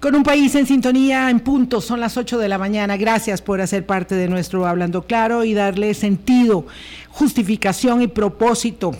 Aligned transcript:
Con 0.00 0.14
un 0.14 0.22
país 0.24 0.54
en 0.56 0.66
sintonía 0.66 1.30
en 1.30 1.38
punto, 1.38 1.80
son 1.80 2.00
las 2.00 2.16
8 2.16 2.36
de 2.38 2.48
la 2.48 2.58
mañana. 2.58 2.96
Gracias 2.96 3.40
por 3.42 3.60
hacer 3.60 3.86
parte 3.86 4.16
de 4.16 4.28
nuestro 4.28 4.66
Hablando 4.66 5.02
Claro 5.02 5.44
y 5.44 5.54
darle 5.54 5.94
sentido, 5.94 6.66
justificación 7.10 8.02
y 8.02 8.08
propósito 8.08 8.96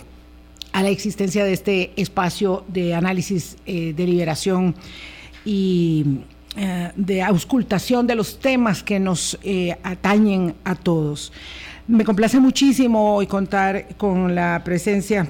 a 0.71 0.83
la 0.83 0.89
existencia 0.89 1.43
de 1.43 1.51
este 1.51 1.91
espacio 1.97 2.63
de 2.69 2.95
análisis, 2.95 3.57
eh, 3.65 3.93
de 3.93 4.05
liberación 4.05 4.73
y 5.43 6.05
eh, 6.55 6.91
de 6.95 7.21
auscultación 7.21 8.07
de 8.07 8.15
los 8.15 8.39
temas 8.39 8.83
que 8.83 8.99
nos 8.99 9.37
eh, 9.43 9.77
atañen 9.83 10.55
a 10.63 10.75
todos. 10.75 11.33
Me 11.87 12.05
complace 12.05 12.39
muchísimo 12.39 13.15
hoy 13.15 13.27
contar 13.27 13.95
con 13.97 14.33
la 14.33 14.61
presencia 14.63 15.27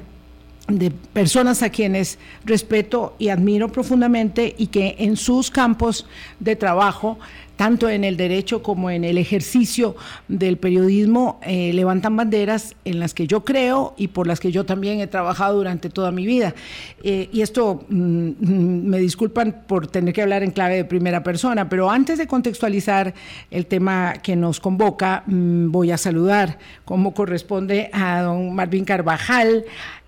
de 0.68 0.92
personas 0.92 1.64
a 1.64 1.70
quienes 1.70 2.20
respeto 2.44 3.16
y 3.20 3.30
admiro 3.30 3.72
profundamente 3.72 4.54
y 4.58 4.68
que 4.68 4.96
en 5.00 5.16
sus 5.16 5.50
campos 5.50 6.06
de 6.40 6.56
trabajo, 6.58 7.18
tanto 7.56 7.90
en 7.90 8.04
el 8.04 8.18
derecho 8.18 8.62
como 8.62 8.92
en 8.92 9.04
el 9.04 9.18
ejercicio 9.18 9.96
del 10.28 10.58
periodismo, 10.58 11.40
eh, 11.42 11.72
levantan 11.74 12.16
banderas 12.18 12.76
en 12.84 13.00
las 13.00 13.14
que 13.14 13.28
yo 13.28 13.46
creo 13.46 13.96
y 13.98 14.10
por 14.10 14.28
las 14.28 14.40
que 14.40 14.52
yo 14.52 14.66
también 14.66 15.00
he 15.00 15.08
trabajado 15.08 15.56
durante 15.56 15.90
toda 15.90 16.12
mi 16.12 16.26
vida. 16.26 16.54
Eh, 17.02 17.30
y 17.32 17.42
esto 17.42 17.86
mm, 17.88 17.96
mm, 17.96 18.86
me 18.88 19.00
disculpan 19.00 19.64
por 19.68 19.88
tener 19.88 20.14
que 20.14 20.22
hablar 20.22 20.44
en 20.44 20.52
clave 20.52 20.76
de 20.76 20.86
primera 20.86 21.24
persona, 21.24 21.70
pero 21.70 21.90
antes 21.90 22.18
de 22.18 22.28
contextualizar 22.28 23.14
el 23.50 23.66
tema 23.66 24.16
que 24.22 24.36
nos 24.36 24.60
convoca, 24.60 25.24
mm, 25.26 25.72
voy 25.72 25.92
a 25.92 25.98
saludar 25.98 26.60
como 26.84 27.14
corresponde 27.14 27.90
a 27.94 28.22
don 28.22 28.54
Marvin 28.54 28.86
Carvajal, 28.86 29.66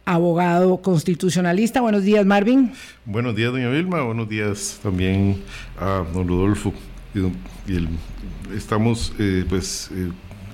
abogado 0.09 0.77
constitucionalista. 0.77 1.81
Buenos 1.81 2.03
días, 2.03 2.25
Marvin. 2.25 2.71
Buenos 3.05 3.35
días, 3.35 3.51
doña 3.51 3.69
Vilma. 3.69 4.01
Buenos 4.01 4.27
días 4.27 4.79
también 4.81 5.37
a 5.79 6.03
don 6.13 6.27
Rodolfo. 6.27 6.73
estamos, 8.55 9.13
eh, 9.19 9.45
pues, 9.47 9.91
eh, 9.93 10.09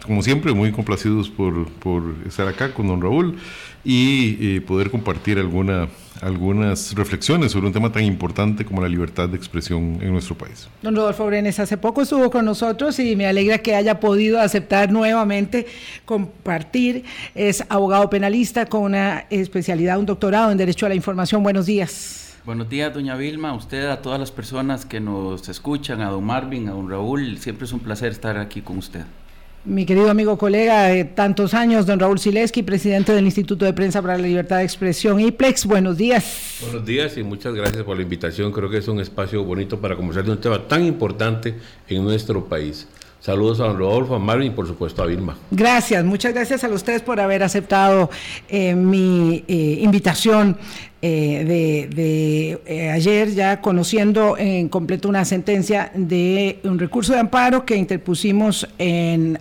como 0.06 0.22
siempre, 0.22 0.52
muy 0.52 0.74
complacidos 0.74 1.30
por, 1.30 1.70
por, 1.70 2.04
estar 2.28 2.50
acá 2.50 2.74
con 2.74 2.88
don 2.88 3.02
Raúl 3.02 3.38
y 3.86 4.58
eh, 4.58 4.62
poder 4.62 4.92
compartir 4.92 5.40
alguna 5.40 5.88
algunas 6.22 6.94
reflexiones 6.94 7.52
sobre 7.52 7.68
un 7.68 7.74
tema 7.74 7.92
tan 7.92 8.04
importante 8.04 8.66
como 8.66 8.82
la 8.82 8.88
libertad 8.88 9.30
de 9.30 9.38
expresión 9.38 10.00
en 10.02 10.12
nuestro 10.12 10.36
país. 10.36 10.68
Don 10.82 10.96
Rodolfo 10.96 11.26
Brenes 11.26 11.60
hace 11.60 11.78
poco 11.78 12.02
estuvo 12.02 12.30
con 12.30 12.46
nosotros 12.46 12.98
y 13.00 13.16
me 13.16 13.28
alegra 13.28 13.58
que 13.60 13.76
haya 13.76 14.00
podido 14.00 14.40
aceptar 14.40 14.92
nuevamente 14.92 15.68
compartir. 16.06 17.04
Es 17.34 17.64
abogado 17.70 18.10
penalista 18.10 18.66
con 18.66 18.84
una 18.84 19.26
especialidad, 19.30 20.00
un 20.00 20.06
doctorado 20.06 20.52
en 20.52 20.58
Derecho 20.58 20.86
a 20.86 20.90
la 20.90 20.96
Información. 20.96 21.44
Buenos 21.44 21.66
días. 21.66 22.36
Buenos 22.46 22.70
días, 22.70 22.94
doña 22.94 23.16
Vilma, 23.16 23.50
a 23.50 23.54
usted, 23.54 23.88
a 23.90 24.02
todas 24.04 24.20
las 24.20 24.32
personas 24.32 24.86
que 24.86 25.00
nos 25.00 25.50
escuchan, 25.50 26.02
a 26.02 26.10
don 26.10 26.24
Marvin, 26.24 26.70
a 26.70 26.72
don 26.72 26.90
Raúl. 26.90 27.40
Siempre 27.40 27.66
es 27.66 27.74
un 27.74 27.80
placer 27.80 28.12
estar 28.12 28.38
aquí 28.38 28.62
con 28.62 28.78
usted 28.78 29.04
mi 29.66 29.86
querido 29.86 30.10
amigo 30.10 30.38
colega 30.38 30.84
de 30.84 31.06
tantos 31.06 31.54
años, 31.54 31.86
don 31.86 32.00
Raúl 32.00 32.20
Sileski, 32.20 32.64
presidente 32.64 33.14
del 33.14 33.26
Instituto 33.26 33.66
de 33.66 33.74
Prensa 33.74 34.02
para 34.02 34.18
la 34.18 34.24
Libertad 34.24 34.58
de 34.58 34.64
Expresión, 34.64 35.20
IPLEX. 35.20 35.66
Buenos 35.66 35.98
días. 35.98 36.60
Buenos 36.62 36.86
días 36.86 37.18
y 37.18 37.24
muchas 37.24 37.54
gracias 37.54 37.84
por 37.84 37.98
la 37.98 38.04
invitación. 38.04 38.52
Creo 38.52 38.70
que 38.70 38.78
es 38.78 38.88
un 38.88 39.00
espacio 39.00 39.44
bonito 39.44 39.80
para 39.80 39.96
conversar 39.96 40.24
de 40.26 40.32
un 40.32 40.40
tema 40.40 40.60
tan 40.68 40.86
importante 40.86 41.56
en 41.88 42.04
nuestro 42.04 42.46
país. 42.46 42.88
Saludos 43.20 43.60
a 43.60 43.64
don 43.64 43.80
Rodolfo, 43.80 44.14
a 44.14 44.20
Marvin 44.20 44.52
y 44.52 44.56
por 44.56 44.68
supuesto 44.68 45.02
a 45.02 45.08
Vilma. 45.08 45.36
Gracias, 45.50 46.06
muchas 46.06 46.32
gracias 46.32 46.64
a 46.64 46.70
ustedes 46.70 47.02
por 47.02 47.20
haber 47.20 47.42
aceptado 47.42 48.12
eh, 48.48 48.76
mi 48.76 49.44
eh, 49.48 49.80
invitación 49.82 50.58
eh, 51.08 52.60
de, 52.66 52.92
ayer, 52.92 53.34
ya 53.34 53.62
conociendo 53.62 54.38
en 54.38 54.70
completo 54.70 55.08
una 55.08 55.24
sentencia 55.26 55.92
de 55.94 56.60
un 56.64 56.80
recurso 56.80 57.14
de 57.14 57.20
amparo 57.20 57.66
que 57.66 57.76
interpusimos 57.76 58.68
en 58.78 59.38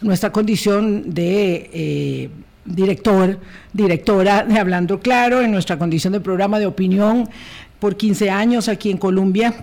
nuestra 0.00 0.32
condición 0.32 1.12
de 1.12 2.30
director, 2.64 3.38
directora 3.72 4.44
de 4.44 4.58
Hablando 4.58 5.00
Claro, 5.00 5.42
en 5.42 5.50
nuestra 5.50 5.78
condición 5.78 6.12
de 6.14 6.20
programa 6.20 6.58
de 6.58 6.66
opinión 6.66 7.28
por 7.78 7.96
15 7.96 8.30
años 8.30 8.68
aquí 8.68 8.90
en 8.90 8.96
Colombia 8.96 9.54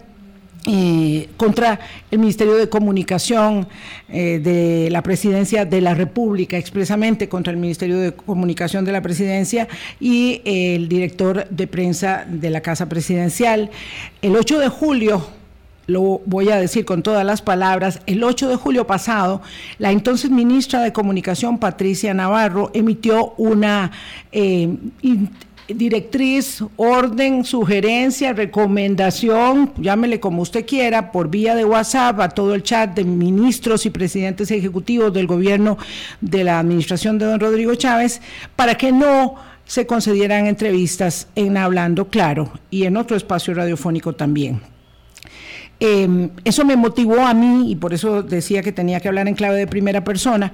eh, 0.65 1.29
contra 1.35 1.79
el 2.09 2.19
Ministerio 2.19 2.55
de 2.55 2.69
Comunicación 2.69 3.67
eh, 4.07 4.39
de 4.39 4.89
la 4.89 5.01
Presidencia 5.01 5.65
de 5.65 5.81
la 5.81 5.93
República, 5.93 6.57
expresamente 6.57 7.27
contra 7.27 7.51
el 7.51 7.57
Ministerio 7.59 7.99
de 7.99 8.13
Comunicación 8.13 8.85
de 8.85 8.93
la 8.93 9.01
Presidencia 9.01 9.67
y 9.99 10.41
el 10.45 10.87
director 10.87 11.47
de 11.49 11.67
prensa 11.67 12.25
de 12.27 12.49
la 12.49 12.61
Casa 12.61 12.87
Presidencial. 12.87 13.71
El 14.21 14.37
8 14.37 14.59
de 14.59 14.69
julio 14.69 15.27
lo 15.85 16.21
voy 16.25 16.49
a 16.49 16.55
decir 16.55 16.85
con 16.85 17.03
todas 17.03 17.25
las 17.25 17.41
palabras, 17.41 17.99
el 18.05 18.23
8 18.23 18.47
de 18.47 18.55
julio 18.55 18.87
pasado, 18.87 19.41
la 19.79 19.91
entonces 19.91 20.31
ministra 20.31 20.81
de 20.81 20.93
Comunicación, 20.93 21.57
Patricia 21.57 22.13
Navarro, 22.13 22.71
emitió 22.73 23.33
una 23.37 23.91
eh, 24.31 24.77
directriz, 25.67 26.63
orden, 26.75 27.45
sugerencia, 27.45 28.33
recomendación, 28.33 29.71
llámele 29.77 30.19
como 30.19 30.41
usted 30.41 30.65
quiera, 30.65 31.11
por 31.11 31.29
vía 31.29 31.55
de 31.55 31.65
WhatsApp 31.65 32.19
a 32.19 32.29
todo 32.29 32.53
el 32.53 32.63
chat 32.63 32.93
de 32.93 33.03
ministros 33.03 33.85
y 33.85 33.89
presidentes 33.89 34.51
ejecutivos 34.51 35.13
del 35.13 35.27
gobierno 35.27 35.77
de 36.21 36.43
la 36.43 36.59
administración 36.59 37.17
de 37.17 37.25
don 37.25 37.39
Rodrigo 37.39 37.75
Chávez, 37.75 38.21
para 38.55 38.75
que 38.75 38.91
no 38.91 39.35
se 39.65 39.87
concedieran 39.87 40.47
entrevistas 40.47 41.27
en 41.35 41.57
Hablando 41.57 42.09
Claro 42.09 42.51
y 42.69 42.83
en 42.83 42.97
otro 42.97 43.15
espacio 43.15 43.53
radiofónico 43.53 44.13
también. 44.13 44.72
Em, 45.85 46.29
eso 46.45 46.63
me 46.63 46.77
motivó 46.77 47.19
a 47.19 47.33
mí, 47.33 47.69
y 47.69 47.75
por 47.75 47.93
eso 47.93 48.23
decía 48.23 48.61
que 48.61 48.71
tenía 48.71 49.01
que 49.01 49.09
hablar 49.09 49.27
en 49.27 49.35
clave 49.35 49.57
de 49.57 49.67
primera 49.67 50.01
persona, 50.01 50.49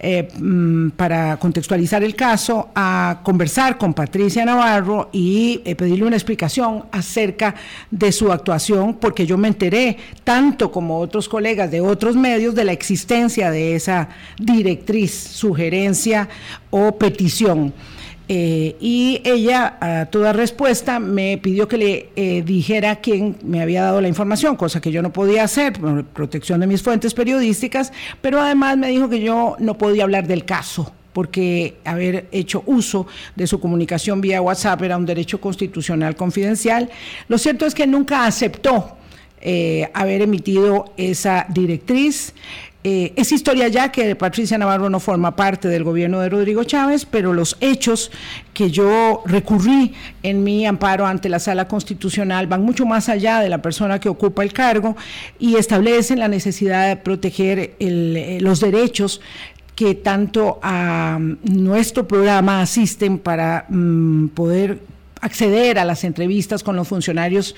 eh, 0.00 0.26
mm, 0.36 0.88
para 0.96 1.36
contextualizar 1.36 2.02
el 2.02 2.16
caso, 2.16 2.70
a 2.74 3.20
conversar 3.22 3.78
con 3.78 3.94
Patricia 3.94 4.44
Navarro 4.44 5.08
y 5.12 5.60
eh, 5.64 5.76
pedirle 5.76 6.06
una 6.06 6.16
explicación 6.16 6.86
acerca 6.90 7.54
de 7.92 8.10
su 8.10 8.32
actuación, 8.32 8.94
porque 8.94 9.24
yo 9.24 9.38
me 9.38 9.46
enteré, 9.46 9.98
tanto 10.24 10.72
como 10.72 10.98
otros 10.98 11.28
colegas 11.28 11.70
de 11.70 11.80
otros 11.80 12.16
medios, 12.16 12.56
de 12.56 12.64
la 12.64 12.72
existencia 12.72 13.52
de 13.52 13.76
esa 13.76 14.08
directriz, 14.36 15.12
sugerencia 15.12 16.28
o 16.70 16.98
petición. 16.98 17.72
Eh, 18.34 18.76
y 18.80 19.20
ella, 19.24 19.76
a 19.78 20.06
toda 20.06 20.32
respuesta, 20.32 20.98
me 20.98 21.36
pidió 21.36 21.68
que 21.68 21.76
le 21.76 22.08
eh, 22.16 22.40
dijera 22.40 22.96
quién 22.96 23.36
me 23.44 23.60
había 23.60 23.82
dado 23.82 24.00
la 24.00 24.08
información, 24.08 24.56
cosa 24.56 24.80
que 24.80 24.90
yo 24.90 25.02
no 25.02 25.12
podía 25.12 25.44
hacer 25.44 25.74
por 25.74 26.02
protección 26.06 26.58
de 26.60 26.66
mis 26.66 26.82
fuentes 26.82 27.12
periodísticas, 27.12 27.92
pero 28.22 28.40
además 28.40 28.78
me 28.78 28.88
dijo 28.88 29.10
que 29.10 29.20
yo 29.20 29.56
no 29.58 29.76
podía 29.76 30.04
hablar 30.04 30.26
del 30.26 30.46
caso 30.46 30.94
porque 31.12 31.76
haber 31.84 32.26
hecho 32.32 32.62
uso 32.64 33.06
de 33.36 33.46
su 33.46 33.60
comunicación 33.60 34.22
vía 34.22 34.40
WhatsApp 34.40 34.80
era 34.80 34.96
un 34.96 35.04
derecho 35.04 35.38
constitucional 35.38 36.16
confidencial. 36.16 36.88
Lo 37.28 37.36
cierto 37.36 37.66
es 37.66 37.74
que 37.74 37.86
nunca 37.86 38.24
aceptó 38.24 38.96
eh, 39.42 39.90
haber 39.92 40.22
emitido 40.22 40.94
esa 40.96 41.44
directriz. 41.50 42.32
Eh, 42.84 43.12
es 43.14 43.30
historia 43.30 43.68
ya 43.68 43.92
que 43.92 44.16
Patricia 44.16 44.58
Navarro 44.58 44.90
no 44.90 44.98
forma 44.98 45.36
parte 45.36 45.68
del 45.68 45.84
gobierno 45.84 46.18
de 46.20 46.28
Rodrigo 46.28 46.64
Chávez, 46.64 47.06
pero 47.06 47.32
los 47.32 47.56
hechos 47.60 48.10
que 48.52 48.72
yo 48.72 49.22
recurrí 49.24 49.94
en 50.24 50.42
mi 50.42 50.66
amparo 50.66 51.06
ante 51.06 51.28
la 51.28 51.38
sala 51.38 51.68
constitucional 51.68 52.48
van 52.48 52.62
mucho 52.62 52.84
más 52.84 53.08
allá 53.08 53.38
de 53.38 53.48
la 53.48 53.62
persona 53.62 54.00
que 54.00 54.08
ocupa 54.08 54.42
el 54.42 54.52
cargo 54.52 54.96
y 55.38 55.56
establecen 55.56 56.18
la 56.18 56.26
necesidad 56.26 56.88
de 56.88 56.96
proteger 56.96 57.76
eh, 57.78 58.38
los 58.40 58.58
derechos 58.58 59.20
que 59.76 59.94
tanto 59.94 60.58
a 60.62 61.18
mm, 61.20 61.38
nuestro 61.44 62.08
programa 62.08 62.62
asisten 62.62 63.18
para 63.18 63.64
mm, 63.68 64.28
poder 64.28 64.80
acceder 65.22 65.78
a 65.78 65.84
las 65.84 66.04
entrevistas 66.04 66.62
con 66.62 66.76
los 66.76 66.88
funcionarios 66.88 67.54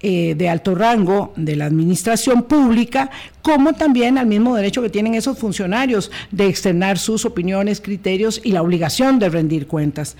eh, 0.00 0.34
de 0.36 0.48
alto 0.48 0.74
rango 0.74 1.32
de 1.36 1.54
la 1.54 1.66
administración 1.66 2.42
pública, 2.42 3.10
como 3.42 3.74
también 3.74 4.18
al 4.18 4.26
mismo 4.26 4.56
derecho 4.56 4.82
que 4.82 4.88
tienen 4.88 5.14
esos 5.14 5.38
funcionarios 5.38 6.10
de 6.32 6.46
externar 6.46 6.98
sus 6.98 7.24
opiniones, 7.24 7.80
criterios 7.80 8.40
y 8.42 8.50
la 8.52 8.62
obligación 8.62 9.18
de 9.18 9.28
rendir 9.28 9.66
cuentas. 9.66 10.16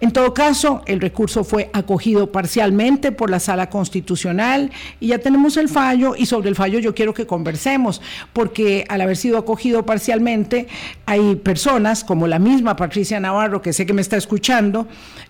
En 0.00 0.12
todo 0.12 0.32
caso, 0.32 0.82
el 0.86 1.00
recurso 1.00 1.42
fue 1.42 1.68
acogido 1.72 2.30
parcialmente 2.32 3.12
por 3.12 3.28
la 3.28 3.40
Sala 3.40 3.68
Constitucional 3.68 4.70
y 5.00 5.08
ya 5.08 5.18
tenemos 5.18 5.56
el 5.56 5.68
fallo 5.68 6.14
y 6.16 6.26
sobre 6.26 6.48
el 6.48 6.54
fallo 6.54 6.78
yo 6.78 6.94
quiero 6.94 7.12
que 7.12 7.26
conversemos, 7.26 8.00
porque 8.32 8.84
al 8.88 9.00
haber 9.00 9.16
sido 9.16 9.36
acogido 9.36 9.84
parcialmente, 9.84 10.68
hay 11.06 11.36
personas 11.36 12.04
como 12.04 12.26
la 12.26 12.38
misma 12.38 12.76
Patricia 12.76 13.20
Navarro, 13.20 13.60
que 13.60 13.72
sé 13.72 13.84
que 13.84 13.92
me 13.92 14.02
está 14.02 14.16
escuchando, 14.16 14.86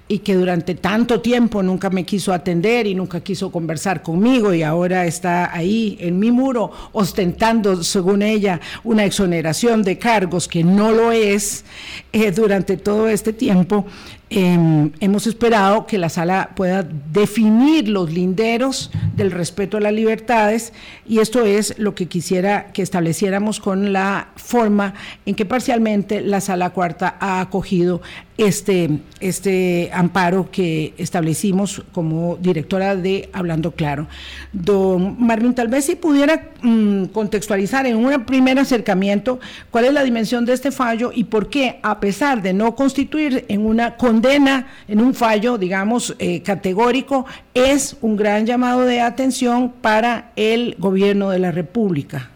y 0.08 0.20
que 0.20 0.34
durante 0.34 0.74
tanto 0.74 1.20
tiempo 1.20 1.62
nunca 1.62 1.90
me 1.90 2.04
quiso 2.04 2.32
atender 2.32 2.86
y 2.86 2.94
nunca 2.94 3.20
quiso 3.20 3.50
conversar 3.50 4.02
conmigo 4.02 4.54
y 4.54 4.62
ahora 4.62 5.04
está 5.04 5.52
ahí 5.54 5.96
en 6.00 6.18
mi 6.18 6.30
muro 6.30 6.70
ostentando, 6.92 7.82
según 7.82 8.22
ella, 8.22 8.60
una 8.84 9.04
exoneración 9.04 9.82
de 9.82 9.98
cargos 9.98 10.46
que 10.46 10.62
no 10.62 10.92
lo 10.92 11.10
es 11.10 11.64
eh, 12.12 12.30
durante 12.30 12.76
todo 12.76 13.08
este 13.08 13.32
tiempo, 13.32 13.86
Em, 14.28 14.90
hemos 14.98 15.28
esperado 15.28 15.86
que 15.86 15.98
la 15.98 16.08
sala 16.08 16.50
pueda 16.56 16.82
definir 16.82 17.88
los 17.88 18.12
linderos 18.12 18.90
del 19.14 19.30
respeto 19.30 19.76
a 19.76 19.80
las 19.80 19.92
libertades 19.92 20.72
y 21.06 21.20
esto 21.20 21.44
es 21.44 21.78
lo 21.78 21.94
que 21.94 22.06
quisiera 22.06 22.72
que 22.72 22.82
estableciéramos 22.82 23.60
con 23.60 23.92
la 23.92 24.30
forma 24.34 24.94
en 25.26 25.36
que 25.36 25.44
parcialmente 25.44 26.22
la 26.22 26.40
sala 26.40 26.70
cuarta 26.70 27.16
ha 27.20 27.40
acogido 27.40 28.02
este, 28.38 28.98
este 29.20 29.90
amparo 29.92 30.50
que 30.50 30.92
establecimos 30.98 31.82
como 31.92 32.36
directora 32.36 32.94
de 32.94 33.30
Hablando 33.32 33.72
Claro. 33.72 34.08
Don 34.52 35.16
Marvin, 35.18 35.54
tal 35.54 35.68
vez 35.68 35.86
si 35.86 35.96
pudiera 35.96 36.50
mm, 36.62 37.06
contextualizar 37.06 37.86
en 37.86 37.96
un 37.96 38.24
primer 38.24 38.58
acercamiento 38.58 39.40
cuál 39.70 39.86
es 39.86 39.92
la 39.92 40.02
dimensión 40.02 40.44
de 40.44 40.52
este 40.52 40.70
fallo 40.70 41.12
y 41.14 41.24
por 41.24 41.48
qué, 41.48 41.78
a 41.82 41.98
pesar 42.00 42.42
de 42.42 42.52
no 42.52 42.74
constituir 42.74 43.44
en 43.48 43.64
una 43.64 43.96
condena, 44.16 44.66
en 44.88 45.00
un 45.00 45.12
fallo, 45.12 45.58
digamos, 45.58 46.16
eh, 46.18 46.40
categórico, 46.42 47.26
es 47.52 47.98
un 48.00 48.16
gran 48.16 48.46
llamado 48.46 48.80
de 48.82 49.02
atención 49.02 49.74
para 49.82 50.32
el 50.36 50.74
gobierno 50.78 51.28
de 51.28 51.38
la 51.38 51.50
República. 51.50 52.30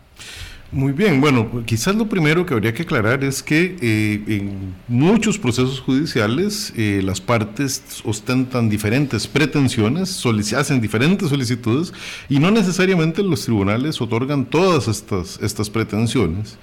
Muy 0.73 0.93
bien, 0.93 1.21
bueno, 1.21 1.65
quizás 1.67 1.97
lo 1.97 2.09
primero 2.09 2.47
que 2.47 2.55
habría 2.55 2.73
que 2.73 2.83
aclarar 2.83 3.25
es 3.25 3.43
que 3.43 3.77
eh, 3.83 4.23
en 4.29 4.77
muchos 4.87 5.37
procesos 5.37 5.81
judiciales 5.81 6.73
eh, 6.77 7.01
las 7.03 7.21
partes 7.21 7.83
ostentan 8.05 8.69
diferentes 8.69 9.27
pretensiones, 9.27 10.25
hacen 10.57 10.81
diferentes 10.81 11.29
solicitudes 11.29 11.93
y 12.29 12.39
no 12.39 12.53
necesariamente 12.53 13.25
los 13.25 13.45
tribunales 13.45 14.01
otorgan 14.01 14.45
todas 14.45 14.87
estas, 14.87 15.41
estas 15.43 15.69
pretensiones. 15.69 16.57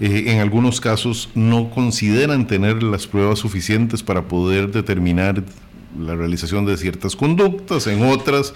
Eh, 0.00 0.24
en 0.26 0.40
algunos 0.40 0.80
casos 0.80 1.28
no 1.36 1.70
consideran 1.70 2.48
tener 2.48 2.82
las 2.82 3.06
pruebas 3.06 3.38
suficientes 3.38 4.02
para 4.02 4.22
poder 4.22 4.72
determinar 4.72 5.40
la 5.96 6.16
realización 6.16 6.66
de 6.66 6.76
ciertas 6.76 7.14
conductas, 7.14 7.86
en 7.86 8.02
otras 8.02 8.54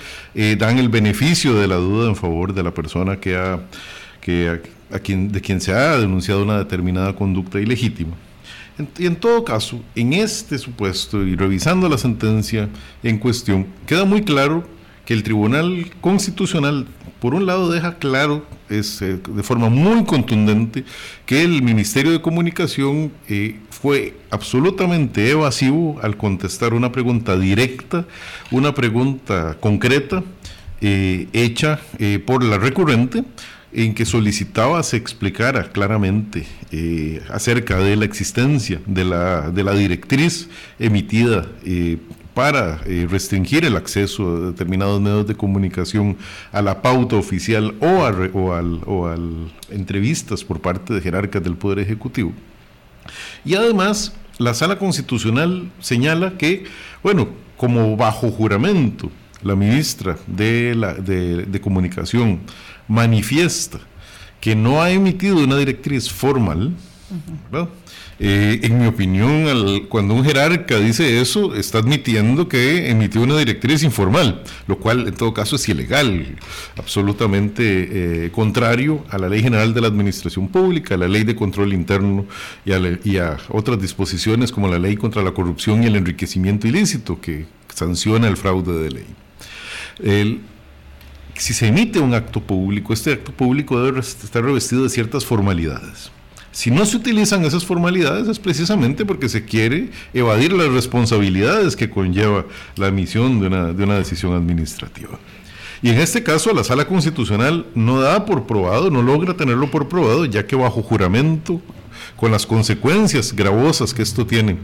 dan 0.59 0.79
el 0.79 0.89
beneficio 0.89 1.55
de 1.55 1.69
la 1.69 1.77
duda 1.77 2.09
en 2.09 2.17
favor 2.17 2.55
de 2.55 2.63
la 2.65 2.73
persona 2.73 3.21
que 3.21 3.37
ha 3.37 3.61
que 4.27 4.76
a 4.93 4.99
quien, 4.99 5.33
de 5.33 5.41
quien 5.41 5.61
se 5.61 5.73
ha 5.73 5.99
denunciado 5.99 6.43
una 6.43 6.59
determinada 6.59 7.15
conducta 7.15 7.61
ilegítima. 7.61 8.15
y 8.99 9.07
en 9.07 9.17
todo 9.17 9.45
caso, 9.45 9.81
en 9.95 10.13
este 10.13 10.59
supuesto 10.59 11.23
y 11.23 11.35
revisando 11.35 11.89
la 11.89 11.99
sentencia 11.99 12.69
en 13.03 13.19
cuestión, 13.19 13.67
queda 13.87 14.05
muy 14.05 14.23
claro 14.23 14.67
que 15.05 15.15
el 15.15 15.23
Tribunal 15.23 15.91
Constitucional, 16.01 16.87
por 17.21 17.35
un 17.35 17.47
lado, 17.47 17.71
deja 17.71 17.99
claro 17.99 18.45
es, 18.69 19.01
eh, 19.03 19.19
de 19.29 19.43
forma 19.43 19.69
muy 19.69 20.05
contundente 20.05 20.85
que 21.25 21.43
el 21.43 21.63
Ministerio 21.63 22.13
de 22.13 22.21
Comunicación 22.21 23.13
eh, 23.29 23.61
fue 23.71 24.15
absolutamente 24.31 25.31
evasivo 25.31 25.99
al 26.03 26.17
contestar 26.17 26.75
una 26.75 26.93
pregunta 26.93 27.39
directa, 27.39 28.07
una 28.51 28.75
pregunta 28.75 29.57
concreta, 29.61 30.23
eh, 30.81 31.29
hecha 31.33 31.81
por 32.27 32.45
la 32.45 32.59
recurrente, 32.59 33.25
en 33.73 33.95
que 33.95 34.05
solicitaba 34.05 34.83
se 34.83 34.97
explicara 34.97 35.71
claramente 35.71 36.47
eh, 36.71 37.23
acerca 37.31 37.79
de 37.79 37.97
la 37.97 38.05
existencia 38.05 38.81
de 38.87 39.05
la, 39.05 39.51
de 39.51 39.65
la 39.65 39.73
directriz 39.75 40.49
emitida 40.79 41.47
eh, 41.65 41.99
para 42.33 42.81
eh, 42.85 43.07
restringir 43.11 43.65
el 43.65 43.77
acceso 43.77 44.29
a 44.29 44.41
determinados 44.51 45.01
medios 45.01 45.27
de 45.27 45.35
comunicación 45.35 46.17
a 46.53 46.61
la 46.61 46.83
pauta 46.83 47.17
oficial 47.17 47.75
o 47.81 48.05
a, 48.05 48.09
al, 48.09 48.83
o 48.85 49.07
al 49.07 49.53
entrevistas 49.71 50.45
por 50.45 50.61
parte 50.61 50.95
de 50.95 51.01
jerarcas 51.01 51.43
del 51.43 51.57
Poder 51.57 51.79
Ejecutivo. 51.79 52.33
Y 53.45 53.55
además, 53.55 54.15
la 54.39 54.53
Sala 54.53 54.79
Constitucional 54.79 55.71
señala 55.81 56.37
que, 56.37 56.65
bueno, 57.03 57.29
como 57.57 57.97
bajo 57.97 58.31
juramento, 58.31 59.11
la 59.43 59.55
ministra 59.55 60.19
de, 60.27 60.75
la, 60.75 60.93
de 60.95 61.61
Comunicación 61.61 62.41
manifiesta 62.89 63.79
que 64.41 64.55
no 64.55 64.83
ha 64.83 64.91
emitido 64.91 65.39
una 65.39 65.57
directriz 65.57 66.11
formal, 66.11 66.73
eh, 68.19 68.61
en 68.63 68.79
mi 68.79 68.87
opinión, 68.87 69.87
cuando 69.89 70.15
un 70.15 70.25
jerarca 70.25 70.79
dice 70.79 71.21
eso, 71.21 71.55
está 71.55 71.79
admitiendo 71.79 72.49
que 72.49 72.91
emitió 72.91 73.21
una 73.21 73.37
directriz 73.37 73.83
informal, 73.83 74.43
lo 74.67 74.79
cual 74.79 75.07
en 75.07 75.15
todo 75.15 75.35
caso 75.35 75.57
es 75.57 75.69
ilegal, 75.69 76.37
absolutamente 76.77 78.25
eh, 78.27 78.31
contrario 78.31 79.05
a 79.11 79.19
la 79.19 79.29
Ley 79.29 79.43
General 79.43 79.75
de 79.75 79.81
la 79.81 79.89
Administración 79.89 80.49
Pública, 80.49 80.95
a 80.95 80.99
la 80.99 81.09
Ley 81.09 81.25
de 81.25 81.37
Control 81.37 81.73
Interno 81.73 82.27
y 82.65 82.73
a, 82.73 82.81
y 83.05 83.19
a 83.19 83.37
otras 83.51 83.81
disposiciones 83.81 84.51
como 84.51 84.69
la 84.69 84.79
Ley 84.79 84.97
contra 84.97 85.23
la 85.23 85.33
Corrupción 85.33 85.83
y 85.83 85.87
el 85.87 85.97
Enriquecimiento 85.97 86.67
Ilícito, 86.67 87.21
que 87.21 87.47
sanciona 87.75 88.29
el 88.29 88.37
fraude 88.37 88.73
de 88.73 88.91
ley. 88.91 89.07
El, 90.03 90.41
si 91.39 91.55
se 91.55 91.69
emite 91.69 91.99
un 91.99 92.15
acto 92.15 92.41
público, 92.41 92.93
este 92.93 93.13
acto 93.13 93.33
público 93.33 93.83
debe 93.83 94.01
estar 94.01 94.43
revestido 94.43 94.85
de 94.85 94.91
ciertas 94.91 95.25
formalidades. 95.25 96.11
Si 96.53 96.71
no 96.71 96.87
se 96.87 96.97
utilizan 96.97 97.45
esas 97.45 97.67
formalidades 97.67 98.29
es 98.29 98.39
precisamente 98.39 99.05
porque 99.05 99.29
se 99.29 99.45
quiere 99.45 99.91
evadir 100.15 100.55
las 100.55 100.69
responsabilidades 100.69 101.77
que 101.77 101.91
conlleva 101.91 102.47
la 102.77 102.89
emisión 102.89 103.41
de 103.41 103.49
una, 103.49 103.73
de 103.75 103.85
una 103.85 103.99
decisión 103.99 104.33
administrativa. 104.33 105.19
Y 105.83 105.91
en 105.91 105.99
este 105.99 106.23
caso 106.23 106.55
la 106.55 106.65
sala 106.65 106.87
constitucional 106.87 107.67
no 107.75 108.01
da 108.01 108.25
por 108.25 108.47
probado, 108.47 108.91
no 108.91 109.03
logra 109.03 109.35
tenerlo 109.35 109.71
por 109.71 109.89
probado, 109.89 110.25
ya 110.25 110.47
que 110.47 110.57
bajo 110.57 110.83
juramento, 110.83 111.61
con 112.17 112.33
las 112.33 112.47
consecuencias 112.47 113.35
gravosas 113.35 113.93
que 113.93 114.01
esto 114.01 114.27
tiene, 114.27 114.57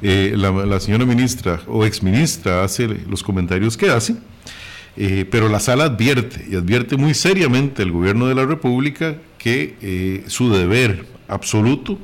eh, 0.00 0.32
la, 0.36 0.50
la, 0.50 0.80
señora 0.80 1.04
ministra 1.04 1.60
o 1.66 1.84
exministra 1.84 2.64
hace 2.64 2.88
los 2.88 3.22
comentarios 3.22 3.76
que 3.76 3.90
hace, 3.90 4.16
eh, 4.96 5.26
pero 5.28 5.48
la 5.48 5.58
sala 5.58 5.84
advierte, 5.84 6.44
y 6.48 6.54
advierte 6.54 6.96
muy 6.96 7.14
seriamente 7.14 7.82
al 7.82 7.90
gobierno 7.90 8.28
de 8.28 8.34
la 8.36 8.46
República 8.46 9.16
que 9.38 9.74
eh, 9.82 10.24
su 10.28 10.52
deber 10.52 11.04
absoluto 11.26 11.98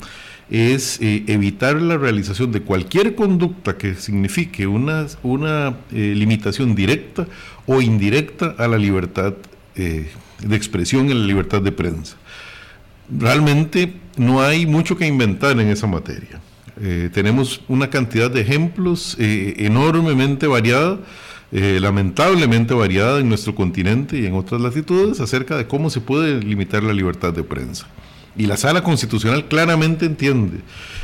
es 0.50 0.98
eh, 1.00 1.22
evitar 1.28 1.80
la 1.80 1.96
realización 1.96 2.50
de 2.50 2.62
cualquier 2.62 3.14
conducta 3.14 3.76
que 3.76 3.94
signifique 3.94 4.66
una, 4.66 5.06
una 5.22 5.76
limitación 5.92 6.74
directa 6.74 7.28
o 7.66 7.80
indirecta 7.80 8.56
a 8.58 8.66
la 8.66 8.76
libertad 8.76 9.34
de 9.76 10.56
expresión 10.56 11.08
y 11.08 11.14
la 11.14 11.24
libertad 11.24 11.62
de 11.62 11.70
prensa. 11.70 12.16
Realmente 13.08 13.94
no 14.16 14.42
hay 14.42 14.66
mucho 14.66 14.96
que 14.96 15.06
inventar 15.06 15.58
en 15.60 15.68
esa 15.68 15.86
materia. 15.86 16.40
tenemos 17.14 17.62
una 17.68 17.88
cantidad 17.88 18.30
de 18.30 18.40
ejemplos 18.40 19.16
enormemente 19.18 20.48
variada 20.48 20.98
eh, 21.52 21.78
lamentablemente 21.80 22.74
variada 22.74 23.18
en 23.18 23.28
nuestro 23.28 23.54
continente 23.56 24.18
y 24.18 24.26
en 24.26 24.34
otras 24.34 24.60
latitudes 24.60 25.20
acerca 25.20 25.56
de 25.56 25.66
cómo 25.66 25.90
se 25.90 26.00
puede 26.00 26.40
limitar 26.40 26.82
la 26.82 26.92
libertad 26.92 27.32
de 27.32 27.42
prensa. 27.42 27.88
Y 28.36 28.46
la 28.46 28.56
sala 28.56 28.84
constitucional 28.84 29.48
claramente 29.48 30.06
entiende, 30.06 30.58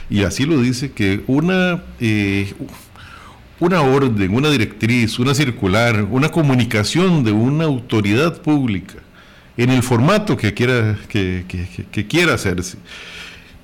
y 0.08 0.22
así 0.22 0.44
lo 0.44 0.60
dice, 0.60 0.92
que 0.92 1.24
una, 1.26 1.82
eh, 1.98 2.54
una 3.58 3.80
orden, 3.82 4.32
una 4.32 4.48
directriz, 4.48 5.18
una 5.18 5.34
circular, 5.34 6.06
una 6.08 6.30
comunicación 6.30 7.24
de 7.24 7.32
una 7.32 7.64
autoridad 7.64 8.40
pública, 8.40 8.94
en 9.56 9.70
el 9.70 9.82
formato 9.82 10.36
que 10.36 10.54
quiera, 10.54 10.96
que, 11.08 11.44
que 11.90 12.06
quiera 12.06 12.34
hacerse, 12.34 12.78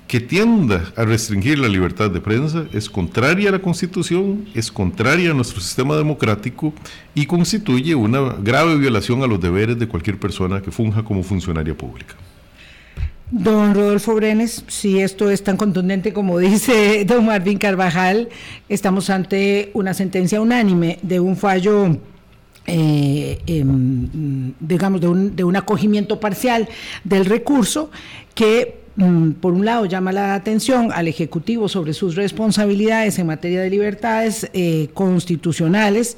que 0.07 0.19
tienda 0.19 0.91
a 0.95 1.05
restringir 1.05 1.57
la 1.59 1.67
libertad 1.67 2.11
de 2.11 2.21
prensa 2.21 2.65
es 2.73 2.89
contraria 2.89 3.49
a 3.49 3.53
la 3.53 3.59
Constitución, 3.59 4.45
es 4.53 4.71
contraria 4.71 5.31
a 5.31 5.33
nuestro 5.33 5.59
sistema 5.61 5.95
democrático 5.95 6.73
y 7.15 7.25
constituye 7.25 7.95
una 7.95 8.35
grave 8.39 8.77
violación 8.77 9.23
a 9.23 9.27
los 9.27 9.41
deberes 9.41 9.79
de 9.79 9.87
cualquier 9.87 10.19
persona 10.19 10.61
que 10.61 10.71
funja 10.71 11.03
como 11.03 11.23
funcionaria 11.23 11.75
pública. 11.75 12.15
Don 13.31 13.73
Rodolfo 13.73 14.13
Brenes, 14.13 14.63
si 14.67 14.99
esto 14.99 15.31
es 15.31 15.43
tan 15.43 15.57
contundente 15.57 16.13
como 16.13 16.37
dice 16.39 17.03
don 17.05 17.25
Marvin 17.25 17.57
Carvajal, 17.57 18.29
estamos 18.69 19.09
ante 19.09 19.71
una 19.73 19.95
sentencia 19.95 20.39
unánime 20.39 20.99
de 21.01 21.19
un 21.19 21.35
fallo 21.35 21.97
eh, 22.65 23.39
em, 23.47 24.53
digamos, 24.59 25.01
de 25.01 25.07
un, 25.07 25.35
de 25.35 25.43
un, 25.43 25.55
acogimiento 25.55 26.19
parcial 26.21 26.69
del 27.03 27.25
recurso 27.25 27.91
que 28.35 28.82
por 29.41 29.53
un 29.53 29.65
lado, 29.65 29.85
llama 29.85 30.11
la 30.11 30.35
atención 30.35 30.91
al 30.93 31.07
Ejecutivo 31.07 31.67
sobre 31.67 31.93
sus 31.93 32.15
responsabilidades 32.15 33.17
en 33.17 33.27
materia 33.27 33.61
de 33.61 33.69
libertades 33.69 34.49
eh, 34.53 34.89
constitucionales. 34.93 36.17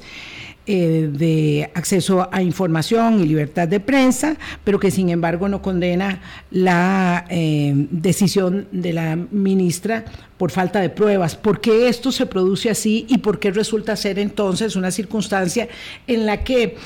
Eh, 0.68 1.08
de 1.12 1.70
acceso 1.74 2.28
a 2.32 2.42
información 2.42 3.20
y 3.20 3.26
libertad 3.28 3.68
de 3.68 3.78
prensa, 3.78 4.36
pero 4.64 4.80
que 4.80 4.90
sin 4.90 5.10
embargo 5.10 5.48
no 5.48 5.62
condena 5.62 6.20
la 6.50 7.24
eh, 7.30 7.72
decisión 7.92 8.66
de 8.72 8.92
la 8.92 9.14
ministra 9.14 10.04
por 10.36 10.50
falta 10.50 10.80
de 10.80 10.90
pruebas. 10.90 11.36
¿Por 11.36 11.60
qué 11.60 11.88
esto 11.88 12.10
se 12.10 12.26
produce 12.26 12.68
así 12.68 13.06
y 13.08 13.18
por 13.18 13.38
qué 13.38 13.52
resulta 13.52 13.94
ser 13.94 14.18
entonces 14.18 14.74
una 14.74 14.90
circunstancia 14.90 15.68
en 16.08 16.26
la 16.26 16.42
que 16.42 16.76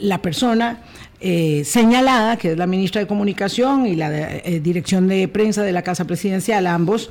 la 0.00 0.22
persona 0.22 0.80
eh, 1.22 1.64
señalada, 1.64 2.36
que 2.36 2.52
es 2.52 2.58
la 2.58 2.66
ministra 2.66 3.00
de 3.00 3.06
Comunicación 3.06 3.86
y 3.86 3.94
la 3.94 4.10
eh, 4.12 4.60
dirección 4.60 5.06
de 5.08 5.28
prensa 5.28 5.62
de 5.62 5.72
la 5.72 5.82
Casa 5.82 6.04
Presidencial, 6.04 6.66
ambos 6.66 7.10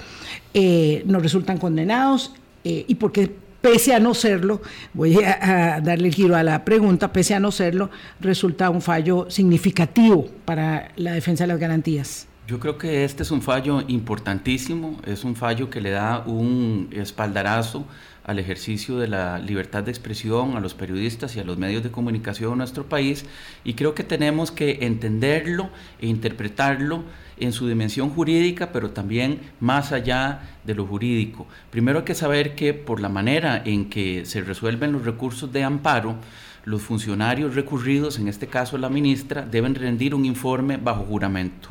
eh, 0.54 1.04
nos 1.06 1.22
resultan 1.22 1.58
condenados 1.58 2.34
eh, 2.66 2.84
y 2.88 2.96
porque 2.96 3.32
pese 3.62 3.94
a 3.94 4.00
no 4.00 4.14
serlo, 4.14 4.62
voy 4.94 5.18
a, 5.24 5.80
darle 5.82 6.10
el 6.10 6.14
giro 6.14 6.36
a 6.36 6.44
la 6.44 6.66
pregunta, 6.66 7.14
pese 7.14 7.36
a 7.36 7.40
no 7.40 7.52
serlo, 7.52 7.90
resulta 8.20 8.70
un 8.70 8.82
fallo 8.82 9.30
significativo 9.30 10.28
para 10.46 10.92
la 10.98 11.14
defensa 11.14 11.46
de 11.46 11.50
las 11.50 11.60
garantías. 11.60 12.28
Yo 12.48 12.60
creo 12.60 12.78
que 12.78 13.06
este 13.06 13.24
es 13.24 13.32
un 13.32 13.42
fallo 13.42 13.82
importantísimo, 13.88 15.00
es 15.06 15.24
un 15.24 15.36
fallo 15.36 15.70
que 15.70 15.80
le 15.80 15.92
da 15.92 16.24
un 16.26 16.90
espaldarazo 16.92 17.86
al 18.24 18.40
ejercicio 18.40 18.98
de 18.98 19.08
la 19.08 19.40
libertad 19.40 19.84
de 19.84 19.92
expresión, 19.92 20.56
a 20.56 20.60
los 20.60 20.74
periodistas 20.74 21.36
y 21.36 21.40
a 21.40 21.44
los 21.44 21.58
medios 21.58 21.84
de 21.84 21.92
comunicación 21.92 22.54
en 22.54 22.58
nuestro 22.60 22.86
país 22.86 23.26
y 23.64 23.74
creo 23.74 23.96
que 23.96 24.04
tenemos 24.04 24.52
que 24.52 24.80
entenderlo 24.82 25.70
e 26.00 26.08
interpretarlo 26.08 27.04
en 27.40 27.52
su 27.52 27.68
dimensión 27.68 28.12
jurídica, 28.12 28.72
pero 28.72 28.92
también 28.92 29.40
más 29.60 29.92
allá 29.92 30.42
de 30.64 30.76
lo 30.76 30.86
jurídico. 30.86 31.48
Primero 31.72 32.00
hay 32.00 32.06
que 32.06 32.16
saber 32.16 32.54
que 32.56 32.74
por 32.74 33.02
la 33.02 33.10
manera 33.10 33.62
en 33.66 33.90
que 33.90 34.26
se 34.26 34.42
resuelven 34.42 34.92
los 34.92 35.06
recursos 35.06 35.52
de 35.52 35.64
amparo, 35.64 36.18
los 36.64 36.84
funcionarios 36.84 37.56
recurridos, 37.56 38.20
en 38.20 38.28
este 38.28 38.46
caso 38.46 38.78
la 38.78 38.90
ministra, 38.90 39.42
deben 39.42 39.74
rendir 39.74 40.14
un 40.14 40.26
informe 40.26 40.78
bajo 40.78 41.04
juramento. 41.04 41.70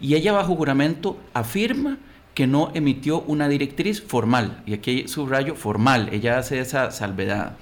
Y 0.00 0.14
ella 0.16 0.32
bajo 0.32 0.56
juramento 0.56 1.16
afirma 1.32 1.98
que 2.34 2.46
no 2.46 2.70
emitió 2.74 3.20
una 3.22 3.48
directriz 3.48 4.02
formal, 4.02 4.62
y 4.66 4.74
aquí 4.74 5.06
subrayo 5.08 5.54
formal, 5.54 6.08
ella 6.12 6.38
hace 6.38 6.60
esa 6.60 6.90
salvedad. 6.90 7.56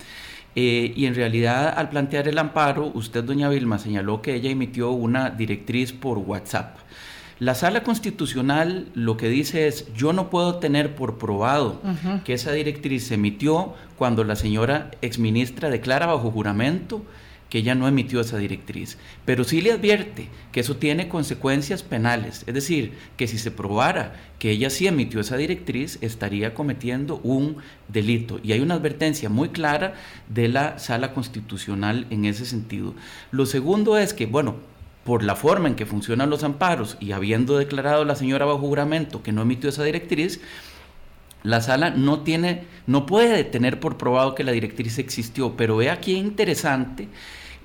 Eh, 0.57 0.93
y 0.97 1.07
en 1.07 1.15
realidad 1.15 1.73
al 1.77 1.91
plantear 1.91 2.27
el 2.27 2.39
amparo, 2.39 2.91
usted, 2.95 3.23
doña 3.23 3.49
Vilma, 3.49 3.79
señaló 3.79 4.21
que 4.21 4.35
ella 4.35 4.51
emitió 4.51 4.91
una 4.91 5.31
directriz 5.31 5.93
por 5.93 6.19
WhatsApp. 6.19 6.77
La 7.39 7.55
sala 7.55 7.83
constitucional 7.83 8.89
lo 8.95 9.17
que 9.17 9.29
dice 9.31 9.67
es, 9.67 9.91
yo 9.95 10.13
no 10.13 10.29
puedo 10.29 10.57
tener 10.57 10.95
por 10.95 11.17
probado 11.17 11.81
que 12.25 12.35
esa 12.35 12.53
directriz 12.53 13.07
se 13.07 13.15
emitió 13.15 13.75
cuando 13.97 14.25
la 14.25 14.37
señora 14.37 14.91
exministra 15.01 15.71
declara 15.71 16.05
bajo 16.05 16.31
juramento 16.31 17.03
que 17.51 17.59
ella 17.59 17.75
no 17.75 17.89
emitió 17.89 18.21
esa 18.21 18.39
directriz, 18.39 18.97
pero 19.25 19.45
sí 19.45 19.61
le 19.61 19.73
advierte 19.73 20.29
que 20.53 20.61
eso 20.61 20.77
tiene 20.77 21.09
consecuencias 21.09 21.83
penales, 21.83 22.45
es 22.47 22.55
decir, 22.55 22.93
que 23.17 23.27
si 23.27 23.39
se 23.39 23.51
probara 23.51 24.15
que 24.39 24.53
ella 24.53 24.71
sí 24.71 24.87
emitió 24.87 25.21
esa 25.21 25.37
directriz, 25.37 25.99
estaría 26.01 26.55
cometiendo 26.55 27.21
un 27.25 27.57
delito. 27.89 28.41
Y 28.43 28.53
hay 28.53 28.61
una 28.61 28.75
advertencia 28.75 29.29
muy 29.29 29.51
clara 29.51 29.95
de 30.29 30.49
la 30.49 30.79
sala 30.79 31.13
constitucional 31.13 32.07
en 32.09 32.25
ese 32.25 32.47
sentido. 32.47 32.95
Lo 33.33 33.45
segundo 33.45 33.99
es 33.99 34.15
que, 34.15 34.27
bueno, 34.27 34.57
por 35.05 35.25
la 35.25 35.35
forma 35.35 35.69
en 35.69 35.75
que 35.75 35.87
funcionan 35.87 36.31
los 36.31 36.45
amparos 36.45 36.97
y 37.01 37.13
habiendo 37.13 37.59
declarado 37.59 38.05
la 38.05 38.15
señora 38.15 38.47
bajo 38.47 38.61
juramento 38.61 39.23
que 39.23 39.33
no 39.33 39.43
emitió 39.43 39.69
esa 39.71 39.83
directriz, 39.83 40.41
la 41.43 41.61
sala 41.61 41.91
no 41.91 42.21
tiene, 42.21 42.65
no 42.87 43.07
puede 43.07 43.45
tener 43.45 43.81
por 43.81 43.97
probado 43.97 44.35
que 44.35 44.45
la 44.45 44.53
directriz 44.53 44.99
existió, 44.99 45.57
pero 45.57 45.77
ve 45.77 45.91
aquí 45.91 46.15
interesante 46.15 47.09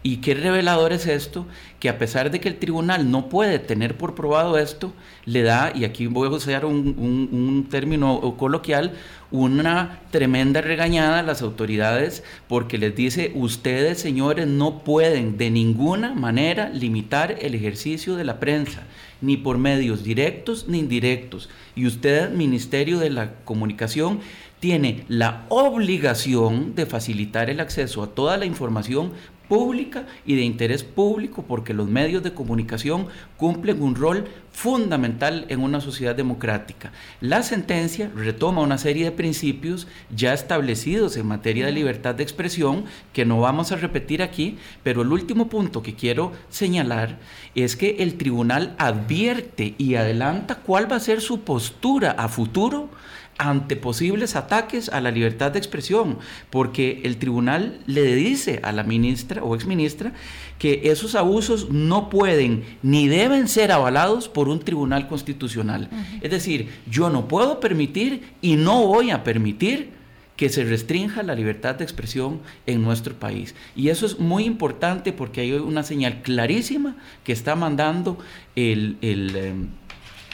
y 0.05 0.17
qué 0.17 0.35
revelador 0.35 0.93
es 0.93 1.07
esto, 1.07 1.47
que 1.79 1.89
a 1.89 1.97
pesar 1.97 2.29
de 2.29 2.39
que 2.39 2.47
el 2.47 2.59
tribunal 2.59 3.09
no 3.09 3.27
puede 3.27 3.57
tener 3.57 3.97
por 3.97 4.13
probado 4.13 4.59
esto, 4.59 4.93
le 5.25 5.41
da, 5.41 5.71
y 5.73 5.83
aquí 5.83 6.05
voy 6.05 6.27
a 6.27 6.31
usar 6.31 6.63
un, 6.63 7.29
un 7.31 7.67
término 7.71 8.35
coloquial, 8.37 8.93
una 9.31 10.01
tremenda 10.11 10.61
regañada 10.61 11.17
a 11.17 11.23
las 11.23 11.41
autoridades 11.41 12.23
porque 12.47 12.77
les 12.77 12.95
dice, 12.95 13.31
ustedes 13.33 13.99
señores 13.99 14.45
no 14.45 14.83
pueden 14.83 15.39
de 15.39 15.49
ninguna 15.49 16.13
manera 16.13 16.69
limitar 16.69 17.37
el 17.41 17.55
ejercicio 17.55 18.15
de 18.15 18.25
la 18.25 18.39
prensa, 18.39 18.83
ni 19.21 19.37
por 19.37 19.57
medios 19.57 20.03
directos 20.03 20.67
ni 20.67 20.77
indirectos. 20.77 21.49
Y 21.75 21.87
usted, 21.87 22.29
Ministerio 22.29 22.99
de 22.99 23.09
la 23.09 23.33
Comunicación, 23.43 24.19
tiene 24.59 25.03
la 25.09 25.45
obligación 25.49 26.75
de 26.75 26.85
facilitar 26.85 27.49
el 27.49 27.59
acceso 27.59 28.01
a 28.01 28.15
toda 28.15 28.37
la 28.37 28.45
información 28.45 29.11
pública 29.47 30.05
y 30.25 30.35
de 30.35 30.41
interés 30.41 30.83
público 30.83 31.43
porque 31.47 31.73
los 31.73 31.87
medios 31.87 32.23
de 32.23 32.33
comunicación 32.33 33.07
cumplen 33.37 33.81
un 33.81 33.95
rol 33.95 34.27
fundamental 34.51 35.45
en 35.49 35.59
una 35.59 35.81
sociedad 35.81 36.15
democrática. 36.15 36.91
La 37.19 37.43
sentencia 37.43 38.09
retoma 38.15 38.61
una 38.61 38.77
serie 38.77 39.03
de 39.03 39.11
principios 39.11 39.87
ya 40.15 40.33
establecidos 40.33 41.17
en 41.17 41.27
materia 41.27 41.65
de 41.65 41.73
libertad 41.73 42.15
de 42.15 42.23
expresión 42.23 42.85
que 43.11 43.25
no 43.25 43.41
vamos 43.41 43.71
a 43.71 43.75
repetir 43.75 44.23
aquí, 44.23 44.57
pero 44.81 45.01
el 45.01 45.11
último 45.11 45.49
punto 45.49 45.83
que 45.83 45.95
quiero 45.95 46.31
señalar 46.49 47.19
es 47.53 47.75
que 47.75 47.97
el 47.99 48.15
tribunal 48.15 48.75
advierte 48.77 49.75
y 49.77 49.95
adelanta 49.95 50.55
cuál 50.55 50.89
va 50.89 50.95
a 50.95 51.01
ser 51.01 51.19
su 51.19 51.41
postura 51.41 52.11
a 52.11 52.29
futuro 52.29 52.89
ante 53.37 53.75
posibles 53.75 54.35
ataques 54.35 54.89
a 54.89 55.01
la 55.01 55.11
libertad 55.11 55.51
de 55.51 55.59
expresión, 55.59 56.17
porque 56.49 57.01
el 57.03 57.17
tribunal 57.17 57.79
le 57.85 58.15
dice 58.15 58.59
a 58.63 58.71
la 58.71 58.83
ministra 58.83 59.43
o 59.43 59.55
exministra 59.55 60.13
que 60.59 60.81
esos 60.85 61.15
abusos 61.15 61.69
no 61.69 62.09
pueden 62.09 62.63
ni 62.81 63.07
deben 63.07 63.47
ser 63.47 63.71
avalados 63.71 64.29
por 64.29 64.47
un 64.47 64.59
tribunal 64.59 65.07
constitucional. 65.07 65.89
Es 66.21 66.31
decir, 66.31 66.69
yo 66.89 67.09
no 67.09 67.27
puedo 67.27 67.59
permitir 67.59 68.23
y 68.41 68.55
no 68.55 68.87
voy 68.87 69.11
a 69.11 69.23
permitir 69.23 69.95
que 70.37 70.49
se 70.49 70.63
restrinja 70.63 71.23
la 71.23 71.35
libertad 71.35 71.75
de 71.75 71.83
expresión 71.83 72.41
en 72.65 72.81
nuestro 72.83 73.15
país. 73.15 73.55
Y 73.75 73.89
eso 73.89 74.05
es 74.05 74.19
muy 74.19 74.43
importante 74.43 75.13
porque 75.13 75.41
hay 75.41 75.53
una 75.53 75.83
señal 75.83 76.21
clarísima 76.21 76.95
que 77.23 77.33
está 77.33 77.55
mandando 77.55 78.17
el... 78.55 78.97
Em, 79.01 79.69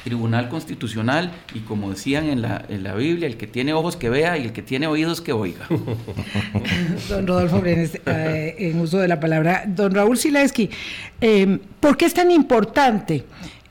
Tribunal 0.04 0.50
Constitucional 0.50 1.32
y 1.54 1.60
como 1.60 1.92
decían 1.92 2.26
en 2.26 2.42
la, 2.42 2.66
en 2.70 2.84
la 2.84 2.96
Biblia, 2.96 3.28
el 3.28 3.38
que 3.38 3.48
tiene 3.48 3.74
ojos 3.74 3.96
que 3.96 4.10
vea 4.10 4.38
y 4.38 4.44
el 4.44 4.54
que 4.54 4.62
tiene 4.62 4.88
oídos 4.88 5.22
que 5.22 5.34
oiga. 5.34 5.68
Don 7.10 7.28
Rodolfo 7.28 7.62
Brenes, 7.62 8.00
eh, 8.06 8.56
en 8.58 8.80
uso 8.80 8.98
de 9.00 9.08
la 9.08 9.20
palabra. 9.20 9.64
Don 9.68 9.94
Raúl 9.94 10.18
Sileski, 10.18 10.70
eh, 11.20 11.60
¿por 11.80 11.98
qué 11.98 12.06
es 12.06 12.14
tan 12.14 12.32
importante 12.32 13.26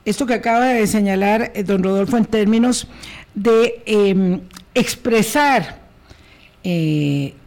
esto 0.05 0.25
que 0.25 0.33
acaba 0.33 0.67
de 0.67 0.87
señalar 0.87 1.51
eh, 1.53 1.63
don 1.63 1.83
Rodolfo 1.83 2.17
en 2.17 2.25
términos 2.25 2.87
de 3.35 3.81
em, 3.85 4.41
expresar 4.73 5.81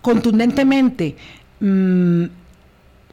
contundentemente 0.00 1.14
mm, 1.60 2.24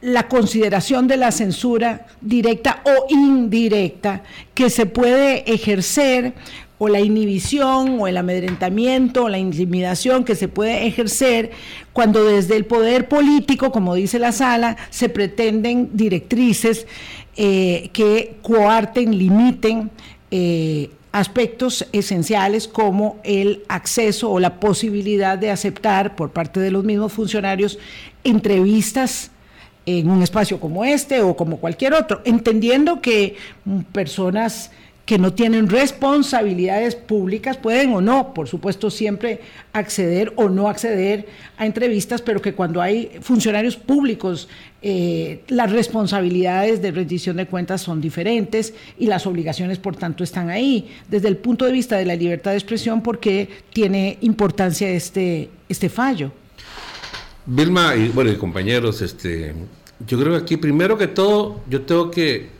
la 0.02 0.28
consideración 0.28 1.06
de 1.06 1.16
la 1.16 1.30
censura 1.30 2.06
directa 2.20 2.82
o 2.84 3.06
indirecta 3.08 4.22
que 4.52 4.68
se 4.68 4.84
puede 4.84 5.50
ejercer 5.50 6.34
o 6.78 6.88
la 6.88 6.98
inhibición 6.98 8.00
o 8.00 8.08
el 8.08 8.16
amedrentamiento 8.16 9.24
o 9.24 9.28
la 9.28 9.38
intimidación 9.38 10.24
que 10.24 10.34
se 10.34 10.48
puede 10.48 10.88
ejercer 10.88 11.52
cuando 11.92 12.24
desde 12.24 12.56
el 12.56 12.64
poder 12.64 13.08
político, 13.08 13.70
como 13.70 13.94
dice 13.94 14.18
la 14.18 14.32
sala, 14.32 14.76
se 14.90 15.08
pretenden 15.08 15.90
directrices 15.92 16.88
eh, 17.36 17.90
que 17.92 18.38
coarten, 18.42 19.16
limiten 19.16 19.92
eh, 20.32 20.90
aspectos 21.12 21.86
esenciales 21.92 22.66
como 22.66 23.20
el 23.22 23.62
acceso 23.68 24.32
o 24.32 24.40
la 24.40 24.58
posibilidad 24.58 25.38
de 25.38 25.52
aceptar 25.52 26.16
por 26.16 26.30
parte 26.30 26.58
de 26.58 26.72
los 26.72 26.82
mismos 26.82 27.12
funcionarios 27.12 27.78
entrevistas 28.24 29.30
en 29.86 30.10
un 30.10 30.22
espacio 30.22 30.60
como 30.60 30.84
este 30.84 31.20
o 31.22 31.36
como 31.36 31.58
cualquier 31.58 31.94
otro, 31.94 32.20
entendiendo 32.24 33.00
que 33.00 33.36
personas 33.92 34.70
que 35.04 35.18
no 35.18 35.32
tienen 35.32 35.68
responsabilidades 35.68 36.94
públicas 36.94 37.56
pueden 37.56 37.92
o 37.92 38.00
no, 38.00 38.32
por 38.32 38.48
supuesto, 38.48 38.88
siempre 38.88 39.40
acceder 39.72 40.32
o 40.36 40.48
no 40.48 40.68
acceder 40.68 41.26
a 41.56 41.66
entrevistas, 41.66 42.22
pero 42.22 42.40
que 42.40 42.54
cuando 42.54 42.80
hay 42.80 43.10
funcionarios 43.20 43.76
públicos, 43.76 44.48
eh, 44.80 45.42
las 45.48 45.72
responsabilidades 45.72 46.80
de 46.82 46.92
rendición 46.92 47.36
de 47.36 47.46
cuentas 47.46 47.80
son 47.80 48.00
diferentes 48.00 48.74
y 48.96 49.06
las 49.06 49.26
obligaciones, 49.26 49.78
por 49.78 49.96
tanto, 49.96 50.22
están 50.22 50.50
ahí. 50.50 50.88
Desde 51.08 51.28
el 51.28 51.36
punto 51.36 51.64
de 51.64 51.72
vista 51.72 51.96
de 51.96 52.06
la 52.06 52.14
libertad 52.14 52.52
de 52.52 52.58
expresión, 52.58 53.02
porque 53.02 53.48
tiene 53.72 54.18
importancia 54.20 54.88
este, 54.88 55.50
este 55.68 55.88
fallo? 55.88 56.30
Vilma 57.46 57.96
y 57.96 58.08
bueno, 58.08 58.36
compañeros, 58.38 59.02
este, 59.02 59.54
yo 60.06 60.18
creo 60.18 60.32
que 60.32 60.42
aquí 60.42 60.56
primero 60.56 60.96
que 60.96 61.08
todo 61.08 61.60
yo 61.68 61.82
tengo 61.82 62.10
que 62.10 62.50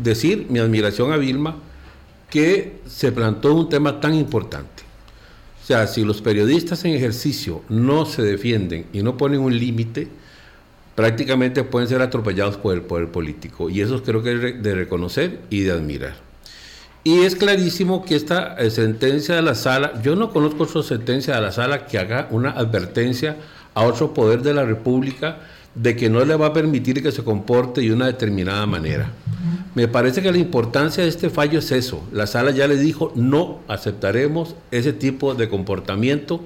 decir 0.00 0.46
mi 0.48 0.58
admiración 0.58 1.12
a 1.12 1.16
Vilma 1.16 1.56
que 2.30 2.80
se 2.86 3.12
plantó 3.12 3.54
un 3.54 3.68
tema 3.68 4.00
tan 4.00 4.14
importante. 4.14 4.82
O 5.62 5.66
sea, 5.66 5.86
si 5.86 6.04
los 6.04 6.20
periodistas 6.20 6.84
en 6.84 6.94
ejercicio 6.94 7.62
no 7.68 8.06
se 8.06 8.22
defienden 8.22 8.86
y 8.92 9.02
no 9.02 9.16
ponen 9.16 9.40
un 9.40 9.56
límite, 9.56 10.08
prácticamente 10.94 11.62
pueden 11.64 11.88
ser 11.88 12.02
atropellados 12.02 12.56
por 12.56 12.74
el 12.74 12.82
poder 12.82 13.08
político. 13.10 13.70
Y 13.70 13.80
eso 13.80 14.02
creo 14.02 14.22
que 14.22 14.32
es 14.32 14.62
de 14.62 14.74
reconocer 14.74 15.40
y 15.50 15.60
de 15.62 15.72
admirar. 15.72 16.16
Y 17.04 17.20
es 17.20 17.36
clarísimo 17.36 18.04
que 18.04 18.16
esta 18.16 18.56
eh, 18.58 18.70
sentencia 18.70 19.36
de 19.36 19.42
la 19.42 19.54
sala, 19.54 20.02
yo 20.02 20.16
no 20.16 20.30
conozco 20.30 20.64
otra 20.64 20.82
sentencia 20.82 21.36
de 21.36 21.40
la 21.40 21.52
sala 21.52 21.86
que 21.86 21.98
haga 21.98 22.26
una 22.32 22.50
advertencia 22.50 23.36
a 23.76 23.84
otro 23.84 24.14
poder 24.14 24.40
de 24.40 24.54
la 24.54 24.64
República 24.64 25.36
de 25.74 25.94
que 25.94 26.08
no 26.08 26.24
le 26.24 26.34
va 26.34 26.46
a 26.46 26.52
permitir 26.54 27.02
que 27.02 27.12
se 27.12 27.22
comporte 27.22 27.82
de 27.82 27.92
una 27.92 28.06
determinada 28.06 28.64
manera. 28.64 29.12
Me 29.74 29.86
parece 29.86 30.22
que 30.22 30.32
la 30.32 30.38
importancia 30.38 31.02
de 31.02 31.10
este 31.10 31.28
fallo 31.28 31.58
es 31.58 31.70
eso. 31.70 32.02
La 32.10 32.26
sala 32.26 32.52
ya 32.52 32.66
le 32.66 32.78
dijo, 32.78 33.12
no 33.14 33.60
aceptaremos 33.68 34.56
ese 34.70 34.94
tipo 34.94 35.34
de 35.34 35.50
comportamiento 35.50 36.40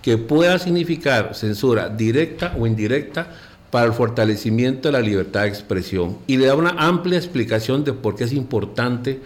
que 0.00 0.16
pueda 0.16 0.58
significar 0.58 1.34
censura 1.34 1.90
directa 1.90 2.56
o 2.58 2.66
indirecta 2.66 3.28
para 3.70 3.84
el 3.84 3.92
fortalecimiento 3.92 4.88
de 4.88 4.92
la 4.92 5.00
libertad 5.00 5.42
de 5.42 5.48
expresión 5.48 6.16
y 6.26 6.38
le 6.38 6.46
da 6.46 6.54
una 6.54 6.70
amplia 6.70 7.18
explicación 7.18 7.84
de 7.84 7.92
por 7.92 8.16
qué 8.16 8.24
es 8.24 8.32
importante 8.32 9.20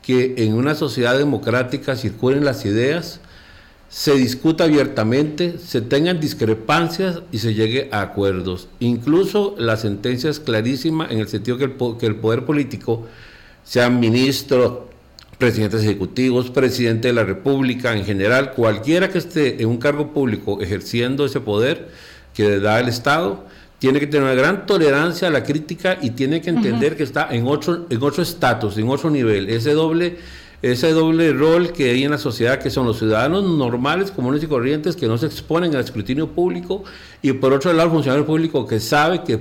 que 0.00 0.34
en 0.38 0.54
una 0.54 0.76
sociedad 0.76 1.18
democrática 1.18 1.96
circulen 1.96 2.44
las 2.44 2.64
ideas, 2.64 3.20
se 3.90 4.14
discuta 4.14 4.64
abiertamente, 4.64 5.58
se 5.58 5.80
tengan 5.80 6.20
discrepancias 6.20 7.22
y 7.32 7.38
se 7.38 7.54
llegue 7.54 7.88
a 7.90 8.02
acuerdos. 8.02 8.68
Incluso 8.78 9.56
la 9.58 9.76
sentencia 9.76 10.30
es 10.30 10.38
clarísima 10.38 11.08
en 11.10 11.18
el 11.18 11.28
sentido 11.28 11.58
que 11.58 11.64
el, 11.64 11.74
que 11.98 12.06
el 12.06 12.14
poder 12.14 12.44
político, 12.44 13.06
sean 13.64 14.00
ministros, 14.00 14.90
presidentes 15.38 15.82
ejecutivos, 15.82 16.50
presidente 16.50 17.08
de 17.08 17.14
la 17.14 17.24
República 17.24 17.96
en 17.96 18.04
general, 18.04 18.52
cualquiera 18.52 19.10
que 19.10 19.18
esté 19.18 19.60
en 19.60 19.68
un 19.68 19.78
cargo 19.78 20.12
público 20.12 20.60
ejerciendo 20.60 21.24
ese 21.24 21.40
poder 21.40 21.88
que 22.32 22.60
da 22.60 22.78
el 22.78 22.88
Estado, 22.88 23.44
tiene 23.80 23.98
que 23.98 24.06
tener 24.06 24.24
una 24.24 24.34
gran 24.34 24.66
tolerancia 24.66 25.28
a 25.28 25.30
la 25.30 25.42
crítica 25.42 25.98
y 26.00 26.10
tiene 26.10 26.40
que 26.40 26.50
entender 26.50 26.96
que 26.96 27.02
está 27.02 27.28
en 27.30 27.46
otro 27.46 27.86
en 27.88 28.02
otro 28.02 28.22
estatus, 28.22 28.76
en 28.76 28.88
otro 28.88 29.10
nivel. 29.10 29.48
Ese 29.48 29.72
doble 29.72 30.18
ese 30.62 30.92
doble 30.92 31.32
rol 31.32 31.72
que 31.72 31.90
hay 31.90 32.04
en 32.04 32.10
la 32.10 32.18
sociedad, 32.18 32.58
que 32.58 32.68
son 32.68 32.86
los 32.86 32.98
ciudadanos 32.98 33.44
normales, 33.44 34.10
comunes 34.10 34.42
y 34.42 34.46
corrientes, 34.46 34.94
que 34.94 35.06
no 35.06 35.16
se 35.16 35.26
exponen 35.26 35.74
al 35.74 35.82
escrutinio 35.82 36.28
público, 36.28 36.84
y 37.22 37.32
por 37.32 37.52
otro 37.52 37.72
lado 37.72 37.88
el 37.88 37.94
funcionario 37.94 38.26
público 38.26 38.66
que 38.66 38.78
sabe 38.78 39.22
que 39.24 39.38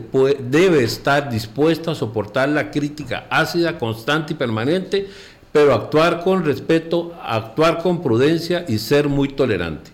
debe 0.50 0.84
estar 0.84 1.30
dispuesto 1.30 1.92
a 1.92 1.96
soportar 1.96 2.48
la 2.50 2.72
crítica 2.72 3.28
ácida, 3.30 3.78
constante 3.78 4.34
y 4.34 4.38
permanente, 4.38 5.08
pero 5.52 5.74
actuar 5.74 6.24
con 6.24 6.46
respeto, 6.46 7.14
actuar 7.22 7.80
con 7.80 8.02
prudencia 8.02 8.66
y 8.68 8.78
ser 8.78 9.10
muy 9.10 9.30
tolerante. 9.30 9.92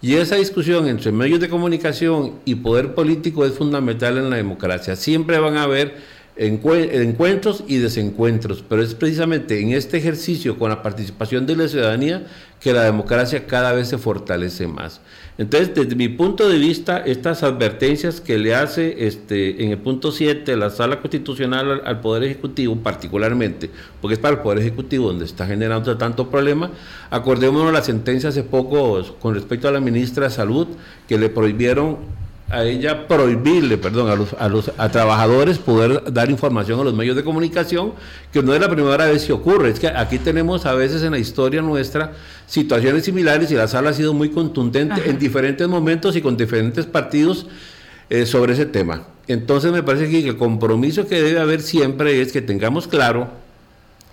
Y 0.00 0.14
esa 0.14 0.36
discusión 0.36 0.86
entre 0.86 1.10
medios 1.10 1.40
de 1.40 1.48
comunicación 1.48 2.34
y 2.44 2.54
poder 2.54 2.94
político 2.94 3.44
es 3.44 3.54
fundamental 3.54 4.16
en 4.16 4.30
la 4.30 4.36
democracia. 4.36 4.94
Siempre 4.94 5.40
van 5.40 5.56
a 5.56 5.64
haber 5.64 5.96
encuentros 6.38 7.64
y 7.66 7.78
desencuentros, 7.78 8.64
pero 8.68 8.82
es 8.82 8.94
precisamente 8.94 9.60
en 9.60 9.72
este 9.72 9.96
ejercicio 9.98 10.58
con 10.58 10.70
la 10.70 10.82
participación 10.82 11.46
de 11.46 11.56
la 11.56 11.68
ciudadanía 11.68 12.26
que 12.60 12.72
la 12.72 12.82
democracia 12.82 13.46
cada 13.46 13.72
vez 13.72 13.88
se 13.88 13.98
fortalece 13.98 14.66
más. 14.66 15.00
Entonces, 15.36 15.72
desde 15.74 15.94
mi 15.94 16.08
punto 16.08 16.48
de 16.48 16.58
vista, 16.58 16.98
estas 16.98 17.44
advertencias 17.44 18.20
que 18.20 18.38
le 18.38 18.54
hace 18.54 19.06
este, 19.06 19.64
en 19.64 19.70
el 19.70 19.78
punto 19.78 20.10
7 20.10 20.56
la 20.56 20.70
Sala 20.70 21.00
Constitucional 21.00 21.82
al, 21.84 22.00
Poder 22.00 22.24
Ejecutivo, 22.24 22.76
particularmente, 22.76 23.70
porque 24.00 24.14
es 24.14 24.20
para 24.20 24.36
el 24.36 24.42
Poder 24.42 24.58
Ejecutivo 24.58 25.08
donde 25.08 25.24
está 25.24 25.46
generando 25.46 25.96
tanto 25.96 26.28
problema, 26.28 26.70
acordémonos 27.10 27.72
la 27.72 27.82
sentencia 27.82 28.30
hace 28.30 28.42
poco 28.42 29.02
con 29.20 29.34
respecto 29.34 29.68
a 29.68 29.72
la 29.72 29.80
ministra 29.80 30.24
de 30.24 30.30
Salud, 30.30 30.66
que 31.06 31.18
le 31.18 31.28
prohibieron 31.28 31.98
a 32.50 32.64
ella 32.64 33.06
prohibirle, 33.06 33.76
perdón, 33.76 34.10
a 34.10 34.16
los, 34.16 34.32
a 34.32 34.48
los 34.48 34.72
a 34.78 34.88
trabajadores 34.90 35.58
poder 35.58 36.12
dar 36.12 36.30
información 36.30 36.80
a 36.80 36.84
los 36.84 36.94
medios 36.94 37.14
de 37.14 37.22
comunicación, 37.22 37.92
que 38.32 38.42
no 38.42 38.54
es 38.54 38.60
la 38.60 38.70
primera 38.70 39.06
vez 39.06 39.26
que 39.26 39.32
ocurre, 39.32 39.70
es 39.70 39.78
que 39.78 39.88
aquí 39.88 40.18
tenemos 40.18 40.64
a 40.64 40.74
veces 40.74 41.02
en 41.02 41.12
la 41.12 41.18
historia 41.18 41.60
nuestra 41.60 42.12
situaciones 42.46 43.04
similares 43.04 43.50
y 43.50 43.54
la 43.54 43.68
sala 43.68 43.90
ha 43.90 43.92
sido 43.92 44.14
muy 44.14 44.30
contundente 44.30 45.10
en 45.10 45.18
diferentes 45.18 45.68
momentos 45.68 46.16
y 46.16 46.22
con 46.22 46.36
diferentes 46.36 46.86
partidos 46.86 47.46
eh, 48.08 48.24
sobre 48.24 48.54
ese 48.54 48.64
tema. 48.64 49.02
Entonces 49.26 49.70
me 49.70 49.82
parece 49.82 50.08
que 50.08 50.26
el 50.26 50.38
compromiso 50.38 51.06
que 51.06 51.20
debe 51.20 51.40
haber 51.40 51.60
siempre 51.60 52.22
es 52.22 52.32
que 52.32 52.40
tengamos 52.40 52.88
claro 52.88 53.28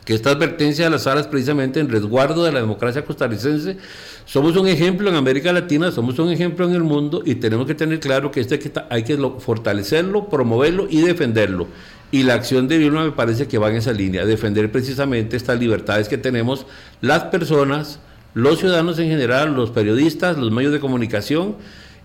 que 0.06 0.14
esta 0.14 0.30
advertencia 0.30 0.86
de 0.86 0.92
las 0.92 1.04
salas 1.04 1.28
precisamente 1.28 1.80
en 1.80 1.90
resguardo 1.90 2.44
de 2.44 2.52
la 2.52 2.62
democracia 2.62 3.04
costarricense. 3.04 3.78
Somos 4.26 4.56
un 4.56 4.68
ejemplo 4.68 5.10
en 5.10 5.16
América 5.16 5.52
Latina, 5.52 5.92
somos 5.92 6.18
un 6.20 6.32
ejemplo 6.32 6.68
en 6.68 6.74
el 6.76 6.84
mundo 6.84 7.24
y 7.26 7.36
tenemos 7.36 7.66
que 7.66 7.76
tener 7.76 8.00
claro 8.00 8.32
que 8.32 8.40
este 8.40 8.60
hay 8.90 9.04
que 9.04 9.18
fortalecerlo, 9.40 10.30
promoverlo 10.30 10.88
y 10.90 11.02
defenderlo. 11.02 11.68
Y 12.12 12.24
la 12.24 12.36
acción 12.36 12.68
de 12.68 12.78
Vilma 12.78 13.04
me 13.04 13.12
parece 13.12 13.48
que 13.48 13.58
va 13.58 13.70
en 13.70 13.78
esa 13.78 13.92
línea, 13.92 14.26
defender 14.26 14.72
precisamente 14.72 15.36
estas 15.36 15.60
libertades 15.60 16.08
que 16.08 16.18
tenemos 16.18 16.68
las 17.02 17.24
personas, 17.26 18.00
los 18.36 18.60
ciudadanos 18.60 19.00
en 19.00 19.10
general, 19.10 19.56
los 19.56 19.72
periodistas, 19.72 20.38
los 20.38 20.52
medios 20.52 20.72
de 20.72 20.80
comunicación. 20.80 21.56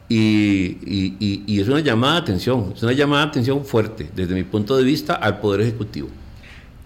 Y 0.08 1.60
es 1.60 1.68
una 1.68 1.80
llamada 1.80 2.14
de 2.14 2.20
atención, 2.20 2.72
es 2.74 2.82
una 2.82 2.92
llamada 2.92 3.24
de 3.24 3.28
atención 3.28 3.64
fuerte 3.64 4.10
desde 4.16 4.34
mi 4.34 4.42
punto 4.42 4.76
de 4.76 4.82
vista 4.84 5.14
al 5.14 5.38
Poder 5.38 5.60
Ejecutivo. 5.60 6.08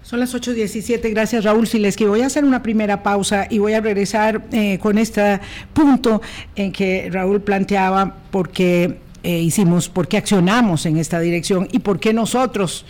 Son 0.04 0.20
las 0.20 0.34
8.17, 0.34 1.10
gracias 1.12 1.44
Raúl 1.44 1.66
Sileski. 1.66 2.04
Voy 2.04 2.20
a 2.20 2.26
hacer 2.26 2.44
una 2.44 2.62
primera 2.62 3.02
pausa 3.02 3.46
y 3.48 3.58
voy 3.58 3.72
a 3.72 3.80
regresar 3.80 4.44
eh, 4.52 4.78
con 4.78 4.98
este 4.98 5.40
punto 5.72 6.20
en 6.54 6.72
que 6.72 7.08
Raúl 7.10 7.40
planteaba 7.40 8.14
por 8.30 8.50
qué 8.50 8.98
eh, 9.22 9.38
hicimos, 9.38 9.88
por 9.88 10.06
qué 10.06 10.18
accionamos 10.18 10.84
en 10.84 10.98
esta 10.98 11.20
dirección 11.20 11.68
y 11.72 11.78
por 11.78 12.00
qué 12.00 12.12
nosotros, 12.12 12.84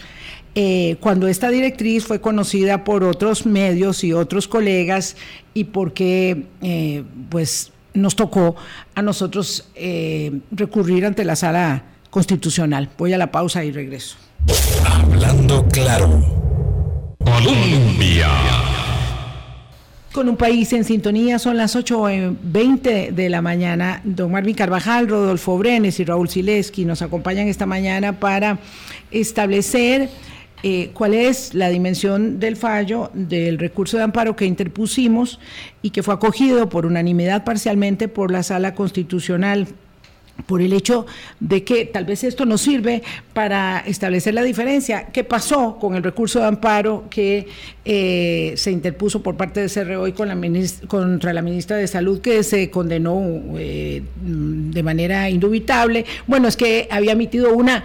eh, 0.57 0.97
cuando 0.99 1.29
esta 1.29 1.51
directriz 1.51 2.05
fue 2.05 2.21
conocida 2.21 2.83
por 2.83 3.05
otros 3.05 3.47
medios 3.47 4.03
y 4.03 4.13
otros 4.13 4.49
colegas 4.49 5.17
y 5.55 5.65
por 5.65 5.93
qué 5.93 6.47
pues 7.29 7.71
nos 7.95 8.17
tocó 8.17 8.57
a 8.97 9.03
nosotros 9.03 9.69
recurrir 10.51 11.07
ante 11.07 11.25
la 11.25 11.37
sala 11.37 11.85
constitucional. 12.11 12.91
Voy 12.99 13.13
a 13.13 13.19
la 13.19 13.31
pausa 13.31 13.65
y 13.65 13.71
regreso. 13.71 14.17
Hablando 14.85 15.65
claro. 15.69 16.44
Colombia. 17.25 18.29
Con 20.13 20.29
un 20.29 20.37
país 20.37 20.73
en 20.73 20.85
sintonía, 20.85 21.39
son 21.41 21.57
las 21.57 21.75
8.20 21.75 23.11
de 23.11 23.29
la 23.29 23.43
mañana. 23.43 24.01
Don 24.05 24.31
Marvin 24.31 24.55
Carvajal, 24.55 25.09
Rodolfo 25.09 25.59
Brenes 25.59 25.99
y 25.99 26.05
Raúl 26.05 26.29
Sileski 26.29 26.85
nos 26.85 27.03
acompañan 27.03 27.49
esta 27.49 27.67
mañana 27.67 28.21
para 28.21 28.59
establecer 29.11 30.09
eh, 30.63 30.91
cuál 30.95 31.15
es 31.15 31.53
la 31.53 31.69
dimensión 31.69 32.39
del 32.39 32.57
fallo 32.57 33.11
del 33.13 33.59
recurso 33.59 33.97
de 33.97 34.05
amparo 34.05 34.37
que 34.37 34.47
interpusimos 34.47 35.41
y 35.83 35.91
que 35.91 36.03
fue 36.03 36.15
acogido 36.15 36.69
por 36.69 36.87
unanimidad 36.87 37.45
parcialmente 37.45 38.09
por 38.09 38.31
la 38.31 38.43
Sala 38.43 38.75
Constitucional 38.75 39.67
por 40.47 40.61
el 40.61 40.73
hecho 40.73 41.07
de 41.41 41.65
que 41.65 41.87
tal 41.87 42.05
vez 42.05 42.25
esto 42.25 42.45
nos 42.45 42.61
sirve 42.61 43.03
para 43.33 43.81
establecer 43.87 44.35
la 44.35 44.43
diferencia. 44.43 45.07
¿Qué 45.07 45.25
pasó 45.25 45.79
con 45.79 45.95
el 45.95 46.03
recurso 46.03 46.41
de 46.41 46.47
amparo 46.47 47.05
que 47.09 47.47
eh, 47.85 48.55
se 48.57 48.71
interpuso 48.71 49.23
por 49.23 49.37
parte 49.37 49.67
de 49.67 49.69
CRO 49.69 50.07
y 50.07 50.13
con 50.13 50.29
la 50.29 50.37
contra 50.89 51.33
la 51.33 51.43
ministra 51.43 51.77
de 51.77 51.87
Salud 51.87 52.21
que 52.21 52.43
se 52.43 52.71
condenó 52.71 53.23
eh, 53.57 54.03
de 54.23 54.83
manera 54.83 55.31
indubitable? 55.31 56.05
Bueno, 56.27 56.49
es 56.49 56.57
que 56.57 56.89
había 56.91 57.13
emitido 57.13 57.55
una 57.55 57.85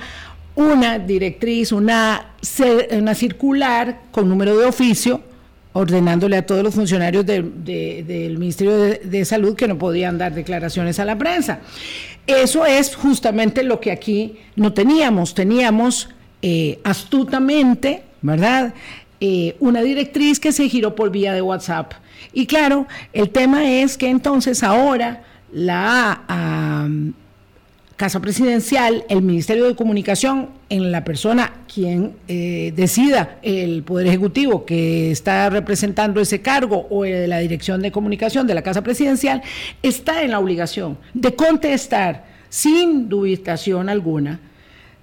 una 0.55 0.99
directriz, 0.99 1.71
una, 1.71 2.33
una 2.91 3.15
circular 3.15 4.01
con 4.11 4.27
número 4.27 4.57
de 4.57 4.65
oficio 4.65 5.21
ordenándole 5.73 6.37
a 6.37 6.45
todos 6.45 6.63
los 6.63 6.73
funcionarios 6.73 7.25
del 7.25 8.37
Ministerio 8.37 8.77
de, 8.77 9.25
Salud 9.25 9.55
que 9.55 9.67
no 9.67 9.77
podían 9.77 10.17
dar 10.17 10.33
declaraciones 10.33 10.99
a 10.99 11.05
la 11.05 11.17
prensa. 11.17 11.59
Eso 12.25 12.65
es 12.65 12.95
justamente 12.95 13.63
lo 13.63 13.79
que 13.79 13.91
aquí 13.91 14.37
no 14.55 14.73
teníamos. 14.73 15.33
Teníamos 15.33 16.09
eh, 16.41 16.79
astutamente, 16.83 18.03
¿verdad? 18.21 18.73
Eh, 19.19 19.55
una 19.59 19.81
directriz 19.81 20.39
que 20.39 20.51
se 20.51 20.69
giró 20.69 20.95
por 20.95 21.11
vía 21.11 21.33
de 21.33 21.41
WhatsApp. 21.41 21.93
Y 22.33 22.45
claro, 22.45 22.87
el 23.13 23.29
tema 23.29 23.69
es 23.69 23.97
que 23.97 24.09
entonces 24.09 24.63
ahora 24.63 25.23
la 25.51 26.87
Casa 27.99 28.21
Presidencial, 28.21 29.03
el 29.09 29.21
Ministerio 29.21 29.65
de 29.65 29.75
Comunicación, 29.75 30.51
en 30.69 30.89
la 30.89 31.03
persona 31.03 31.51
quien 31.67 32.15
eh, 32.29 32.71
decida 32.73 33.39
el 33.41 33.83
Poder 33.83 34.07
Ejecutivo 34.07 34.65
que 34.65 35.11
está 35.11 35.49
representando 35.49 36.21
ese 36.21 36.41
cargo 36.41 36.87
o 36.89 37.03
de 37.03 37.27
la 37.27 37.39
Dirección 37.39 37.81
de 37.81 37.91
Comunicación 37.91 38.47
de 38.47 38.53
la 38.53 38.61
Casa 38.61 38.83
Presidencial, 38.83 39.41
está 39.83 40.23
en 40.23 40.31
la 40.31 40.39
obligación 40.39 40.97
de 41.13 41.35
contestar 41.35 42.23
sin 42.47 43.09
dubitación 43.09 43.89
alguna 43.89 44.39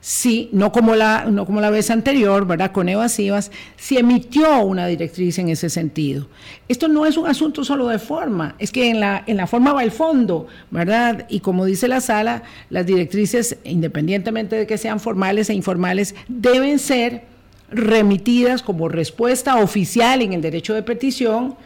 sí, 0.07 0.49
no 0.53 0.71
como 0.71 0.95
la, 0.95 1.25
no 1.25 1.47
como 1.47 1.61
la 1.61 1.69
vez 1.69 1.91
anterior, 1.91 2.47
¿verdad? 2.47 2.71
Con 2.71 2.89
evasivas, 2.89 3.51
si 3.75 3.99
emitió 3.99 4.61
una 4.61 4.87
directriz 4.87 5.37
en 5.41 5.49
ese 5.49 5.69
sentido. 5.69 6.29
Esto 6.69 6.87
no 6.87 7.07
es 7.07 7.17
un 7.17 7.27
asunto 7.27 7.65
solo 7.65 7.89
de 7.89 7.99
forma, 7.99 8.55
es 8.61 8.71
que 8.71 8.89
en 8.89 9.01
la, 9.01 9.25
en 9.27 9.37
la 9.37 9.49
forma 9.49 9.73
va 9.73 9.83
el 9.83 9.91
fondo, 9.91 10.47
¿verdad? 10.71 11.27
Y 11.29 11.41
como 11.41 11.65
dice 11.65 11.89
la 11.89 12.01
sala, 12.01 12.45
las 12.71 12.87
directrices, 12.87 13.57
independientemente 13.65 14.55
de 14.55 14.65
que 14.69 14.79
sean 14.79 15.01
formales 15.01 15.51
e 15.51 15.55
informales, 15.55 16.15
deben 16.29 16.79
ser 16.79 17.25
remitidas 17.73 18.63
como 18.63 18.89
respuesta 18.89 19.57
oficial 19.57 20.23
en 20.23 20.35
el 20.35 20.41
derecho 20.41 20.73
de 20.73 20.85
petición 20.85 21.57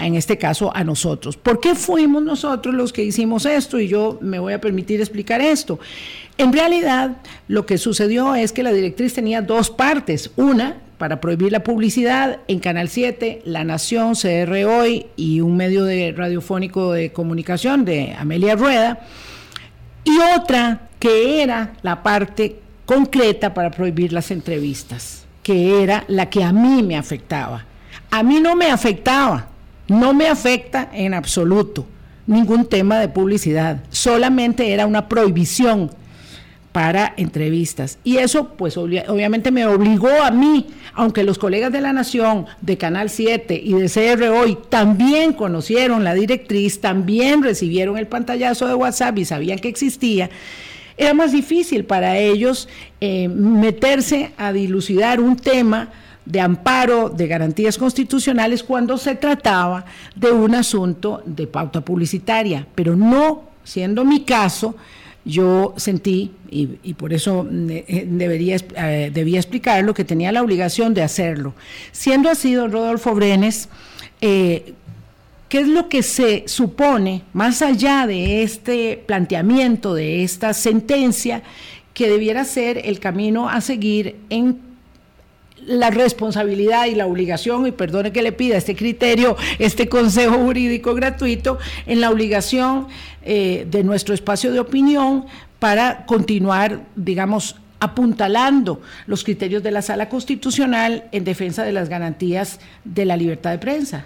en 0.00 0.14
este 0.14 0.38
caso 0.38 0.74
a 0.74 0.84
nosotros. 0.84 1.36
¿Por 1.36 1.60
qué 1.60 1.74
fuimos 1.74 2.22
nosotros 2.22 2.74
los 2.74 2.92
que 2.92 3.04
hicimos 3.04 3.46
esto? 3.46 3.78
Y 3.78 3.88
yo 3.88 4.18
me 4.20 4.38
voy 4.38 4.52
a 4.52 4.60
permitir 4.60 5.00
explicar 5.00 5.40
esto. 5.40 5.78
En 6.38 6.52
realidad, 6.52 7.18
lo 7.48 7.66
que 7.66 7.78
sucedió 7.78 8.34
es 8.34 8.52
que 8.52 8.62
la 8.62 8.72
directriz 8.72 9.14
tenía 9.14 9.42
dos 9.42 9.70
partes. 9.70 10.30
Una, 10.36 10.76
para 10.96 11.20
prohibir 11.20 11.52
la 11.52 11.64
publicidad 11.64 12.40
en 12.48 12.60
Canal 12.60 12.88
7, 12.88 13.42
La 13.44 13.64
Nación, 13.64 14.14
CR 14.14 14.64
Hoy 14.66 15.06
y 15.16 15.40
un 15.40 15.56
medio 15.56 15.84
de 15.84 16.12
radiofónico 16.16 16.92
de 16.92 17.12
comunicación 17.12 17.84
de 17.84 18.14
Amelia 18.18 18.56
Rueda. 18.56 19.00
y 20.04 20.18
otra 20.36 20.88
que 20.98 21.42
era 21.42 21.74
la 21.82 22.02
parte 22.02 22.60
concreta 22.86 23.54
para 23.54 23.70
prohibir 23.70 24.12
las 24.12 24.30
entrevistas, 24.30 25.24
que 25.42 25.82
era 25.82 26.04
la 26.08 26.28
que 26.28 26.42
a 26.42 26.52
mí 26.52 26.82
me 26.82 26.96
afectaba. 26.96 27.64
A 28.10 28.22
mí 28.22 28.40
no 28.40 28.56
me 28.56 28.70
afectaba, 28.70 29.49
no 29.90 30.14
me 30.14 30.28
afecta 30.28 30.88
en 30.92 31.14
absoluto 31.14 31.84
ningún 32.26 32.64
tema 32.64 33.00
de 33.00 33.08
publicidad, 33.08 33.82
solamente 33.90 34.72
era 34.72 34.86
una 34.86 35.08
prohibición 35.08 35.90
para 36.70 37.12
entrevistas. 37.16 37.98
Y 38.04 38.18
eso, 38.18 38.50
pues 38.50 38.76
obviamente 38.76 39.50
me 39.50 39.66
obligó 39.66 40.22
a 40.22 40.30
mí, 40.30 40.68
aunque 40.94 41.24
los 41.24 41.38
colegas 41.38 41.72
de 41.72 41.80
la 41.80 41.92
Nación, 41.92 42.46
de 42.60 42.78
Canal 42.78 43.10
7 43.10 43.60
y 43.64 43.72
de 43.72 43.88
CR 43.88 44.28
Hoy 44.28 44.56
también 44.68 45.32
conocieron 45.32 46.04
la 46.04 46.14
directriz, 46.14 46.80
también 46.80 47.42
recibieron 47.42 47.98
el 47.98 48.06
pantallazo 48.06 48.68
de 48.68 48.74
WhatsApp 48.74 49.18
y 49.18 49.24
sabían 49.24 49.58
que 49.58 49.68
existía, 49.68 50.30
era 50.96 51.14
más 51.14 51.32
difícil 51.32 51.84
para 51.84 52.16
ellos 52.18 52.68
eh, 53.00 53.28
meterse 53.28 54.30
a 54.36 54.52
dilucidar 54.52 55.18
un 55.20 55.34
tema 55.34 55.88
de 56.30 56.40
amparo 56.40 57.08
de 57.08 57.26
garantías 57.26 57.76
constitucionales 57.76 58.62
cuando 58.62 58.96
se 58.96 59.16
trataba 59.16 59.84
de 60.14 60.30
un 60.30 60.54
asunto 60.54 61.22
de 61.26 61.46
pauta 61.46 61.80
publicitaria, 61.80 62.66
pero 62.74 62.94
no 62.94 63.50
siendo 63.64 64.04
mi 64.04 64.20
caso, 64.20 64.76
yo 65.24 65.74
sentí, 65.76 66.32
y, 66.50 66.94
por 66.94 67.12
eso 67.12 67.46
eh, 67.50 68.06
debería, 68.08 68.56
eh, 68.76 69.10
debía 69.12 69.38
explicarlo, 69.38 69.92
que 69.92 70.04
tenía 70.04 70.32
la 70.32 70.42
obligación 70.42 70.94
de 70.94 71.02
hacerlo. 71.02 71.54
Siendo 71.92 72.30
así, 72.30 72.54
don 72.54 72.72
Rodolfo 72.72 73.14
Brenes, 73.14 73.68
eh, 74.20 74.74
¿qué 75.48 75.60
es 75.60 75.68
lo 75.68 75.88
que 75.88 76.02
se 76.02 76.44
supone, 76.46 77.22
más 77.32 77.60
allá 77.60 78.06
de 78.06 78.42
este 78.42 79.02
planteamiento, 79.06 79.94
de 79.94 80.22
esta 80.22 80.54
sentencia, 80.54 81.42
que 81.92 82.08
debiera 82.08 82.44
ser 82.44 82.80
el 82.84 82.98
camino 82.98 83.48
a 83.48 83.60
seguir 83.60 84.16
en 84.30 84.69
la 85.66 85.90
responsabilidad 85.90 86.86
y 86.86 86.94
la 86.94 87.06
obligación, 87.06 87.66
y 87.66 87.72
perdone 87.72 88.12
que 88.12 88.22
le 88.22 88.32
pida 88.32 88.56
este 88.56 88.76
criterio, 88.76 89.36
este 89.58 89.88
consejo 89.88 90.38
jurídico 90.38 90.94
gratuito, 90.94 91.58
en 91.86 92.00
la 92.00 92.10
obligación 92.10 92.88
eh, 93.22 93.66
de 93.70 93.84
nuestro 93.84 94.14
espacio 94.14 94.52
de 94.52 94.60
opinión 94.60 95.26
para 95.58 96.06
continuar, 96.06 96.80
digamos, 96.96 97.56
apuntalando 97.80 98.80
los 99.06 99.24
criterios 99.24 99.62
de 99.62 99.70
la 99.70 99.82
sala 99.82 100.08
constitucional 100.08 101.04
en 101.12 101.24
defensa 101.24 101.64
de 101.64 101.72
las 101.72 101.88
garantías 101.88 102.60
de 102.84 103.06
la 103.06 103.16
libertad 103.16 103.50
de 103.50 103.58
prensa. 103.58 104.04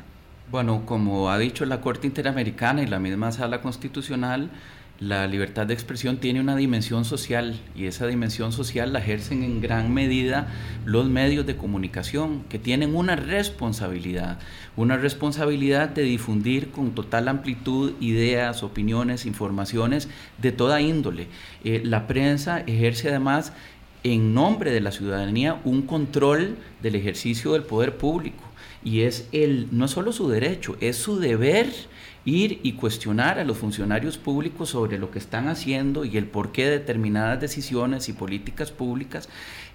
Bueno, 0.51 0.83
como 0.87 1.31
ha 1.31 1.39
dicho 1.39 1.65
la 1.65 1.81
Corte 1.81 2.07
Interamericana 2.07 2.83
y 2.83 2.87
la 2.87 3.01
misma 3.01 3.33
sala 3.33 3.61
constitucional, 3.61 4.51
la 5.01 5.27
libertad 5.27 5.67
de 5.67 5.75
expresión 5.75 6.19
tiene 6.19 6.41
una 6.41 6.55
dimensión 6.55 7.05
social 7.05 7.61
y 7.75 7.87
esa 7.87 8.07
dimensión 8.07 8.53
social 8.53 8.93
la 8.93 9.01
ejercen 9.01 9.43
en 9.43 9.61
gran 9.61 9.93
medida 9.93 10.49
los 10.85 11.07
medios 11.07 11.47
de 11.47 11.57
comunicación 11.57 12.45
que 12.49 12.61
tienen 12.61 12.95
una 12.95 13.17
responsabilidad, 13.17 14.39
una 14.77 14.97
responsabilidad 14.97 15.89
de 15.89 16.03
difundir 16.03 16.71
con 16.71 16.95
total 16.95 17.27
amplitud 17.29 17.95
ideas, 18.01 18.63
opiniones, 18.63 19.27
informaciones 19.27 20.09
de 20.39 20.53
toda 20.53 20.81
índole. 20.81 21.27
Eh, 21.65 21.83
la 21.85 22.07
prensa 22.07 22.61
ejerce 22.61 23.09
además 23.09 23.53
en 24.05 24.33
nombre 24.33 24.71
de 24.71 24.81
la 24.81 24.93
ciudadanía 24.93 25.61
un 25.65 25.83
control 25.83 26.57
del 26.83 26.95
ejercicio 26.95 27.55
del 27.55 27.63
poder 27.65 27.97
público 27.97 28.45
y 28.85 29.01
es 29.01 29.29
el 29.33 29.69
no 29.73 29.89
solo 29.89 30.13
su 30.13 30.29
derecho, 30.29 30.77
es 30.81 30.97
su 30.97 31.19
deber 31.19 31.73
ir 32.25 32.61
y 32.63 32.73
cuestionar 32.73 33.39
a 33.39 33.45
los 33.45 33.59
funcionarios 33.59 34.17
públicos 34.17 34.71
sobre 34.71 34.99
lo 34.99 35.11
que 35.11 35.19
están 35.19 35.49
haciendo 35.49 36.05
y 36.05 36.17
el 36.17 36.27
porqué 36.27 36.65
de 36.65 36.79
determinadas 36.79 37.41
decisiones 37.41 38.09
y 38.09 38.13
políticas 38.13 38.71
públicas 38.71 39.29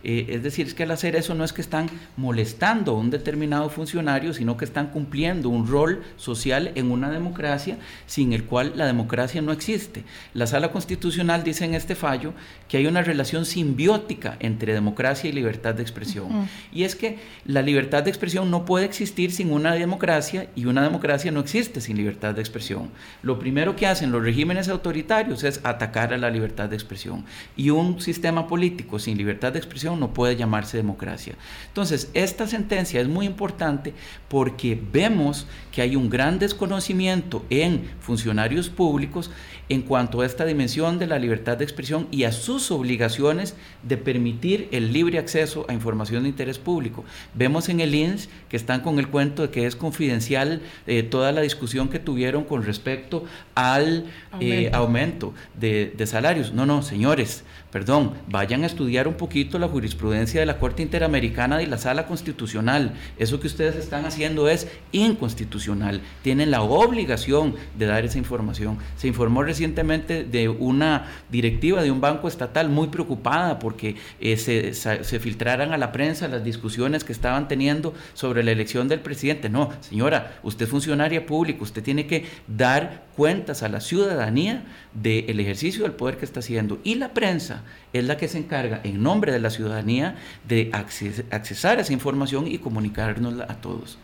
eh, 0.04 0.28
es 0.30 0.44
decir, 0.44 0.68
es 0.68 0.74
que 0.74 0.84
al 0.84 0.92
hacer 0.92 1.16
eso 1.16 1.36
no 1.36 1.44
es 1.44 1.52
que 1.52 1.62
están 1.62 1.90
molestando 2.16 2.92
a 2.92 3.00
un 3.00 3.10
determinado 3.10 3.70
funcionario, 3.70 4.34
sino 4.34 4.56
que 4.56 4.66
están 4.66 4.88
cumpliendo 4.88 5.50
un 5.50 5.68
rol 5.68 6.04
social 6.16 6.72
en 6.76 6.92
una 6.92 7.10
democracia 7.10 7.78
sin 8.06 8.34
el 8.34 8.46
cual 8.46 8.74
la 8.76 8.86
democracia 8.86 9.42
no 9.42 9.52
existe. 9.52 10.04
La 10.34 10.48
sala 10.48 10.72
constitucional 10.72 11.44
dice 11.44 11.66
en 11.66 11.74
este 11.74 11.96
fallo 11.96 12.34
que 12.68 12.78
hay 12.78 12.88
una 12.88 13.02
relación 13.02 13.46
simbiótica 13.46 14.38
entre 14.40 14.74
democracia 14.74 15.30
y 15.30 15.34
libertad 15.34 15.76
de 15.76 15.82
expresión. 15.82 16.48
Y 16.72 16.84
es 16.84 16.96
que 16.96 17.20
la 17.46 17.62
libertad 17.62 18.04
de 18.04 18.10
expresión 18.10 18.50
no 18.52 18.66
puede 18.66 18.86
existir 18.86 19.32
sin 19.32 19.52
una 19.52 19.74
democracia 19.74 20.48
y 20.56 20.66
una 20.66 20.84
democracia 20.84 21.32
no 21.32 21.40
existe 21.42 21.82
sin 21.82 21.98
libertad 21.98 22.36
de 22.36 22.42
expresión. 22.42 22.90
Lo 23.22 23.40
primero 23.40 23.76
que 23.76 23.88
hacen 23.88 24.12
los 24.12 24.24
regímenes 24.24 24.70
autoritarios 24.70 25.44
es 25.44 25.60
atacar 25.64 26.14
a 26.14 26.18
la 26.18 26.30
libertad 26.30 26.70
de 26.70 26.76
expresión. 26.76 27.26
Y 27.58 27.70
un 27.70 28.00
sistema 28.00 28.48
político 28.48 29.00
sin 29.00 29.18
libertad 29.18 29.54
de 29.54 29.60
expresión 29.60 29.89
no 29.96 30.14
puede 30.14 30.36
llamarse 30.36 30.78
democracia. 30.78 31.36
Entonces, 31.68 32.10
esta 32.14 32.48
sentencia 32.48 33.02
es 33.02 33.08
muy 33.08 33.26
importante 33.26 33.94
porque 34.28 34.80
vemos 34.92 35.48
que 35.72 35.82
hay 35.82 35.96
un 35.96 36.10
gran 36.10 36.40
desconocimiento 36.40 37.46
en 37.50 37.90
funcionarios 38.00 38.70
públicos 38.70 39.32
en 39.70 39.84
cuanto 39.84 40.22
a 40.22 40.26
esta 40.26 40.46
dimensión 40.46 40.98
de 40.98 41.08
la 41.08 41.20
libertad 41.20 41.58
de 41.58 41.64
expresión 41.64 42.08
y 42.12 42.24
a 42.24 42.32
sus 42.32 42.72
obligaciones 42.72 43.56
de 43.84 43.98
permitir 43.98 44.68
el 44.72 44.92
libre 44.92 45.20
acceso 45.20 45.66
a 45.70 45.74
información 45.74 46.24
de 46.24 46.30
interés 46.30 46.58
público. 46.58 47.06
Vemos 47.36 47.70
en 47.70 47.80
el 47.80 47.94
INS 47.94 48.30
que 48.50 48.58
están 48.58 48.82
con 48.82 48.98
el 48.98 49.08
cuento 49.10 49.44
de 49.44 49.52
que 49.52 49.68
es 49.68 49.76
confidencial 49.76 50.62
eh, 50.88 51.04
toda 51.04 51.32
la 51.32 51.42
discusión 51.42 51.90
que 51.90 52.00
tuvieron 52.00 52.44
con 52.44 52.64
respecto 52.64 53.26
al 53.54 54.06
eh, 54.40 54.72
aumento, 54.74 55.34
de, 55.60 55.94
de 55.96 56.08
salarios. 56.08 56.52
No, 56.52 56.66
no, 56.66 56.82
señores, 56.82 57.44
perdón, 57.72 58.14
vayan 58.28 58.64
a 58.64 58.66
estudiar 58.66 59.08
un 59.08 59.16
poquito 59.16 59.60
la 59.60 59.68
jurisprudencia 59.80 60.42
de 60.42 60.46
la 60.46 60.60
Corte 60.60 60.84
Interamericana 60.84 61.62
y 61.64 61.66
la 61.66 61.78
Sala 61.78 62.06
Constitucional. 62.06 62.96
Eso 63.18 63.40
que 63.40 63.48
ustedes 63.48 63.78
están 63.78 64.06
haciendo 64.06 64.50
es 64.50 64.68
inconstitucional. 64.92 66.02
Tienen 66.22 66.52
la 66.52 66.62
obligación 66.62 67.56
de 67.78 67.86
dar 67.86 68.04
esa 68.04 68.18
información. 68.18 68.78
Se 68.98 69.08
informó 69.08 69.42
recientemente 69.42 70.26
de 70.26 70.50
una 70.50 71.06
directiva 71.32 71.82
de 71.82 71.92
un 71.92 72.02
banco 72.02 72.28
estatal 72.28 72.68
muy 72.68 72.90
preocupada 72.90 73.58
porque 73.58 73.96
eh, 74.20 74.36
se, 74.36 74.74
se 74.74 75.20
filtraran 75.20 75.72
a 75.72 75.78
la 75.78 75.94
prensa 75.94 76.28
las 76.28 76.44
discusiones 76.44 77.06
que 77.06 77.14
estaban 77.14 77.48
teniendo 77.48 77.94
sobre 78.14 78.44
la 78.44 78.52
elección 78.52 78.90
del 78.90 79.00
presidente. 79.00 79.50
No, 79.50 79.72
señora, 79.80 80.40
usted 80.44 80.66
es 80.66 80.72
funcionaria 80.72 81.26
pública, 81.26 81.64
usted 81.64 81.82
tiene 81.82 82.06
que 82.06 82.26
dar 82.48 83.06
cuentas 83.16 83.64
a 83.64 83.70
la 83.70 83.80
ciudadanía 83.80 84.66
del 84.94 85.40
ejercicio 85.40 85.84
del 85.84 85.94
poder 85.94 86.18
que 86.18 86.26
está 86.26 86.40
haciendo. 86.40 86.80
Y 86.84 86.96
la 86.96 87.14
prensa 87.14 87.64
es 87.94 88.04
la 88.06 88.18
que 88.18 88.28
se 88.28 88.40
encarga 88.40 88.82
en 88.84 89.02
nombre 89.04 89.32
de 89.32 89.40
la 89.40 89.50
ciudadanía 89.50 90.16
de 90.48 90.72
accesar 90.72 91.78
a 91.78 91.82
esa 91.82 91.94
información 91.94 92.48
y 92.48 92.58
comunicárnosla 92.58 93.46
a 93.46 93.56
todos. 93.56 93.98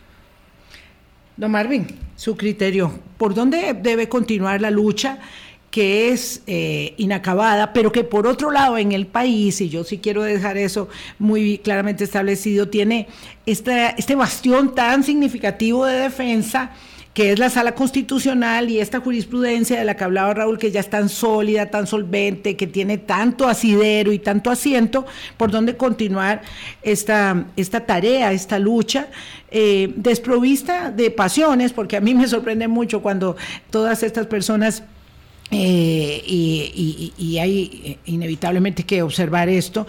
Don 1.36 1.50
Marvin, 1.50 1.86
su 2.14 2.36
criterio, 2.36 2.98
¿por 3.18 3.34
dónde 3.34 3.74
debe 3.74 4.08
continuar 4.08 4.60
la 4.60 4.70
lucha? 4.70 5.18
que 5.76 6.08
es 6.08 6.42
eh, 6.46 6.94
inacabada, 6.96 7.74
pero 7.74 7.92
que 7.92 8.02
por 8.02 8.26
otro 8.26 8.50
lado 8.50 8.78
en 8.78 8.92
el 8.92 9.06
país, 9.06 9.60
y 9.60 9.68
yo 9.68 9.84
sí 9.84 9.98
quiero 9.98 10.22
dejar 10.22 10.56
eso 10.56 10.88
muy 11.18 11.58
claramente 11.58 12.04
establecido, 12.04 12.68
tiene 12.68 13.08
este 13.44 14.14
bastión 14.14 14.74
tan 14.74 15.04
significativo 15.04 15.84
de 15.84 15.98
defensa 15.98 16.70
que 17.16 17.32
es 17.32 17.38
la 17.38 17.48
sala 17.48 17.74
constitucional 17.74 18.68
y 18.68 18.78
esta 18.78 19.00
jurisprudencia 19.00 19.78
de 19.78 19.86
la 19.86 19.96
que 19.96 20.04
hablaba 20.04 20.34
Raúl, 20.34 20.58
que 20.58 20.70
ya 20.70 20.80
es 20.80 20.90
tan 20.90 21.08
sólida, 21.08 21.70
tan 21.70 21.86
solvente, 21.86 22.56
que 22.56 22.66
tiene 22.66 22.98
tanto 22.98 23.48
asidero 23.48 24.12
y 24.12 24.18
tanto 24.18 24.50
asiento, 24.50 25.06
por 25.38 25.50
donde 25.50 25.78
continuar 25.78 26.42
esta, 26.82 27.46
esta 27.56 27.86
tarea, 27.86 28.32
esta 28.32 28.58
lucha, 28.58 29.08
eh, 29.50 29.94
desprovista 29.96 30.90
de 30.90 31.10
pasiones, 31.10 31.72
porque 31.72 31.96
a 31.96 32.02
mí 32.02 32.12
me 32.12 32.28
sorprende 32.28 32.68
mucho 32.68 33.00
cuando 33.00 33.34
todas 33.70 34.02
estas 34.02 34.26
personas 34.26 34.82
eh, 35.50 36.22
y, 36.26 37.38
hay 37.40 37.80
eh, 37.82 37.98
inevitablemente 38.04 38.82
que 38.82 39.00
observar 39.00 39.48
esto, 39.48 39.86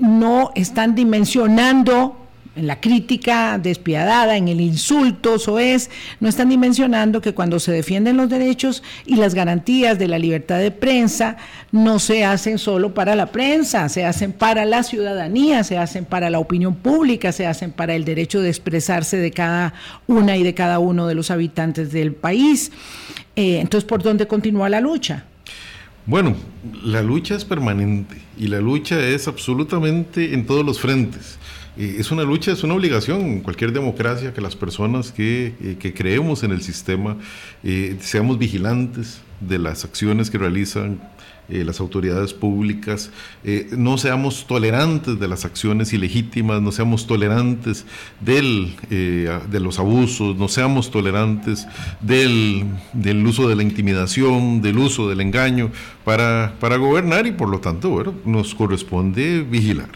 no 0.00 0.50
están 0.56 0.96
dimensionando 0.96 2.19
en 2.56 2.66
la 2.66 2.80
crítica 2.80 3.58
despiadada, 3.58 4.36
en 4.36 4.48
el 4.48 4.60
insulto, 4.60 5.38
es, 5.58 5.90
no 6.18 6.28
están 6.28 6.48
dimensionando 6.48 7.20
que 7.20 7.32
cuando 7.32 7.60
se 7.60 7.72
defienden 7.72 8.16
los 8.16 8.28
derechos 8.28 8.82
y 9.06 9.16
las 9.16 9.34
garantías 9.34 9.98
de 9.98 10.08
la 10.08 10.18
libertad 10.18 10.58
de 10.58 10.70
prensa, 10.70 11.36
no 11.70 11.98
se 11.98 12.24
hacen 12.24 12.58
solo 12.58 12.92
para 12.92 13.14
la 13.14 13.26
prensa, 13.26 13.88
se 13.88 14.04
hacen 14.04 14.32
para 14.32 14.64
la 14.64 14.82
ciudadanía, 14.82 15.62
se 15.62 15.78
hacen 15.78 16.04
para 16.04 16.28
la 16.28 16.38
opinión 16.38 16.74
pública, 16.74 17.32
se 17.32 17.46
hacen 17.46 17.70
para 17.70 17.94
el 17.94 18.04
derecho 18.04 18.40
de 18.40 18.48
expresarse 18.48 19.16
de 19.16 19.30
cada 19.30 19.74
una 20.06 20.36
y 20.36 20.42
de 20.42 20.54
cada 20.54 20.80
uno 20.80 21.06
de 21.06 21.14
los 21.14 21.30
habitantes 21.30 21.92
del 21.92 22.12
país. 22.12 22.72
Eh, 23.36 23.60
entonces, 23.60 23.86
¿por 23.86 24.02
dónde 24.02 24.26
continúa 24.26 24.68
la 24.68 24.80
lucha? 24.80 25.24
Bueno, 26.06 26.34
la 26.82 27.02
lucha 27.02 27.36
es 27.36 27.44
permanente 27.44 28.16
y 28.36 28.48
la 28.48 28.60
lucha 28.60 28.98
es 28.98 29.28
absolutamente 29.28 30.34
en 30.34 30.46
todos 30.46 30.64
los 30.64 30.80
frentes. 30.80 31.38
Es 31.76 32.10
una 32.10 32.24
lucha, 32.24 32.52
es 32.52 32.64
una 32.64 32.74
obligación. 32.74 33.20
En 33.20 33.40
cualquier 33.40 33.72
democracia 33.72 34.34
que 34.34 34.40
las 34.40 34.56
personas 34.56 35.12
que, 35.12 35.54
eh, 35.62 35.94
creemos 35.96 36.42
en 36.42 36.50
el 36.50 36.62
sistema 36.62 37.16
eh, 37.62 37.96
seamos 38.00 38.38
vigilantes 38.38 39.20
de 39.40 39.58
las 39.58 39.84
acciones 39.84 40.30
que 40.30 40.38
realizan 40.38 41.00
eh, 41.48 41.64
las 41.64 41.80
autoridades 41.80 42.32
públicas, 42.32 43.10
no 43.76 43.98
seamos 43.98 44.46
tolerantes 44.46 45.18
de 45.18 45.26
las 45.26 45.44
acciones 45.44 45.92
ilegítimas, 45.92 46.62
no 46.62 46.70
seamos 46.70 47.08
tolerantes 47.08 47.86
del, 48.20 48.76
de 48.88 49.60
los 49.60 49.80
abusos, 49.80 50.36
no 50.36 50.46
seamos 50.46 50.92
tolerantes 50.92 51.66
del, 52.00 52.66
del, 52.92 53.26
uso 53.26 53.48
de 53.48 53.56
la 53.56 53.64
intimidación, 53.64 54.62
del 54.62 54.78
uso 54.78 55.08
del 55.08 55.22
engaño 55.22 55.72
para, 56.04 56.54
para 56.60 56.76
gobernar 56.76 57.26
y 57.26 57.32
por 57.32 57.48
lo 57.48 57.58
tanto 57.58 57.90
bueno, 57.90 58.14
nos 58.24 58.54
corresponde 58.54 59.42
vigilar 59.42 59.88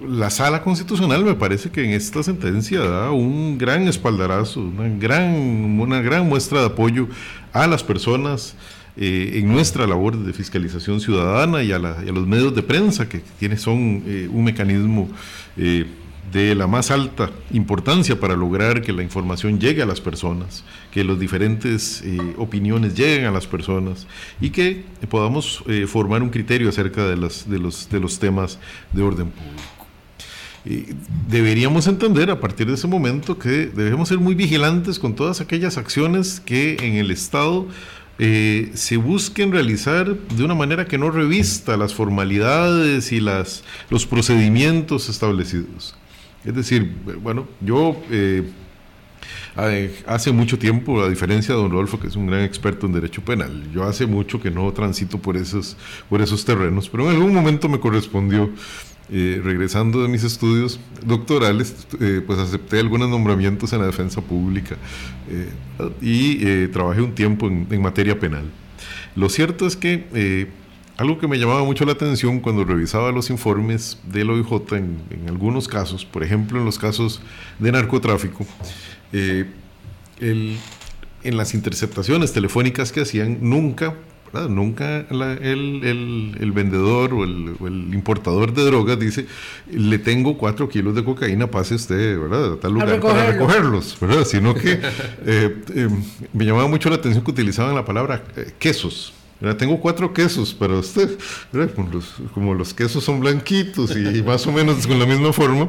la 0.00 0.30
sala 0.30 0.62
constitucional 0.62 1.24
me 1.24 1.34
parece 1.34 1.70
que 1.70 1.84
en 1.84 1.90
esta 1.90 2.22
sentencia 2.22 2.80
da 2.80 3.10
un 3.10 3.58
gran 3.58 3.86
espaldarazo, 3.86 4.60
una 4.60 4.88
gran, 4.88 5.34
una 5.80 6.00
gran 6.00 6.28
muestra 6.28 6.60
de 6.60 6.66
apoyo 6.66 7.08
a 7.52 7.66
las 7.66 7.84
personas 7.84 8.56
eh, 8.96 9.40
en 9.40 9.52
nuestra 9.52 9.86
labor 9.86 10.16
de 10.16 10.32
fiscalización 10.32 11.00
ciudadana 11.00 11.62
y 11.62 11.72
a, 11.72 11.78
los 11.78 12.26
medios 12.26 12.54
de 12.54 12.62
prensa, 12.62 13.08
que 13.08 13.22
tiene, 13.38 13.56
son 13.56 14.02
eh, 14.06 14.28
un 14.30 14.44
mecanismo 14.44 15.08
eh, 15.56 15.86
de 16.32 16.54
la 16.54 16.66
más 16.66 16.90
alta 16.90 17.30
importancia 17.52 18.18
para 18.18 18.34
lograr 18.34 18.82
que 18.82 18.92
la 18.92 19.02
información 19.02 19.60
llegue 19.60 19.82
a 19.82 19.86
las 19.86 20.00
personas, 20.00 20.64
que 20.90 21.04
las 21.04 21.18
diferentes 21.20 22.02
opiniones 22.38 22.94
lleguen 22.94 23.26
a 23.26 23.30
las 23.30 23.46
personas 23.46 24.06
y 24.40 24.50
que 24.50 24.84
podamos 25.08 25.62
formar 25.86 26.22
un 26.22 26.30
criterio 26.30 26.68
acerca 26.70 27.06
de, 27.06 27.16
las, 27.16 27.48
de, 27.48 27.58
los, 27.60 27.88
de 27.88 28.00
los 28.00 28.18
temas 28.18 28.58
de 28.92 29.02
orden 29.02 29.30
público 29.30 29.73
deberíamos 31.28 31.86
entender 31.86 32.30
a 32.30 32.40
partir 32.40 32.66
de 32.66 32.74
ese 32.74 32.86
momento 32.86 33.38
que 33.38 33.66
debemos 33.66 34.08
ser 34.08 34.18
muy 34.18 34.34
vigilantes 34.34 34.98
con 34.98 35.14
todas 35.14 35.40
aquellas 35.40 35.76
acciones 35.76 36.40
que 36.40 36.76
en 36.80 36.94
el 36.94 37.10
Estado 37.10 37.66
eh, 38.18 38.70
se 38.74 38.96
busquen 38.96 39.52
realizar 39.52 40.16
de 40.16 40.44
una 40.44 40.54
manera 40.54 40.86
que 40.86 40.96
no 40.96 41.10
revista 41.10 41.76
las 41.76 41.94
formalidades 41.94 43.12
y 43.12 43.20
las, 43.20 43.64
los 43.90 44.06
procedimientos 44.06 45.08
establecidos. 45.08 45.96
Es 46.44 46.54
decir, 46.54 46.94
bueno, 47.20 47.48
yo 47.60 48.00
eh, 48.10 48.48
hace 50.06 50.32
mucho 50.32 50.58
tiempo, 50.58 51.02
a 51.02 51.08
diferencia 51.08 51.54
de 51.54 51.60
don 51.60 51.70
Rodolfo, 51.70 51.98
que 51.98 52.06
es 52.06 52.16
un 52.16 52.26
gran 52.26 52.42
experto 52.42 52.86
en 52.86 52.92
derecho 52.92 53.22
penal, 53.22 53.64
yo 53.72 53.84
hace 53.84 54.06
mucho 54.06 54.40
que 54.40 54.50
no 54.50 54.72
transito 54.72 55.18
por 55.18 55.36
esos, 55.36 55.76
por 56.08 56.22
esos 56.22 56.44
terrenos, 56.44 56.88
pero 56.88 57.10
en 57.10 57.16
algún 57.16 57.34
momento 57.34 57.68
me 57.68 57.80
correspondió 57.80 58.50
eh, 59.10 59.40
regresando 59.44 60.02
de 60.02 60.08
mis 60.08 60.24
estudios 60.24 60.80
doctorales, 61.04 61.86
eh, 62.00 62.22
pues 62.26 62.38
acepté 62.38 62.80
algunos 62.80 63.10
nombramientos 63.10 63.72
en 63.74 63.80
la 63.80 63.86
defensa 63.86 64.22
pública 64.22 64.76
eh, 65.28 65.50
y 66.00 66.66
trabajé 66.68 67.02
un 67.02 67.14
tiempo 67.14 67.46
en, 67.48 67.82
materia 67.82 68.18
penal. 68.18 68.44
Lo 69.14 69.28
cierto 69.28 69.66
es 69.66 69.76
que 69.76 70.48
algo 70.96 71.18
que 71.18 71.28
me 71.28 71.38
llamaba 71.38 71.64
mucho 71.64 71.84
la 71.84 71.92
atención 71.92 72.40
cuando 72.40 72.64
revisaba 72.64 73.12
los 73.12 73.28
informes 73.28 73.98
del 74.10 74.30
OIJ 74.30 74.72
en, 74.72 75.02
en 75.10 75.28
algunos 75.28 75.68
casos, 75.68 76.06
por 76.06 76.24
ejemplo 76.24 76.58
en 76.58 76.64
los 76.64 76.78
casos 76.78 77.20
de 77.58 77.72
narcotráfico, 77.72 78.46
el, 79.12 80.56
en 81.24 81.36
las 81.36 81.52
interceptaciones 81.52 82.32
telefónicas 82.32 82.90
que 82.90 83.02
hacían, 83.02 83.38
nunca 83.42 83.94
Nunca 84.48 85.06
el, 85.10 86.52
vendedor 86.52 87.14
o 87.14 87.24
el, 87.24 87.94
importador 87.94 88.52
de 88.52 88.64
drogas 88.64 88.98
dice, 88.98 89.26
le 89.70 89.98
tengo 89.98 90.36
cuatro 90.36 90.68
kilos 90.68 90.94
de 90.94 91.04
cocaína, 91.04 91.46
pase 91.46 91.76
usted, 91.76 92.18
¿verdad? 92.18 92.54
A 92.54 92.56
tal 92.56 92.72
lugar 92.72 93.00
para 93.00 93.30
recogerlos, 93.30 93.96
¿verdad? 94.00 94.24
Sino 94.24 94.54
que 94.54 94.72
eh, 95.26 95.56
eh, 95.74 95.88
me 96.32 96.44
llamaba 96.44 96.66
mucho 96.66 96.90
la 96.90 96.96
atención 96.96 97.24
que 97.24 97.30
utilizaban 97.30 97.74
la 97.74 97.84
palabra 97.84 98.24
eh, 98.36 98.52
quesos. 98.58 99.12
Tengo 99.58 99.78
cuatro 99.78 100.12
quesos 100.14 100.54
para 100.54 100.74
usted, 100.74 101.18
Como 102.32 102.54
los, 102.54 102.72
quesos 102.72 103.04
son 103.04 103.20
blanquitos 103.20 103.94
y, 103.94 104.22
más 104.22 104.46
o 104.46 104.52
menos 104.52 104.86
con 104.86 104.98
la 104.98 105.04
misma 105.04 105.34
forma. 105.34 105.68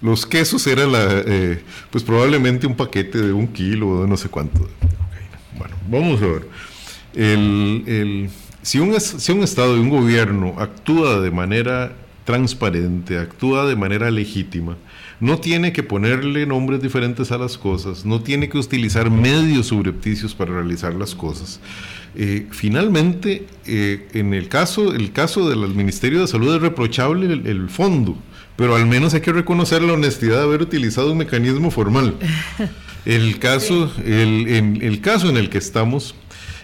los 0.00 0.24
quesos 0.24 0.64
eran 0.68 0.92
la, 0.92 1.24
pues 1.90 2.04
probablemente 2.04 2.66
un 2.66 2.76
paquete 2.76 3.18
de 3.18 3.32
un 3.32 3.48
kilo 3.48 3.88
o 3.88 4.02
de 4.02 4.08
no 4.08 4.16
sé 4.16 4.28
cuánto. 4.28 4.68
Bueno, 5.58 5.74
vamos 5.88 6.22
a 6.22 6.26
ver 6.26 6.46
el, 7.16 8.30
si, 8.62 8.78
un, 8.78 9.00
si 9.00 9.32
un 9.32 9.42
Estado 9.42 9.76
y 9.76 9.80
un 9.80 9.88
gobierno 9.88 10.54
actúa 10.58 11.20
de 11.20 11.30
manera 11.30 11.92
transparente, 12.24 13.18
actúa 13.18 13.66
de 13.66 13.76
manera 13.76 14.10
legítima, 14.10 14.76
no 15.20 15.38
tiene 15.38 15.72
que 15.72 15.82
ponerle 15.82 16.44
nombres 16.44 16.82
diferentes 16.82 17.32
a 17.32 17.38
las 17.38 17.56
cosas, 17.56 18.04
no 18.04 18.20
tiene 18.20 18.48
que 18.48 18.58
utilizar 18.58 19.10
medios 19.10 19.68
subrepticios 19.68 20.34
para 20.34 20.52
realizar 20.52 20.94
las 20.94 21.14
cosas. 21.14 21.60
Eh, 22.14 22.48
finalmente, 22.50 23.46
eh, 23.66 24.08
en 24.12 24.34
el 24.34 24.48
caso, 24.48 24.94
el 24.94 25.12
caso 25.12 25.48
del 25.48 25.74
Ministerio 25.74 26.20
de 26.20 26.26
Salud 26.26 26.54
es 26.54 26.60
reprochable 26.60 27.32
el, 27.32 27.68
fondo, 27.70 28.16
pero 28.56 28.74
al 28.74 28.86
menos 28.86 29.14
hay 29.14 29.20
que 29.20 29.32
reconocer 29.32 29.82
la 29.82 29.92
honestidad 29.92 30.38
de 30.38 30.44
haber 30.44 30.62
utilizado 30.62 31.12
un 31.12 31.18
mecanismo 31.18 31.70
formal. 31.70 32.14
El 33.06 33.38
caso, 33.38 33.92
el, 34.04 34.48
el 34.82 35.00
caso 35.00 35.28
en 35.28 35.36
el 35.36 35.48
que 35.48 35.58
estamos 35.58 36.16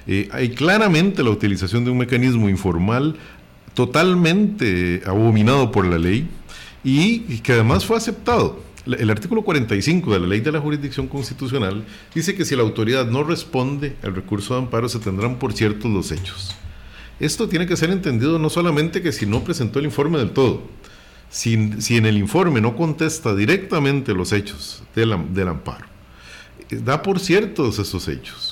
eh, 0.07 0.29
hay 0.33 0.51
claramente 0.51 1.23
la 1.23 1.31
utilización 1.31 1.85
de 1.85 1.91
un 1.91 1.99
mecanismo 1.99 2.49
informal 2.49 3.17
totalmente 3.75 5.03
abominado 5.07 5.71
por 5.71 5.87
la 5.87 5.99
ley 5.99 6.29
y, 6.85 7.21
que 7.38 7.53
además 7.53 7.85
fue 7.85 7.97
aceptado. 7.97 8.61
El 8.85 9.11
artículo 9.11 9.43
45 9.43 10.12
de 10.12 10.19
la 10.19 10.27
Ley 10.27 10.41
de 10.41 10.51
la 10.51 10.61
Jurisdicción 10.61 11.07
Constitucional 11.07 11.85
dice 12.12 12.35
que 12.35 12.45
si 12.45 12.57
la 12.57 12.62
autoridad 12.62 13.07
no 13.07 13.23
responde 13.23 13.95
al 14.03 14.17
recurso 14.17 14.55
de 14.55 14.61
amparo 14.61 14.88
se 14.88 14.99
tendrán 14.99 15.37
por 15.37 15.53
ciertos 15.53 15.88
los 15.88 16.11
hechos. 16.11 16.57
Esto 17.21 17.49
tiene 17.49 17.69
que 17.69 17.77
ser 17.77 17.91
entendido 17.91 18.41
no 18.41 18.51
solamente 18.51 19.01
que 19.01 19.12
si 19.12 19.25
no 19.25 19.45
presentó 19.45 19.79
el 19.79 19.85
informe 19.85 20.19
del 20.19 20.33
todo, 20.33 20.65
si, 21.31 21.81
si 21.81 21.97
en 21.97 22.07
el 22.07 22.19
informe 22.19 22.61
no 22.61 22.77
contesta 22.77 23.37
directamente 23.37 24.15
los 24.15 24.33
hechos 24.33 24.83
del, 24.97 25.33
del 25.33 25.47
amparo, 25.47 25.87
da 26.69 27.03
por 27.03 27.21
ciertos 27.21 27.79
esos 27.79 28.09
hechos. 28.09 28.52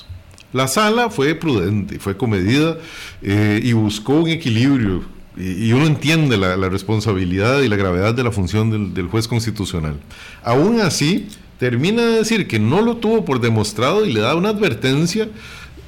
La 0.53 0.67
sala 0.67 1.09
fue 1.09 1.33
prudente, 1.35 1.99
fue 1.99 2.17
comedida 2.17 2.77
eh, 3.21 3.59
y 3.63 3.73
buscó 3.73 4.13
un 4.21 4.29
equilibrio. 4.29 5.03
Y, 5.37 5.71
uno 5.71 5.85
entiende 5.85 6.35
la, 6.35 6.67
responsabilidad 6.67 7.61
y 7.61 7.69
la 7.69 7.77
gravedad 7.77 8.13
de 8.13 8.23
la 8.23 8.31
función 8.31 8.93
del, 8.93 9.07
juez 9.07 9.29
constitucional. 9.29 9.95
Aún 10.43 10.81
así, 10.81 11.29
termina 11.57 12.01
de 12.01 12.17
decir 12.17 12.47
que 12.47 12.59
no 12.59 12.81
lo 12.81 12.97
tuvo 12.97 13.23
por 13.23 13.39
demostrado 13.39 14.05
y 14.05 14.11
le 14.11 14.19
da 14.19 14.35
una 14.35 14.49
advertencia 14.49 15.29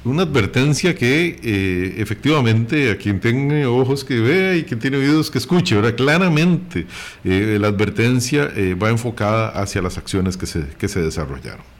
una 0.06 0.24
advertencia 0.24 0.94
que 0.94 1.40
eh, 1.42 1.94
efectivamente 1.96 2.90
a 2.90 2.98
quien 2.98 3.20
tenga 3.20 3.70
ojos 3.70 4.04
que 4.04 4.20
vea 4.20 4.54
y 4.54 4.64
quien 4.64 4.78
tiene 4.78 4.98
oídos 4.98 5.30
que 5.30 5.38
escuche, 5.38 5.76
ahora 5.76 5.94
claramente 5.94 6.86
eh, 7.24 7.56
la 7.58 7.68
advertencia 7.68 8.52
va 8.82 8.90
enfocada 8.90 9.48
hacia 9.48 9.80
las 9.80 9.96
acciones 9.96 10.36
que 10.36 10.44
se, 10.44 10.66
que 10.78 10.88
se 10.88 11.00
desarrollaron. 11.00 11.73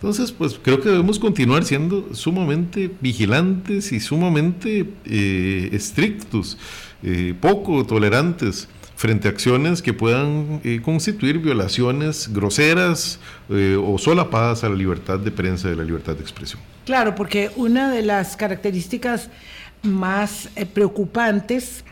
Entonces, 0.00 0.32
pues 0.32 0.58
creo 0.62 0.80
que 0.80 0.88
debemos 0.88 1.18
continuar 1.18 1.62
siendo 1.62 2.14
sumamente 2.14 2.90
vigilantes 3.02 3.92
y 3.92 4.00
sumamente 4.00 4.86
eh, 5.04 5.68
estrictos, 5.72 6.56
eh, 7.02 7.34
poco 7.38 7.84
tolerantes 7.84 8.66
frente 8.96 9.28
a 9.28 9.30
acciones 9.30 9.82
que 9.82 9.92
puedan 9.92 10.62
eh, 10.64 10.80
constituir 10.82 11.38
violaciones 11.38 12.32
groseras 12.32 13.20
o 13.50 13.98
solapadas 13.98 14.64
a 14.64 14.70
la 14.70 14.74
libertad 14.74 15.18
de 15.18 15.30
prensa 15.30 15.68
y 15.68 15.72
a 15.72 15.76
la 15.76 15.84
libertad 15.84 16.14
de 16.14 16.22
expresión. 16.22 16.62
Claro, 16.86 17.14
porque 17.14 17.50
una 17.56 17.90
de 17.90 18.00
las 18.00 18.38
características 18.38 19.28
más 19.82 20.48
preocupantes 20.72 21.84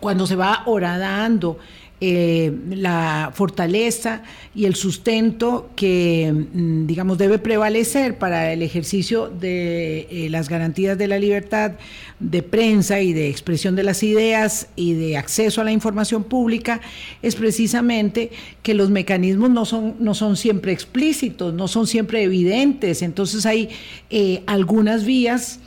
cuando 0.00 0.26
se 0.26 0.34
va 0.34 0.62
horadando 0.66 1.58
eh, 2.00 2.52
la 2.70 3.32
fortaleza 3.34 4.22
y 4.54 4.66
el 4.66 4.76
sustento 4.76 5.70
que, 5.74 6.32
mm, 6.32 6.86
digamos, 6.86 7.18
debe 7.18 7.38
prevalecer 7.38 8.18
para 8.18 8.52
el 8.52 8.62
ejercicio 8.62 9.28
de 9.28 10.06
eh, 10.08 10.28
las 10.30 10.48
garantías 10.48 10.96
de 10.96 11.08
la 11.08 11.18
libertad 11.18 11.72
de 12.20 12.44
prensa 12.44 13.00
y 13.00 13.12
de 13.12 13.28
expresión 13.28 13.74
de 13.74 13.82
las 13.82 14.04
ideas 14.04 14.68
y 14.76 14.92
de 14.92 15.16
acceso 15.16 15.60
a 15.60 15.64
la 15.64 15.72
información 15.72 16.22
pública, 16.22 16.80
es 17.20 17.34
precisamente 17.34 18.30
que 18.62 18.74
los 18.74 18.90
mecanismos 18.90 19.50
no 19.50 19.64
son, 19.64 19.96
no 19.98 20.14
son 20.14 20.36
siempre 20.36 20.70
explícitos, 20.70 21.52
no 21.52 21.66
son 21.66 21.88
siempre 21.88 22.22
evidentes. 22.22 23.02
Entonces 23.02 23.44
hay 23.44 23.70
eh, 24.10 24.44
algunas 24.46 25.04
vías 25.04 25.58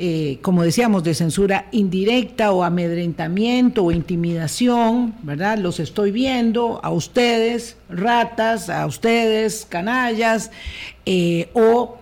eh, 0.00 0.38
como 0.42 0.62
decíamos, 0.62 1.02
de 1.02 1.12
censura 1.12 1.66
indirecta 1.72 2.52
o 2.52 2.62
amedrentamiento 2.62 3.84
o 3.84 3.90
intimidación, 3.90 5.14
¿verdad? 5.22 5.58
Los 5.58 5.80
estoy 5.80 6.12
viendo 6.12 6.80
a 6.84 6.90
ustedes, 6.90 7.76
ratas, 7.88 8.70
a 8.70 8.86
ustedes, 8.86 9.66
canallas, 9.68 10.52
eh, 11.04 11.48
o 11.52 11.98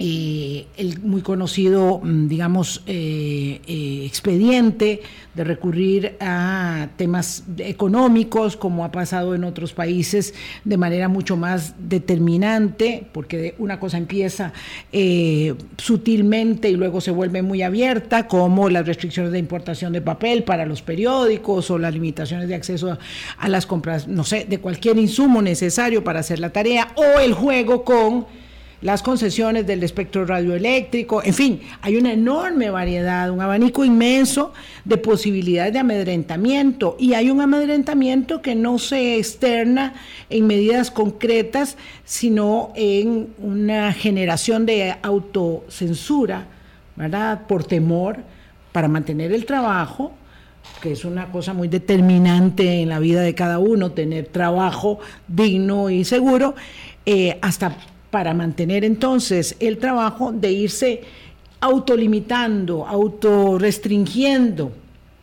eh, 0.00 0.66
el 0.76 1.00
muy 1.02 1.22
conocido, 1.22 2.00
mm, 2.02 2.26
digamos, 2.26 2.82
eh, 2.88 3.60
eh, 3.64 4.02
expediente 4.04 5.02
de 5.36 5.44
recurrir 5.44 6.16
a 6.18 6.88
temas 6.96 7.44
económicos, 7.58 8.56
como 8.56 8.84
ha 8.84 8.90
pasado 8.90 9.36
en 9.36 9.44
otros 9.44 9.72
países, 9.72 10.34
de 10.64 10.76
manera 10.78 11.08
mucho 11.08 11.36
más 11.36 11.74
determinante, 11.78 13.06
porque 13.12 13.54
una 13.58 13.78
cosa 13.78 13.96
empieza 13.96 14.52
sutilmente 15.78 16.68
y 16.70 16.76
luego 16.76 17.00
se 17.00 17.10
vuelve 17.12 17.42
muy 17.42 17.62
abierta, 17.62 18.26
como 18.26 18.70
las 18.70 18.86
restricciones 18.86 19.30
de 19.30 19.38
importación 19.38 19.92
de 19.92 20.00
papel 20.00 20.42
para 20.42 20.66
los 20.66 20.82
periódicos 20.82 21.70
o 21.70 21.78
las 21.78 21.94
limitaciones 21.94 22.48
de 22.48 22.54
acceso 22.56 22.98
a 23.38 23.48
las 23.48 23.66
compras, 23.66 24.08
no 24.08 24.24
sé, 24.24 24.44
de 24.48 24.58
cualquier 24.58 24.98
insumo 24.98 25.40
necesario 25.40 26.02
para 26.02 26.20
hacer 26.20 26.40
la 26.40 26.50
tarea, 26.50 26.92
o 26.96 27.20
el 27.20 27.32
juego 27.32 27.84
con 27.84 28.26
las 28.84 29.02
concesiones 29.02 29.66
del 29.66 29.82
espectro 29.82 30.26
radioeléctrico, 30.26 31.22
en 31.24 31.32
fin, 31.32 31.60
hay 31.80 31.96
una 31.96 32.12
enorme 32.12 32.68
variedad, 32.68 33.30
un 33.30 33.40
abanico 33.40 33.82
inmenso 33.82 34.52
de 34.84 34.98
posibilidades 34.98 35.72
de 35.72 35.78
amedrentamiento 35.78 36.94
y 36.98 37.14
hay 37.14 37.30
un 37.30 37.40
amedrentamiento 37.40 38.42
que 38.42 38.54
no 38.54 38.78
se 38.78 39.16
externa 39.16 39.94
en 40.28 40.46
medidas 40.46 40.90
concretas, 40.90 41.78
sino 42.04 42.74
en 42.76 43.28
una 43.38 43.90
generación 43.94 44.66
de 44.66 44.94
autocensura, 45.00 46.46
¿verdad? 46.94 47.46
Por 47.46 47.64
temor 47.64 48.18
para 48.70 48.86
mantener 48.86 49.32
el 49.32 49.46
trabajo, 49.46 50.12
que 50.82 50.92
es 50.92 51.06
una 51.06 51.32
cosa 51.32 51.54
muy 51.54 51.68
determinante 51.68 52.82
en 52.82 52.90
la 52.90 52.98
vida 52.98 53.22
de 53.22 53.34
cada 53.34 53.58
uno, 53.60 53.92
tener 53.92 54.26
trabajo 54.26 54.98
digno 55.26 55.88
y 55.88 56.04
seguro, 56.04 56.54
eh, 57.06 57.38
hasta 57.40 57.74
para 58.14 58.32
mantener 58.32 58.84
entonces 58.84 59.56
el 59.58 59.78
trabajo 59.78 60.30
de 60.30 60.52
irse 60.52 61.00
autolimitando, 61.58 62.86
autorrestringiendo 62.86 64.70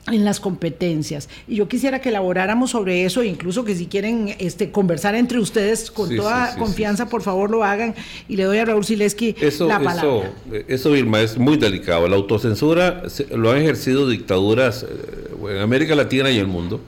en 0.07 0.25
las 0.25 0.41
competencias. 0.41 1.29
Y 1.47 1.55
yo 1.55 1.69
quisiera 1.69 2.01
que 2.01 2.09
elaboráramos 2.09 2.71
sobre 2.71 3.05
eso, 3.05 3.23
incluso 3.23 3.63
que 3.63 3.75
si 3.75 3.85
quieren 3.85 4.35
este, 4.39 4.71
conversar 4.71 5.15
entre 5.15 5.39
ustedes 5.39 5.89
con 5.89 6.13
toda 6.13 6.57
confianza, 6.57 7.07
por 7.07 7.21
favor 7.21 7.49
lo 7.49 7.63
hagan. 7.63 7.95
Y 8.27 8.35
le 8.35 8.43
doy 8.43 8.57
a 8.57 8.65
Raúl 8.65 8.83
Sileski 8.83 9.37
la 9.39 9.79
palabra. 9.79 10.33
Eso, 10.49 10.65
eso, 10.67 10.91
Vilma, 10.91 11.21
es 11.21 11.37
muy 11.37 11.55
delicado. 11.55 12.09
La 12.09 12.17
autocensura 12.17 13.03
lo 13.33 13.51
han 13.51 13.59
ejercido 13.59 14.09
dictaduras 14.09 14.83
eh, 14.83 15.51
en 15.55 15.57
América 15.59 15.95
Latina 15.95 16.29
y 16.29 16.39
el 16.39 16.47
mundo, 16.47 16.81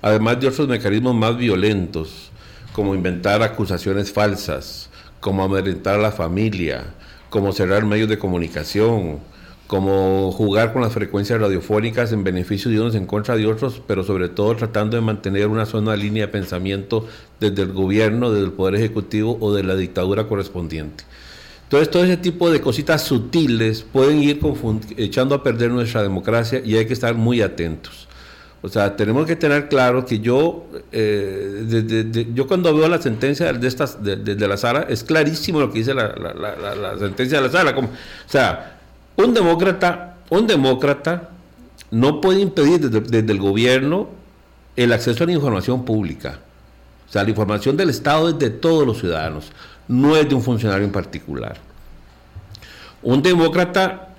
además 0.00 0.40
de 0.40 0.48
otros 0.48 0.66
mecanismos 0.66 1.14
más 1.14 1.36
violentos, 1.36 2.30
como 2.72 2.94
inventar 2.94 3.42
acusaciones 3.42 4.10
falsas, 4.10 4.88
como 5.22 5.44
amedrentar 5.44 5.94
a 6.00 6.02
la 6.02 6.10
familia, 6.10 6.94
como 7.30 7.52
cerrar 7.52 7.86
medios 7.86 8.08
de 8.08 8.18
comunicación, 8.18 9.20
como 9.68 10.32
jugar 10.32 10.72
con 10.72 10.82
las 10.82 10.92
frecuencias 10.92 11.40
radiofónicas 11.40 12.10
en 12.10 12.24
beneficio 12.24 12.72
de 12.72 12.80
unos 12.80 12.96
en 12.96 13.06
contra 13.06 13.36
de 13.36 13.46
otros, 13.46 13.80
pero 13.86 14.02
sobre 14.02 14.28
todo 14.28 14.56
tratando 14.56 14.96
de 14.96 15.00
mantener 15.00 15.46
una 15.46 15.64
zona 15.64 15.94
línea 15.94 16.26
de 16.26 16.32
pensamiento 16.32 17.06
desde 17.38 17.62
el 17.62 17.72
gobierno, 17.72 18.32
desde 18.32 18.46
el 18.46 18.52
Poder 18.52 18.74
Ejecutivo 18.74 19.38
o 19.40 19.54
de 19.54 19.62
la 19.62 19.76
dictadura 19.76 20.26
correspondiente. 20.26 21.04
Entonces, 21.62 21.88
todo 21.88 22.02
ese 22.02 22.16
tipo 22.16 22.50
de 22.50 22.60
cositas 22.60 23.02
sutiles 23.02 23.86
pueden 23.92 24.20
ir 24.24 24.40
echando 24.96 25.36
a 25.36 25.42
perder 25.44 25.70
nuestra 25.70 26.02
democracia 26.02 26.60
y 26.64 26.76
hay 26.76 26.86
que 26.86 26.94
estar 26.94 27.14
muy 27.14 27.42
atentos. 27.42 28.08
O 28.64 28.68
sea, 28.68 28.94
tenemos 28.94 29.26
que 29.26 29.34
tener 29.34 29.68
claro 29.68 30.06
que 30.06 30.20
yo, 30.20 30.66
eh, 30.92 32.28
yo 32.32 32.46
cuando 32.46 32.72
veo 32.74 32.88
la 32.88 33.02
sentencia 33.02 33.52
de, 33.52 33.66
estas, 33.66 33.98
la 34.00 34.56
Sara, 34.56 34.86
es 34.88 35.02
clarísimo 35.02 35.58
lo 35.58 35.72
que 35.72 35.80
dice 35.80 35.92
la, 35.92 36.14
sentencia 36.96 37.38
de 37.40 37.48
la 37.48 37.50
Sara. 37.52 37.76
o 37.76 37.88
sea, 38.26 38.78
un 39.16 39.34
demócrata, 39.34 40.18
un 40.30 40.46
demócrata 40.46 41.30
no 41.90 42.20
puede 42.20 42.40
impedir 42.40 42.88
desde, 42.88 43.32
el 43.32 43.38
gobierno 43.38 44.08
el 44.76 44.92
acceso 44.92 45.24
a 45.24 45.26
la 45.26 45.32
información 45.32 45.84
pública. 45.84 46.38
O 47.08 47.12
sea, 47.12 47.24
la 47.24 47.30
información 47.30 47.76
del 47.76 47.90
Estado 47.90 48.28
es 48.28 48.38
de 48.38 48.50
todos 48.50 48.86
los 48.86 49.00
ciudadanos, 49.00 49.50
no 49.88 50.16
es 50.16 50.28
de 50.28 50.36
un 50.36 50.42
funcionario 50.42 50.84
en 50.84 50.92
particular. 50.92 51.56
Un 53.02 53.22
demócrata 53.22 54.11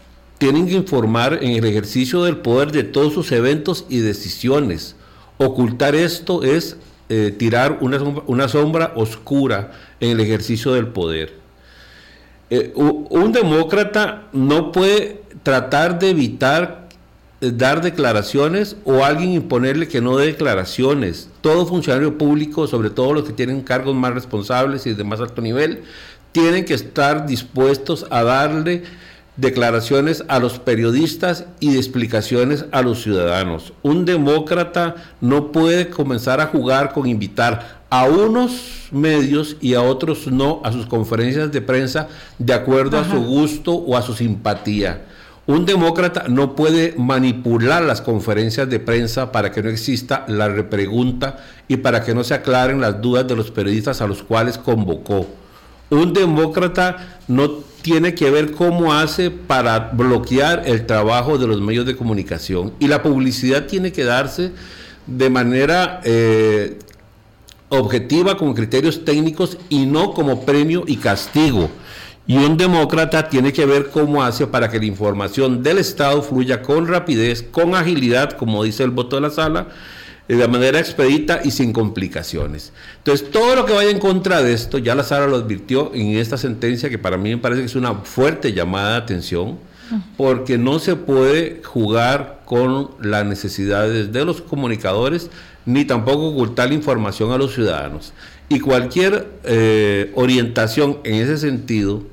tienen 0.44 0.68
que 0.68 0.74
informar 0.74 1.40
en 1.42 1.52
el 1.52 1.64
ejercicio 1.64 2.22
del 2.26 2.36
poder 2.36 2.74
de 2.74 2.84
todos 2.84 3.14
sus 3.14 3.32
eventos 3.32 3.86
y 3.88 4.00
decisiones. 4.00 4.98
Ocultar 5.38 5.96
esto 5.96 6.44
es 6.44 6.76
eh, 7.08 7.34
tirar 7.40 7.78
una 7.80 8.50
sombra, 8.50 8.92
oscura 8.98 9.72
en 10.02 10.10
el 10.10 10.20
ejercicio 10.20 10.74
del 10.74 10.88
poder. 10.88 11.32
Eh, 12.50 12.74
un 12.76 13.32
demócrata 13.32 14.24
no 14.34 14.74
puede 14.74 15.22
tratar 15.44 15.98
de 15.98 16.10
evitar 16.10 16.90
eh, 17.40 17.54
dar 17.56 17.82
declaraciones 17.82 18.76
o 18.84 19.06
alguien 19.06 19.32
imponerle 19.32 19.88
que 19.88 20.02
no 20.02 20.18
dé 20.18 20.26
declaraciones. 20.26 21.30
Todo 21.40 21.66
funcionario 21.66 22.18
público, 22.18 22.68
sobre 22.68 22.90
todo 22.90 23.14
los 23.14 23.24
que 23.24 23.32
tienen 23.32 23.62
cargos 23.62 23.96
más 23.96 24.14
responsables 24.14 24.86
y 24.88 24.94
de 24.94 25.06
más 25.06 25.22
alto 25.22 25.42
nivel, 25.42 25.84
tienen 26.34 26.66
que 26.66 26.74
estar 26.74 27.26
dispuestos 27.26 28.06
a 28.10 28.24
darle 28.24 28.84
declaraciones 29.38 30.24
a 30.28 30.40
los 30.40 30.60
periodistas 30.60 31.46
y 31.60 31.78
explicaciones 31.78 32.66
a 32.72 32.82
los 32.82 33.02
ciudadanos. 33.02 33.74
Un 33.82 34.06
demócrata 34.06 34.96
no 35.22 35.52
puede 35.52 35.90
comenzar 35.90 36.40
a 36.40 36.48
jugar 36.48 36.94
con 36.94 37.08
invitar 37.08 37.84
a 37.90 38.06
unos 38.06 38.90
medios 38.92 39.58
y 39.62 39.74
a 39.74 39.82
otros 39.82 40.28
no 40.28 40.62
a 40.64 40.72
sus 40.72 40.86
conferencias 40.86 41.52
de 41.52 41.62
prensa 41.62 42.08
de 42.38 42.54
acuerdo 42.54 42.98
a 42.98 43.10
su 43.10 43.22
gusto 43.24 43.74
o 43.74 43.98
a 43.98 44.02
su 44.02 44.14
simpatía. 44.14 45.02
Un 45.46 45.66
demócrata 45.66 46.26
no 46.30 46.56
puede 46.56 46.96
manipular 46.98 47.84
las 47.84 48.02
conferencias 48.02 48.70
de 48.70 48.80
prensa 48.80 49.32
para 49.32 49.52
que 49.52 49.62
no 49.62 49.70
exista 49.70 50.24
la 50.30 50.48
repregunta 50.48 51.38
y 51.68 51.78
para 51.78 52.02
que 52.04 52.16
no 52.16 52.24
se 52.24 52.34
aclaren 52.34 52.80
las 52.80 53.02
dudas 53.02 53.28
de 53.28 53.36
los 53.36 53.52
periodistas 53.52 54.02
a 54.02 54.08
los 54.08 54.24
cuales 54.24 54.58
convocó. 54.58 55.28
Un 55.90 56.14
demócrata 56.14 57.20
no 57.28 57.60
tiene 57.84 58.16
que 58.16 58.32
ver 58.32 58.54
cómo 58.54 58.94
hace 58.94 59.30
para 59.30 59.92
bloquear 59.92 60.64
el 60.66 60.88
trabajo 60.88 61.38
de 61.38 61.46
los 61.46 61.62
medios 61.62 61.86
de 61.86 61.96
comunicación. 61.96 62.74
Y 62.80 62.88
la 62.88 63.04
publicidad 63.04 63.68
tiene 63.68 63.92
que 63.92 64.06
darse 64.06 64.52
de 65.06 65.30
manera 65.30 66.00
eh, 66.06 66.80
objetiva, 67.70 68.38
con 68.38 68.54
criterios 68.54 69.04
técnicos 69.04 69.58
y 69.70 69.86
no 69.86 70.14
como 70.14 70.46
premio 70.46 70.86
y 70.88 70.96
castigo. 70.96 71.70
Y 72.26 72.38
un 72.38 72.56
demócrata 72.56 73.28
tiene 73.28 73.52
que 73.52 73.66
ver 73.66 73.90
cómo 73.90 74.24
hace 74.24 74.48
para 74.48 74.70
que 74.70 74.80
la 74.80 74.86
información 74.86 75.62
del 75.62 75.78
Estado 75.78 76.22
fluya 76.22 76.62
con 76.62 76.88
rapidez, 76.88 77.44
con 77.44 77.76
agilidad, 77.76 78.32
como 78.32 78.64
dice 78.64 78.84
el 78.84 78.92
voto 78.92 79.18
de 79.18 79.24
la 79.24 79.30
sala, 79.30 79.68
de 80.28 80.48
manera 80.48 80.80
expedita 80.80 81.42
y 81.44 81.52
sin 81.52 81.74
complicaciones. 81.74 82.72
Entonces, 82.98 83.30
todo 83.30 83.56
lo 83.56 83.66
que 83.66 83.74
vaya 83.74 83.90
en 83.90 84.00
contra 84.00 84.42
de 84.42 84.54
esto, 84.54 84.78
ya 84.78 84.96
la 84.96 85.04
Sara 85.04 85.28
lo 85.28 85.38
advirtió 85.38 85.92
en 85.94 86.18
esta 86.18 86.38
sentencia, 86.38 86.90
que 86.90 86.98
para 86.98 87.18
mí 87.18 87.30
me 87.32 87.38
parece 87.38 87.62
que 87.62 87.68
es 87.68 87.76
una 87.76 87.94
fuerte 87.96 88.54
llamada 88.54 88.92
de 88.92 88.98
atención, 88.98 89.60
porque 90.18 90.58
no 90.58 90.80
se 90.80 90.96
puede 90.96 91.62
jugar 91.64 92.42
con 92.46 92.92
las 93.02 93.26
necesidades 93.26 94.12
de 94.12 94.26
los 94.26 94.42
comunicadores, 94.42 95.30
ni 95.66 95.86
tampoco 95.86 96.30
ocultar 96.30 96.70
la 96.70 96.76
información 96.76 97.32
a 97.32 97.38
los 97.38 97.54
ciudadanos. 97.54 98.14
Y 98.50 98.60
cualquier 98.60 99.28
eh, 99.44 100.12
orientación 100.16 101.00
en 101.04 101.16
ese 101.16 101.38
sentido 101.38 102.04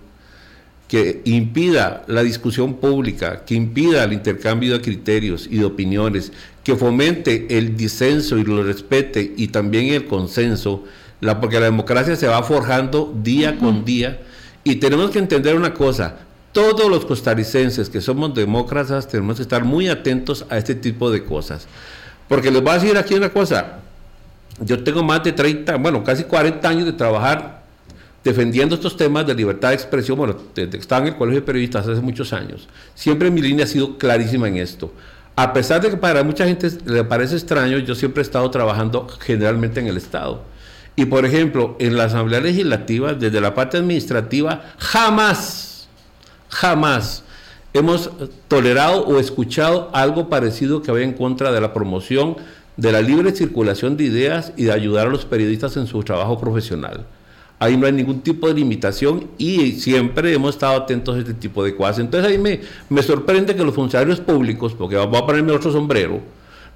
que 0.90 1.22
impida 1.24 2.02
la 2.08 2.24
discusión 2.24 2.74
pública, 2.74 3.44
que 3.44 3.54
impida 3.54 4.02
el 4.02 4.12
intercambio 4.12 4.72
de 4.72 4.80
criterios 4.80 5.46
y 5.48 5.58
de 5.58 5.64
opiniones, 5.64 6.32
que 6.64 6.76
fomente 6.76 7.46
el 7.58 7.76
disenso 7.76 8.38
y 8.38 8.44
lo 8.44 8.62
respete 8.62 9.32
y 9.36 9.48
también 9.48 9.86
el 9.88 10.06
consenso, 10.06 10.84
la, 11.20 11.40
porque 11.40 11.58
la 11.58 11.66
democracia 11.66 12.16
se 12.16 12.26
va 12.26 12.42
forjando 12.42 13.14
día 13.22 13.58
con 13.58 13.84
día 13.84 14.20
y 14.62 14.76
tenemos 14.76 15.10
que 15.10 15.18
entender 15.18 15.56
una 15.56 15.72
cosa, 15.72 16.20
todos 16.52 16.90
los 16.90 17.06
costarricenses 17.06 17.88
que 17.88 18.00
somos 18.00 18.34
demócratas 18.34 19.08
tenemos 19.08 19.36
que 19.36 19.42
estar 19.42 19.64
muy 19.64 19.88
atentos 19.88 20.44
a 20.50 20.58
este 20.58 20.74
tipo 20.74 21.10
de 21.10 21.24
cosas. 21.24 21.66
Porque 22.28 22.50
les 22.50 22.62
voy 22.62 22.70
a 22.70 22.74
decir 22.74 22.96
aquí 22.96 23.14
una 23.14 23.30
cosa, 23.30 23.78
yo 24.60 24.82
tengo 24.82 25.02
más 25.02 25.24
de 25.24 25.32
30, 25.32 25.76
bueno, 25.76 26.04
casi 26.04 26.24
40 26.24 26.68
años 26.68 26.84
de 26.84 26.92
trabajar 26.92 27.60
defendiendo 28.22 28.74
estos 28.74 28.96
temas 28.96 29.26
de 29.26 29.34
libertad 29.34 29.70
de 29.70 29.74
expresión, 29.76 30.18
bueno, 30.18 30.36
desde 30.54 30.70
que 30.70 30.76
estaba 30.78 31.06
en 31.06 31.12
el 31.12 31.16
Colegio 31.16 31.40
de 31.40 31.46
Periodistas 31.46 31.88
hace 31.88 32.00
muchos 32.00 32.32
años. 32.32 32.68
Siempre 32.94 33.30
mi 33.30 33.40
línea 33.40 33.64
ha 33.64 33.68
sido 33.68 33.96
clarísima 33.96 34.48
en 34.48 34.58
esto. 34.58 34.92
A 35.36 35.52
pesar 35.52 35.80
de 35.80 35.90
que 35.90 35.96
para 35.96 36.22
mucha 36.22 36.44
gente 36.44 36.68
le 36.84 37.04
parece 37.04 37.36
extraño, 37.36 37.78
yo 37.78 37.94
siempre 37.94 38.20
he 38.20 38.24
estado 38.24 38.50
trabajando 38.50 39.06
generalmente 39.20 39.80
en 39.80 39.86
el 39.86 39.96
Estado. 39.96 40.42
Y 40.96 41.06
por 41.06 41.24
ejemplo, 41.24 41.76
en 41.78 41.96
la 41.96 42.04
Asamblea 42.04 42.40
Legislativa, 42.40 43.14
desde 43.14 43.40
la 43.40 43.54
parte 43.54 43.78
administrativa, 43.78 44.62
jamás, 44.78 45.88
jamás 46.50 47.22
hemos 47.72 48.10
tolerado 48.48 49.06
o 49.06 49.18
escuchado 49.18 49.90
algo 49.94 50.28
parecido 50.28 50.82
que 50.82 50.90
vaya 50.90 51.04
en 51.04 51.14
contra 51.14 51.52
de 51.52 51.60
la 51.60 51.72
promoción 51.72 52.36
de 52.76 52.92
la 52.92 53.00
libre 53.00 53.32
circulación 53.32 53.96
de 53.96 54.04
ideas 54.04 54.52
y 54.56 54.64
de 54.64 54.72
ayudar 54.72 55.06
a 55.06 55.10
los 55.10 55.24
periodistas 55.24 55.76
en 55.76 55.86
su 55.86 56.02
trabajo 56.02 56.38
profesional. 56.38 57.06
Ahí 57.60 57.76
no 57.76 57.86
hay 57.86 57.92
ningún 57.92 58.22
tipo 58.22 58.48
de 58.48 58.54
limitación 58.54 59.28
y 59.38 59.72
siempre 59.72 60.32
hemos 60.32 60.54
estado 60.54 60.76
atentos 60.76 61.14
a 61.14 61.18
este 61.20 61.34
tipo 61.34 61.62
de 61.62 61.76
cosas. 61.76 62.00
Entonces 62.00 62.32
ahí 62.32 62.38
me, 62.38 62.60
me 62.88 63.02
sorprende 63.02 63.54
que 63.54 63.62
los 63.62 63.74
funcionarios 63.74 64.18
públicos, 64.18 64.74
porque 64.74 64.96
voy 64.96 65.18
a 65.18 65.26
ponerme 65.26 65.52
otro 65.52 65.70
sombrero, 65.70 66.20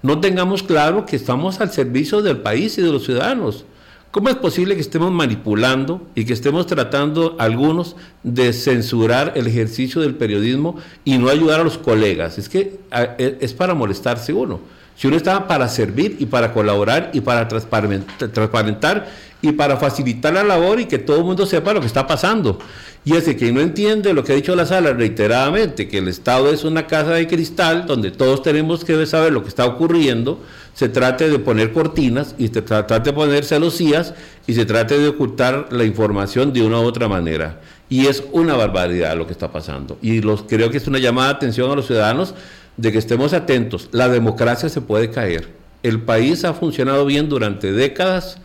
no 0.02 0.20
tengamos 0.20 0.62
claro 0.62 1.06
que 1.06 1.16
estamos 1.16 1.60
al 1.62 1.72
servicio 1.72 2.20
del 2.20 2.36
país 2.36 2.76
y 2.78 2.82
de 2.82 2.92
los 2.92 3.04
ciudadanos. 3.04 3.64
¿Cómo 4.10 4.28
es 4.28 4.36
posible 4.36 4.74
que 4.76 4.82
estemos 4.82 5.10
manipulando 5.10 6.06
y 6.14 6.24
que 6.24 6.34
estemos 6.34 6.66
tratando 6.66 7.34
algunos 7.38 7.96
de 8.22 8.52
censurar 8.52 9.32
el 9.34 9.46
ejercicio 9.46 10.02
del 10.02 10.14
periodismo 10.14 10.76
y 11.04 11.18
no 11.18 11.30
ayudar 11.30 11.60
a 11.60 11.64
los 11.64 11.78
colegas? 11.78 12.38
Es 12.38 12.48
que 12.48 12.78
e, 13.18 13.38
es 13.40 13.54
para 13.54 13.74
molestarse 13.74 14.32
uno. 14.32 14.60
Si 14.96 15.08
uno 15.08 15.16
está 15.16 15.48
para 15.48 15.68
servir 15.68 16.16
y 16.20 16.26
para 16.26 16.52
colaborar 16.52 17.10
y 17.12 17.22
para 17.22 17.48
transparentar 17.48 19.10
y 19.44 19.52
para 19.52 19.76
facilitar 19.76 20.32
la 20.32 20.42
labor 20.42 20.80
y 20.80 20.86
que 20.86 20.98
todo 20.98 21.18
el 21.18 21.24
mundo 21.24 21.44
sepa 21.44 21.74
lo 21.74 21.80
que 21.80 21.86
está 21.86 22.06
pasando. 22.06 22.58
Y 23.04 23.14
ese 23.14 23.36
que 23.36 23.52
no 23.52 23.60
entiende 23.60 24.14
lo 24.14 24.24
que 24.24 24.32
ha 24.32 24.36
dicho 24.36 24.56
la 24.56 24.64
sala 24.64 24.94
reiteradamente, 24.94 25.86
que 25.86 25.98
el 25.98 26.08
Estado 26.08 26.50
es 26.50 26.64
una 26.64 26.86
casa 26.86 27.10
de 27.10 27.26
cristal 27.26 27.84
donde 27.84 28.10
todos 28.10 28.42
tenemos 28.42 28.86
que 28.86 29.04
saber 29.04 29.34
lo 29.34 29.42
que 29.42 29.50
está 29.50 29.66
ocurriendo, 29.66 30.40
se 30.72 30.88
trate 30.88 31.28
de 31.28 31.38
poner 31.38 31.74
cortinas 31.74 32.34
y 32.38 32.48
se 32.48 32.62
trate 32.62 33.00
de 33.00 33.12
poner 33.12 33.44
celosías 33.44 34.14
y 34.46 34.54
se 34.54 34.64
trate 34.64 34.98
de 34.98 35.08
ocultar 35.08 35.68
la 35.70 35.84
información 35.84 36.54
de 36.54 36.62
una 36.62 36.80
u 36.80 36.84
otra 36.84 37.06
manera. 37.06 37.60
Y 37.90 38.06
es 38.06 38.24
una 38.32 38.56
barbaridad 38.56 39.14
lo 39.14 39.26
que 39.26 39.32
está 39.32 39.52
pasando. 39.52 39.98
Y 40.00 40.22
los, 40.22 40.44
creo 40.44 40.70
que 40.70 40.78
es 40.78 40.86
una 40.86 40.98
llamada 40.98 41.28
de 41.28 41.34
atención 41.34 41.70
a 41.70 41.76
los 41.76 41.86
ciudadanos 41.86 42.34
de 42.78 42.92
que 42.92 42.98
estemos 42.98 43.34
atentos. 43.34 43.90
La 43.92 44.08
democracia 44.08 44.70
se 44.70 44.80
puede 44.80 45.10
caer. 45.10 45.48
El 45.82 46.00
país 46.00 46.46
ha 46.46 46.54
funcionado 46.54 47.04
bien 47.04 47.28
durante 47.28 47.72
décadas 47.72 48.38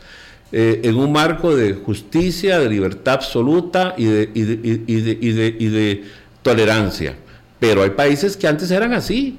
eh, 0.51 0.81
en 0.83 0.95
un 0.97 1.11
marco 1.11 1.55
de 1.55 1.73
justicia, 1.73 2.59
de 2.59 2.69
libertad 2.69 3.15
absoluta 3.15 3.93
y 3.97 4.05
de, 4.05 4.31
y, 4.33 4.41
de, 4.41 4.53
y, 4.87 5.31
de, 5.31 5.55
y 5.59 5.67
de, 5.67 6.03
tolerancia. 6.41 7.15
Pero 7.59 7.83
hay 7.83 7.91
países 7.91 8.35
que 8.35 8.47
antes 8.47 8.71
eran 8.71 8.93
así 8.93 9.37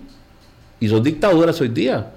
y 0.78 0.88
son 0.88 1.02
dictaduras 1.02 1.60
hoy 1.60 1.68
día. 1.68 2.12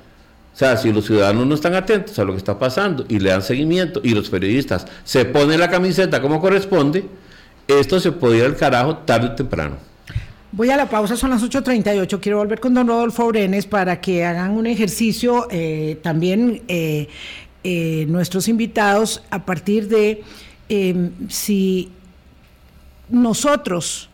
O 0.53 0.57
sea, 0.57 0.77
si 0.77 0.91
los 0.91 1.05
ciudadanos 1.05 1.47
no 1.47 1.55
están 1.55 1.73
atentos 1.73 2.19
a 2.19 2.23
lo 2.23 2.33
que 2.33 2.37
está 2.37 2.59
pasando 2.59 3.05
y 3.07 3.19
le 3.19 3.31
dan 3.31 3.41
seguimiento 3.41 3.99
y 4.03 4.09
los 4.09 4.29
periodistas 4.29 4.85
se 5.03 5.25
ponen 5.25 5.59
la 5.59 5.69
camiseta 5.69 6.21
como 6.21 6.39
corresponde, 6.39 7.05
esto 7.67 7.99
se 7.99 8.11
puede 8.11 8.37
ir 8.37 8.45
al 8.45 8.55
carajo 8.55 8.97
tarde 8.97 9.27
o 9.27 9.31
temprano. 9.31 9.77
Voy 10.55 10.69
a 10.69 10.77
la 10.77 10.87
pausa, 10.87 11.17
son 11.17 11.31
las 11.31 11.41
8.38. 11.41 12.19
Quiero 12.19 12.37
volver 12.37 12.59
con 12.59 12.75
don 12.75 12.87
Rodolfo 12.87 13.27
Brenes 13.29 13.65
para 13.65 13.99
que 13.99 14.23
hagan 14.23 14.51
un 14.51 14.67
ejercicio 14.67 15.47
eh, 15.49 15.97
también 16.03 16.61
eh, 16.67 17.07
eh, 17.63 18.05
nuestros 18.09 18.47
invitados 18.47 19.21
a 19.29 19.45
partir 19.45 19.87
de 19.87 20.23
em, 20.69 21.11
si 21.29 21.89
nosotros 23.09 24.09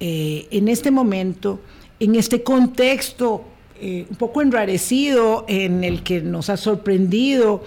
eh, 0.00 0.46
en 0.50 0.68
este 0.68 0.90
momento, 0.90 1.60
en 2.00 2.14
este 2.14 2.42
contexto 2.42 3.44
eh, 3.86 4.06
un 4.08 4.16
poco 4.16 4.40
enrarecido 4.40 5.44
en 5.46 5.84
el 5.84 6.02
que 6.02 6.22
nos 6.22 6.48
ha 6.48 6.56
sorprendido 6.56 7.62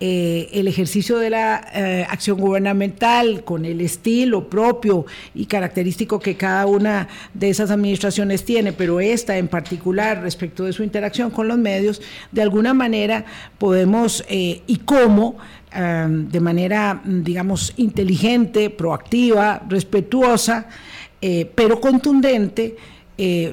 eh, 0.00 0.48
el 0.52 0.66
ejercicio 0.66 1.18
de 1.18 1.30
la 1.30 1.64
eh, 1.72 2.04
acción 2.10 2.40
gubernamental 2.40 3.44
con 3.44 3.64
el 3.64 3.80
estilo 3.80 4.50
propio 4.50 5.06
y 5.32 5.46
característico 5.46 6.18
que 6.18 6.36
cada 6.36 6.66
una 6.66 7.06
de 7.34 7.50
esas 7.50 7.70
administraciones 7.70 8.44
tiene, 8.44 8.72
pero 8.72 8.98
esta 8.98 9.38
en 9.38 9.46
particular 9.46 10.20
respecto 10.22 10.64
de 10.64 10.72
su 10.72 10.82
interacción 10.82 11.30
con 11.30 11.46
los 11.46 11.58
medios, 11.58 12.02
de 12.32 12.42
alguna 12.42 12.74
manera 12.74 13.24
podemos 13.56 14.24
y 14.28 14.80
cómo 14.84 15.36
de 15.72 16.40
manera, 16.40 17.00
digamos, 17.04 17.74
inteligente, 17.76 18.70
proactiva, 18.70 19.62
respetuosa, 19.68 20.66
pero 21.54 21.80
contundente, 21.80 22.74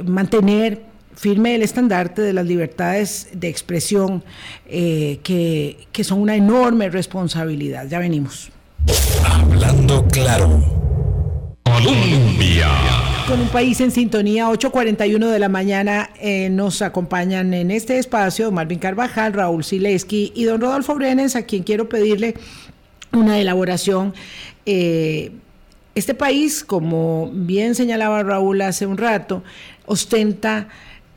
mantener 0.03 0.87
firme 1.18 1.55
el 1.55 1.63
estandarte 1.63 2.22
de 2.22 2.32
las 2.32 2.45
libertades 2.45 3.30
de 3.34 3.49
expresión 3.49 4.24
eh, 4.68 5.20
que, 5.24 5.88
que 5.91 6.03
son 6.03 6.20
una 6.22 6.36
enorme 6.36 6.89
responsabilidad. 6.89 7.88
Ya 7.89 7.99
venimos. 7.99 8.49
Hablando 9.26 10.05
claro. 10.07 10.63
Colombia. 11.63 12.68
Con 13.28 13.41
un 13.41 13.49
país 13.49 13.82
en 13.82 13.91
sintonía, 13.91 14.47
8.41 14.47 15.30
de 15.30 15.39
la 15.39 15.49
mañana 15.49 16.11
eh, 16.22 16.49
nos 16.49 16.82
acompañan 16.82 17.53
en 17.53 17.72
este 17.72 17.97
espacio 17.97 18.51
Marvin 18.51 18.80
Carvajal, 18.80 19.34
Raúl 19.34 19.63
Sileski 19.63 20.32
y 20.34 20.45
don 20.45 20.61
Rodolfo 20.61 20.95
Brenes, 20.95 21.36
a 21.36 21.41
quien 21.41 21.63
quiero 21.63 21.89
pedirle 21.89 22.36
una 23.11 23.39
elaboración. 23.39 24.13
Eh, 24.65 25.32
este 25.95 26.13
país, 26.13 26.63
como 26.63 27.32
bien 27.34 27.74
señalaba 27.76 28.24
Raúl 28.24 28.61
hace 28.61 28.86
un 28.86 28.97
rato, 28.97 29.43
ostenta 29.88 30.70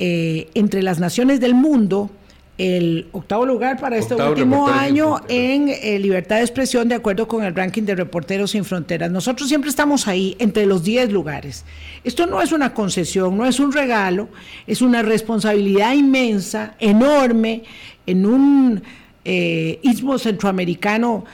eh, 0.02 0.48
entre 0.54 0.82
las 0.82 0.98
naciones 0.98 1.40
del 1.40 1.52
mundo 1.52 2.10
el 2.56 3.08
octavo 3.12 3.44
lugar 3.44 3.78
para 3.78 3.98
este 3.98 4.14
último 4.14 4.66
año 4.66 5.16
en 5.28 5.68
eh, 5.68 5.98
libertad 5.98 6.36
de 6.36 6.42
expresión 6.42 6.88
de 6.88 6.94
acuerdo 6.94 7.28
con 7.28 7.44
el 7.44 7.54
ranking 7.54 7.82
de 7.82 7.94
Reporteros 7.94 8.52
Sin 8.52 8.64
Fronteras. 8.64 9.10
Nosotros 9.10 9.50
siempre 9.50 9.68
estamos 9.68 10.08
ahí 10.08 10.36
entre 10.38 10.64
los 10.64 10.84
10 10.84 11.12
lugares. 11.12 11.66
Esto 12.02 12.26
no 12.26 12.40
es 12.40 12.52
una 12.52 12.72
concesión, 12.72 13.36
no 13.36 13.44
es 13.44 13.60
un 13.60 13.72
regalo, 13.72 14.30
es 14.66 14.80
una 14.80 15.02
responsabilidad 15.02 15.92
inmensa, 15.92 16.76
enorme, 16.78 17.64
en 18.06 18.24
un 18.24 18.82
eh, 19.26 19.80
istmo 19.82 20.18
centroamericano 20.18 21.26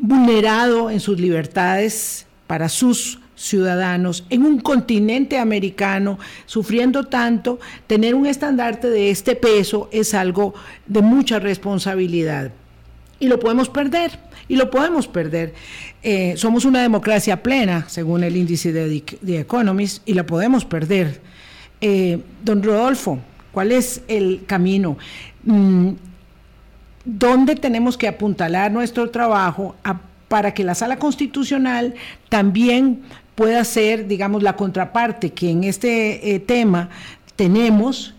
vulnerado 0.00 0.90
en 0.90 0.98
sus 0.98 1.20
libertades 1.20 2.26
para 2.48 2.68
sus 2.68 3.20
ciudadanos 3.36 4.24
en 4.30 4.42
un 4.42 4.60
continente 4.60 5.38
americano 5.38 6.18
sufriendo 6.46 7.04
tanto, 7.04 7.60
tener 7.86 8.14
un 8.14 8.26
estandarte 8.26 8.88
de 8.88 9.10
este 9.10 9.36
peso 9.36 9.88
es 9.92 10.14
algo 10.14 10.54
de 10.86 11.02
mucha 11.02 11.38
responsabilidad. 11.38 12.50
Y 13.20 13.28
lo 13.28 13.38
podemos 13.38 13.68
perder, 13.68 14.18
y 14.48 14.56
lo 14.56 14.70
podemos 14.70 15.06
perder. 15.06 15.54
Eh, 16.02 16.34
somos 16.36 16.64
una 16.64 16.82
democracia 16.82 17.42
plena, 17.42 17.84
según 17.88 18.24
el 18.24 18.36
índice 18.36 18.72
de 18.72 19.02
The 19.24 19.40
Economist, 19.40 20.06
y 20.06 20.14
la 20.14 20.26
podemos 20.26 20.64
perder. 20.64 21.20
Eh, 21.80 22.18
don 22.42 22.62
Rodolfo, 22.62 23.18
¿cuál 23.52 23.72
es 23.72 24.02
el 24.08 24.44
camino? 24.46 24.98
Mm, 25.44 25.92
¿Dónde 27.04 27.54
tenemos 27.54 27.96
que 27.96 28.08
apuntalar 28.08 28.72
nuestro 28.72 29.10
trabajo 29.10 29.76
para 30.28 30.52
que 30.52 30.64
la 30.64 30.74
sala 30.74 30.98
constitucional 30.98 31.94
también 32.28 33.02
pueda 33.36 33.62
ser, 33.64 34.08
digamos, 34.08 34.42
la 34.42 34.56
contraparte 34.56 35.30
que 35.30 35.50
en 35.50 35.62
este 35.62 36.34
eh, 36.34 36.40
tema 36.40 36.88
tenemos 37.36 38.14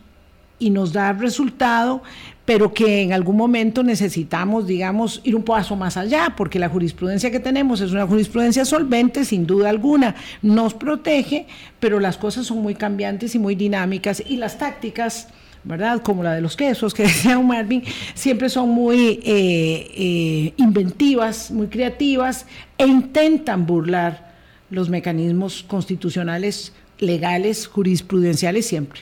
y 0.59 0.70
nos 0.70 0.93
da 0.93 1.11
resultado, 1.11 2.01
pero 2.45 2.74
que 2.74 3.01
en 3.01 3.11
algún 3.11 3.36
momento 3.36 3.84
necesitamos, 3.84 4.68
digamos, 4.68 5.20
ir 5.24 5.36
un 5.36 5.43
paso 5.43 5.76
más 5.76 5.97
allá, 5.97 6.34
porque 6.38 6.59
la 6.59 6.70
jurisprudencia 6.70 7.30
que 7.30 7.39
tenemos 7.39 7.82
es 7.82 7.91
una 7.91 8.07
jurisprudencia 8.07 8.63
solvente, 8.63 9.26
sin 9.26 9.45
duda 9.45 9.70
alguna, 9.70 10.15
nos 10.41 10.74
protege, 10.74 11.47
pero 11.80 11.99
las 11.99 12.18
cosas 12.18 12.45
son 12.45 12.61
muy 12.61 12.76
cambiantes 12.76 13.36
y 13.36 13.39
muy 13.39 13.55
dinámicas 13.55 14.24
y 14.26 14.38
las 14.38 14.57
tácticas... 14.57 15.28
¿verdad? 15.63 16.01
Como 16.01 16.24
la 16.24 16.34
de 16.34 16.39
los 16.39 16.55
quesos 16.55 16.93
que 16.93 17.03
decía 17.07 17.38
Marvin, 17.39 17.84
siempre 18.13 18.47
son 18.47 18.70
muy 18.70 19.20
eh, 19.22 19.91
eh, 19.97 20.53
inventivas, 20.55 21.51
muy 21.51 21.68
creativas 21.68 22.45
e 22.78 22.88
intentan 22.88 23.65
burlar 23.65 24.26
los 24.70 24.89
mecanismos 24.89 25.63
constitucionales, 25.68 26.74
legales, 26.99 27.68
jurisprudenciales 27.68 28.65
siempre. 28.65 29.01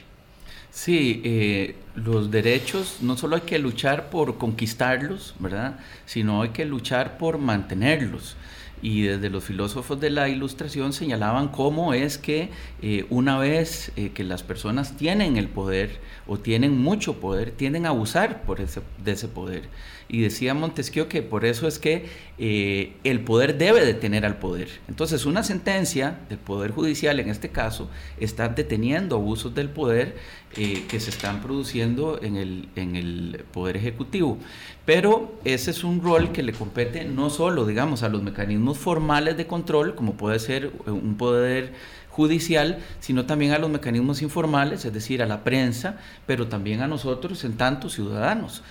Sí, 0.72 1.22
eh, 1.24 1.76
los 1.96 2.32
derechos 2.32 2.98
no 3.02 3.16
solo 3.16 3.38
hay 3.38 3.44
que 3.44 3.60
luchar 3.60 4.10
por 4.10 4.38
conquistarlos, 4.38 5.34
¿verdad? 5.40 5.80
Sino 6.06 6.42
hay 6.42 6.50
que 6.50 6.66
luchar 6.66 7.18
por 7.18 7.38
mantenerlos 7.38 8.36
y 8.82 9.04
desde 9.04 9.30
los 9.30 9.44
filósofos 9.44 10.00
de 10.00 10.10
la 10.10 10.30
ilustración 10.30 10.94
señalaban 10.94 11.48
cómo 11.48 11.94
es 11.94 12.18
que 12.18 12.50
eh, 12.82 13.06
una 13.10 13.38
vez 13.38 13.92
eh, 13.96 14.12
que 14.14 14.24
las 14.24 14.44
personas 14.44 14.98
tienen 14.98 15.38
el 15.38 15.48
poder 15.48 16.00
o 16.28 16.38
tienen 16.38 16.78
mucho 16.78 17.20
poder, 17.20 17.52
tienden 17.52 17.86
a 17.86 17.90
abusar 17.90 18.44
por 18.44 18.62
ese, 18.62 18.82
de 19.04 19.14
ese 19.14 19.28
poder. 19.28 19.64
Y 20.08 20.22
decía 20.22 20.54
Montesquieu 20.54 21.08
que 21.08 21.24
por 21.24 21.46
eso 21.46 21.68
es 21.68 21.80
que 21.80 22.06
eh, 22.38 22.94
el 23.04 23.22
poder 23.22 23.58
debe 23.58 23.84
detener 23.84 24.26
al 24.26 24.38
poder. 24.38 24.70
Entonces 24.88 25.26
una 25.26 25.44
sentencia 25.44 26.20
del 26.30 26.38
Poder 26.38 26.72
Judicial 26.72 27.20
en 27.20 27.30
este 27.30 27.50
caso 27.50 27.90
está 28.20 28.50
deteniendo 28.50 29.16
abusos 29.16 29.56
del 29.56 29.70
poder 29.70 30.16
que 30.56 31.00
se 31.00 31.10
están 31.10 31.42
produciendo 31.42 32.20
en 32.22 32.38
el, 32.38 32.70
en 32.76 32.96
el 32.96 33.44
Poder 33.52 33.76
Ejecutivo. 33.76 34.38
Pero 34.86 35.34
ese 35.44 35.72
es 35.72 35.84
un 35.84 36.02
rol 36.02 36.32
que 36.32 36.44
le 36.44 36.54
compete 36.54 37.04
no 37.06 37.30
solo, 37.30 37.66
digamos, 37.66 38.04
a 38.04 38.10
los 38.10 38.22
mecanismos 38.22 38.78
formales 38.78 39.36
de 39.36 39.48
control, 39.48 39.96
como 39.96 40.14
puede 40.14 40.40
ser 40.40 40.66
eh, 40.66 40.92
un 40.92 41.18
poder 41.18 41.74
judicial, 42.10 42.80
sino 43.00 43.26
también 43.26 43.52
a 43.52 43.60
los 43.60 43.70
mecanismos 43.70 44.22
informales, 44.22 44.86
es 44.86 44.94
decir, 44.94 45.22
a 45.22 45.26
la 45.26 45.44
prensa, 45.44 45.98
pero 46.26 46.48
también 46.48 46.82
a 46.82 46.88
nosotros 46.88 47.44
en 47.44 47.58
tanto 47.58 47.90
ciudadanos. 47.90 48.64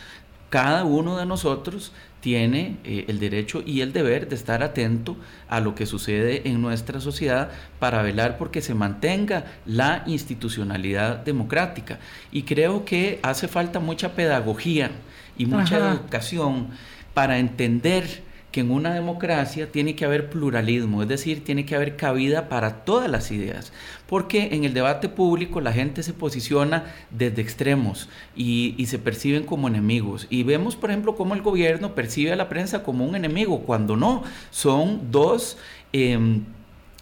cada 0.49 0.85
uno 0.85 1.17
de 1.19 1.27
nosotros 1.27 1.93
tiene 2.25 2.79
eh, 2.85 3.05
el 3.09 3.21
derecho 3.21 3.63
y 3.67 3.83
el 3.83 3.93
deber 3.93 4.31
de 4.31 4.35
estar 4.35 4.63
atento 4.63 5.15
a 5.47 5.61
lo 5.61 5.75
que 5.75 5.85
sucede 5.85 6.49
en 6.49 6.63
nuestra 6.63 6.99
sociedad 6.99 7.51
para 7.79 8.01
velar 8.01 8.39
porque 8.39 8.63
se 8.63 8.73
mantenga 8.73 9.45
la 9.67 10.05
institucionalidad 10.07 11.19
democrática. 11.19 11.99
Y 12.33 12.45
creo 12.45 12.87
que 12.87 13.21
hace 13.23 13.47
falta 13.47 13.79
mucha 13.79 14.15
pedagogía 14.15 14.91
y 15.37 15.45
mucha 15.45 15.77
educación 15.77 16.69
para 17.13 17.39
entender 17.39 18.23
que 18.55 18.61
en 18.61 18.71
una 18.71 18.95
democracia 18.95 19.73
tiene 19.73 19.97
que 19.97 20.05
haber 20.05 20.31
pluralismo, 20.31 21.03
es 21.03 21.09
decir, 21.09 21.43
tiene 21.43 21.67
que 21.67 21.75
haber 21.75 21.97
cabida 21.97 22.49
para 22.49 22.85
todas 22.85 23.11
las 23.11 23.33
ideas, 23.33 23.73
porque 24.09 24.51
en 24.53 24.63
el 24.63 24.73
debate 24.73 25.09
público 25.09 25.61
la 25.61 25.73
gente 25.73 26.05
se 26.05 26.13
posiciona 26.13 26.85
desde 27.11 27.43
extremos 27.43 28.09
y, 28.37 28.77
se 28.87 29.01
perciben 29.01 29.43
como 29.43 29.67
enemigos. 29.67 30.29
Y 30.31 30.45
vemos, 30.45 30.77
por 30.77 30.91
ejemplo, 30.91 31.17
cómo 31.17 31.35
el 31.35 31.43
gobierno 31.43 31.97
percibe 31.97 32.31
a 32.31 32.37
la 32.37 32.49
prensa 32.49 32.85
como 32.85 33.05
un 33.05 33.17
enemigo, 33.17 33.63
cuando 33.63 33.97
no, 33.97 34.23
son 34.53 35.11
dos... 35.11 35.59
Em, 35.93 36.45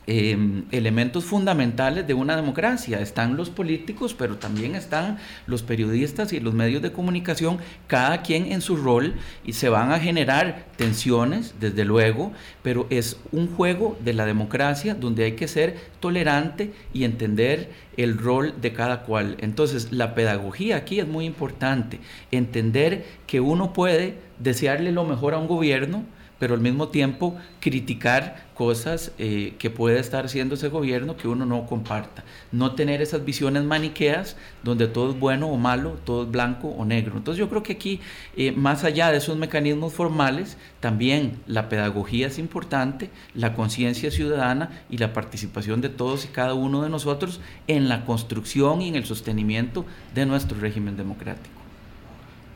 Em, 0.08 0.64
elementos 0.72 1.22
fundamentales 1.22 2.04
de 2.08 2.14
una 2.14 2.34
democracia. 2.34 3.00
Están 3.00 3.36
los 3.36 3.50
políticos, 3.50 4.16
pero 4.18 4.34
también 4.34 4.74
están 4.74 5.18
los 5.46 5.62
periodistas 5.62 6.32
y 6.32 6.40
los 6.40 6.54
medios 6.54 6.82
de 6.82 6.90
comunicación, 6.90 7.58
cada 7.86 8.20
quien 8.22 8.50
en 8.50 8.62
su 8.62 8.76
rol, 8.76 9.14
y 9.44 9.52
se 9.52 9.68
van 9.68 9.92
a 9.92 10.00
generar 10.00 10.66
tensiones, 10.76 11.54
desde 11.60 11.84
luego, 11.84 12.32
pero 12.64 12.88
es 12.90 13.20
un 13.30 13.46
juego 13.46 13.96
de 14.00 14.12
la 14.12 14.26
democracia 14.26 14.96
donde 14.96 15.22
hay 15.22 15.32
que 15.32 15.46
ser 15.46 15.78
tolerante 16.00 16.72
y 16.92 17.04
entender 17.04 17.70
el 17.96 18.18
rol 18.18 18.54
de 18.60 18.72
cada 18.72 19.04
cual. 19.04 19.36
Entonces, 19.38 19.92
la 19.92 20.16
pedagogía 20.16 20.78
aquí 20.78 20.98
es 20.98 21.06
muy 21.06 21.26
importante, 21.26 22.00
entender 22.32 23.06
que 23.28 23.38
uno 23.38 23.72
puede 23.72 24.16
desearle 24.40 24.90
lo 24.90 25.04
mejor 25.04 25.34
a 25.34 25.38
un 25.38 25.46
gobierno, 25.46 26.04
pero 26.42 26.54
al 26.54 26.60
mismo 26.60 26.88
tiempo 26.88 27.36
criticar 27.60 28.48
cosas 28.56 29.12
eh, 29.16 29.54
que 29.60 29.70
puede 29.70 30.00
estar 30.00 30.24
haciendo 30.24 30.56
ese 30.56 30.66
gobierno 30.66 31.16
que 31.16 31.28
uno 31.28 31.46
no 31.46 31.66
comparta. 31.66 32.24
No 32.50 32.74
tener 32.74 33.00
esas 33.00 33.24
visiones 33.24 33.62
maniqueas 33.62 34.36
donde 34.64 34.88
todo 34.88 35.12
es 35.12 35.20
bueno 35.20 35.46
o 35.46 35.56
malo, 35.56 36.00
todo 36.04 36.24
es 36.24 36.30
blanco 36.32 36.66
o 36.66 36.84
negro. 36.84 37.16
Entonces 37.16 37.38
yo 37.38 37.48
creo 37.48 37.62
que 37.62 37.74
aquí, 37.74 38.00
eh, 38.36 38.50
más 38.50 38.82
allá 38.82 39.12
de 39.12 39.18
esos 39.18 39.36
mecanismos 39.38 39.92
formales, 39.92 40.56
también 40.80 41.38
la 41.46 41.68
pedagogía 41.68 42.26
es 42.26 42.40
importante, 42.40 43.10
la 43.36 43.54
conciencia 43.54 44.10
ciudadana 44.10 44.82
y 44.90 44.98
la 44.98 45.12
participación 45.12 45.80
de 45.80 45.90
todos 45.90 46.24
y 46.24 46.28
cada 46.28 46.54
uno 46.54 46.82
de 46.82 46.90
nosotros 46.90 47.40
en 47.68 47.88
la 47.88 48.04
construcción 48.04 48.82
y 48.82 48.88
en 48.88 48.96
el 48.96 49.04
sostenimiento 49.04 49.84
de 50.12 50.26
nuestro 50.26 50.58
régimen 50.58 50.96
democrático. 50.96 51.61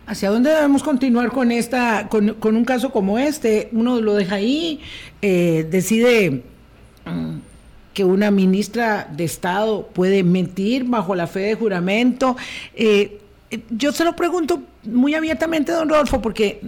¿Hacia 0.06 0.30
dónde 0.30 0.50
debemos 0.50 0.84
continuar 0.84 1.32
con 1.32 1.50
esta, 1.50 2.08
con, 2.08 2.36
un 2.40 2.64
caso 2.64 2.92
como 2.92 3.18
este? 3.18 3.68
Uno 3.72 4.00
lo 4.00 4.14
deja 4.14 4.36
ahí, 4.36 4.80
eh, 5.20 5.66
decide 5.68 6.44
mm, 7.04 7.38
que 7.92 8.04
una 8.04 8.30
ministra 8.30 9.08
de 9.12 9.24
Estado 9.24 9.88
puede 9.88 10.22
mentir 10.22 10.84
bajo 10.84 11.16
la 11.16 11.26
fe 11.26 11.40
de 11.40 11.54
juramento. 11.56 12.36
Eh, 12.76 13.18
eh, 13.50 13.60
yo 13.70 13.90
se 13.90 14.04
lo 14.04 14.14
pregunto 14.14 14.62
muy 14.84 15.16
abiertamente, 15.16 15.72
don 15.72 15.88
Rodolfo, 15.88 16.22
porque 16.22 16.60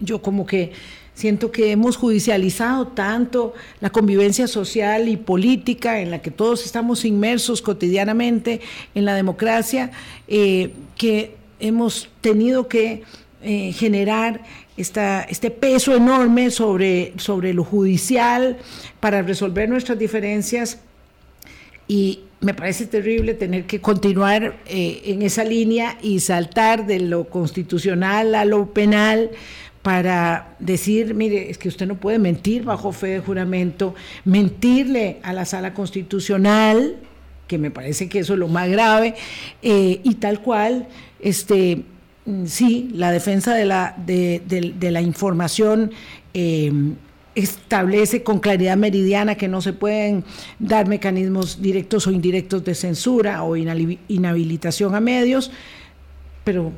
yo 0.00 0.22
como 0.22 0.46
que 0.46 0.72
siento 1.12 1.52
que 1.52 1.72
hemos 1.72 1.98
judicializado 1.98 2.88
tanto 2.88 3.52
la 3.80 3.90
convivencia 3.90 4.46
social 4.46 5.10
y 5.10 5.18
política 5.18 6.00
en 6.00 6.10
la 6.10 6.22
que 6.22 6.30
todos 6.30 6.64
estamos 6.64 7.04
inmersos 7.04 7.60
cotidianamente 7.60 8.62
en 8.94 9.04
la 9.04 9.14
democracia, 9.14 9.90
que 10.26 11.35
hemos 11.60 12.08
tenido 12.20 12.68
que 12.68 13.02
eh, 13.42 13.72
generar 13.72 14.42
esta, 14.76 15.22
este 15.22 15.50
peso 15.50 15.94
enorme 15.94 16.50
sobre, 16.50 17.12
sobre 17.16 17.54
lo 17.54 17.64
judicial 17.64 18.58
para 19.00 19.22
resolver 19.22 19.68
nuestras 19.68 19.98
diferencias. 19.98 20.80
Y 21.88 22.20
me 22.40 22.54
parece 22.54 22.86
terrible 22.86 23.34
tener 23.34 23.64
que 23.64 23.80
continuar 23.80 24.56
eh, 24.66 25.02
en 25.04 25.22
esa 25.22 25.44
línea 25.44 25.98
y 26.02 26.20
saltar 26.20 26.86
de 26.86 27.00
lo 27.00 27.28
constitucional 27.28 28.34
a 28.34 28.44
lo 28.44 28.72
penal 28.72 29.30
para 29.82 30.56
decir, 30.58 31.14
mire, 31.14 31.48
es 31.48 31.58
que 31.58 31.68
usted 31.68 31.86
no 31.86 31.94
puede 31.94 32.18
mentir 32.18 32.64
bajo 32.64 32.90
fe 32.90 33.06
de 33.06 33.20
juramento, 33.20 33.94
mentirle 34.24 35.18
a 35.22 35.32
la 35.32 35.44
sala 35.44 35.74
constitucional, 35.74 36.96
que 37.46 37.58
me 37.58 37.70
parece 37.70 38.08
que 38.08 38.18
eso 38.18 38.32
es 38.32 38.38
lo 38.40 38.48
más 38.48 38.68
grave, 38.68 39.14
eh, 39.62 40.00
y 40.02 40.14
tal 40.16 40.40
cual 40.42 40.88
este, 41.20 41.84
mm, 42.24 42.46
sí, 42.46 42.90
la 42.92 43.10
defensa 43.10 43.54
de 43.54 43.64
la, 43.64 43.94
de, 43.98 44.76
la 44.90 45.00
información 45.00 45.92
eh, 46.34 46.72
establece 47.34 48.22
con 48.22 48.40
claridad 48.40 48.76
meridiana 48.76 49.34
que 49.34 49.46
no 49.46 49.60
se 49.60 49.72
pueden 49.72 50.24
dar 50.58 50.88
mecanismos 50.88 51.60
directos 51.60 52.06
o 52.06 52.10
indirectos 52.10 52.64
de 52.64 52.74
censura 52.74 53.42
o 53.42 53.56
inhabilitación 53.56 54.94
a 54.94 55.00
medios, 55.00 55.50
pero 56.44 56.72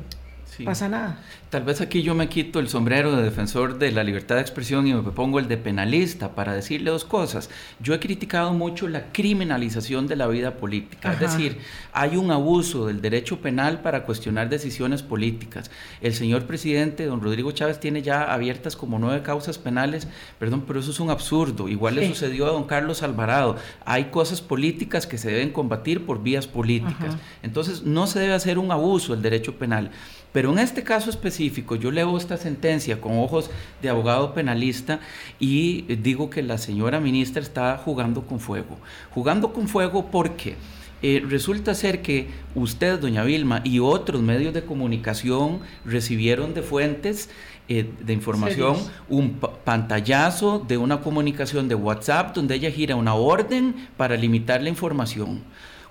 pasa 0.65 0.89
nada. 0.89 1.23
Tal 1.49 1.63
vez 1.63 1.81
aquí 1.81 2.03
yo 2.03 2.13
me 2.13 2.29
quito 2.29 2.59
el 2.59 2.69
sombrero 2.69 3.15
de 3.15 3.23
defensor 3.23 3.79
de 3.79 3.91
la 3.91 4.03
libertad 4.03 4.35
de 4.35 4.41
expresión 4.41 4.85
y 4.85 4.93
me 4.93 5.01
pongo 5.01 5.39
el 5.39 5.47
de 5.47 5.57
penalista 5.57 6.35
para 6.35 6.53
decirle 6.53 6.91
dos 6.91 7.05
cosas. 7.05 7.49
Yo 7.79 7.95
he 7.95 7.99
criticado 7.99 8.53
mucho 8.53 8.87
la 8.87 9.11
criminalización 9.11 10.05
de 10.05 10.15
la 10.15 10.27
vida 10.27 10.57
política, 10.57 11.11
es 11.13 11.19
decir, 11.19 11.57
hay 11.91 12.17
un 12.17 12.29
abuso 12.29 12.85
del 12.85 13.01
derecho 13.01 13.41
penal 13.41 13.81
para 13.81 14.05
cuestionar 14.05 14.47
decisiones 14.47 15.01
políticas. 15.01 15.71
El 16.01 16.13
señor 16.13 16.45
presidente, 16.45 17.07
don 17.07 17.19
Rodrigo 17.19 17.51
Chávez, 17.51 17.79
tiene 17.79 18.03
ya 18.03 18.31
abiertas 18.31 18.75
como 18.75 18.99
nueve 18.99 19.23
causas 19.23 19.57
penales, 19.57 20.07
perdón, 20.37 20.65
pero 20.67 20.81
eso 20.81 20.91
es 20.91 20.99
un 20.99 21.09
absurdo. 21.09 21.67
Igual 21.67 21.95
le 21.95 22.07
sucedió 22.07 22.45
a 22.45 22.51
don 22.51 22.65
Carlos 22.65 23.01
Alvarado. 23.01 23.55
Hay 23.85 24.05
cosas 24.05 24.43
políticas 24.43 25.07
que 25.07 25.17
se 25.17 25.31
deben 25.31 25.49
combatir 25.49 26.05
por 26.05 26.21
vías 26.21 26.45
políticas. 26.45 27.17
Entonces, 27.41 27.81
no 27.81 28.05
se 28.05 28.19
debe 28.19 28.33
hacer 28.33 28.59
un 28.59 28.71
abuso 28.71 29.13
del 29.13 29.23
derecho 29.23 29.57
penal. 29.57 29.89
Pero 30.31 30.51
en 30.51 30.59
este 30.59 30.83
caso 30.83 31.09
específico, 31.09 31.38
yo 31.79 31.91
leo 31.91 32.17
esta 32.17 32.37
sentencia 32.37 32.99
con 32.99 33.17
ojos 33.19 33.49
de 33.81 33.89
abogado 33.89 34.33
penalista 34.33 34.99
y 35.39 35.81
digo 35.95 36.29
que 36.29 36.43
la 36.43 36.57
señora 36.57 36.99
ministra 36.99 37.41
está 37.41 37.77
jugando 37.77 38.25
con 38.25 38.39
fuego. 38.39 38.77
Jugando 39.11 39.53
con 39.53 39.67
fuego 39.67 40.07
porque 40.11 40.55
eh, 41.01 41.23
resulta 41.27 41.73
ser 41.75 42.01
que 42.01 42.27
usted, 42.55 42.99
doña 42.99 43.23
Vilma, 43.23 43.61
y 43.63 43.79
otros 43.79 44.21
medios 44.21 44.53
de 44.53 44.65
comunicación 44.65 45.61
recibieron 45.85 46.53
de 46.53 46.61
fuentes 46.61 47.29
eh, 47.69 47.89
de 48.01 48.13
información 48.13 48.77
un 49.07 49.39
pantallazo 49.63 50.59
de 50.67 50.77
una 50.77 51.01
comunicación 51.01 51.67
de 51.67 51.75
WhatsApp 51.75 52.35
donde 52.35 52.55
ella 52.55 52.71
gira 52.71 52.95
una 52.95 53.13
orden 53.13 53.75
para 53.95 54.17
limitar 54.17 54.61
la 54.61 54.69
información. 54.69 55.43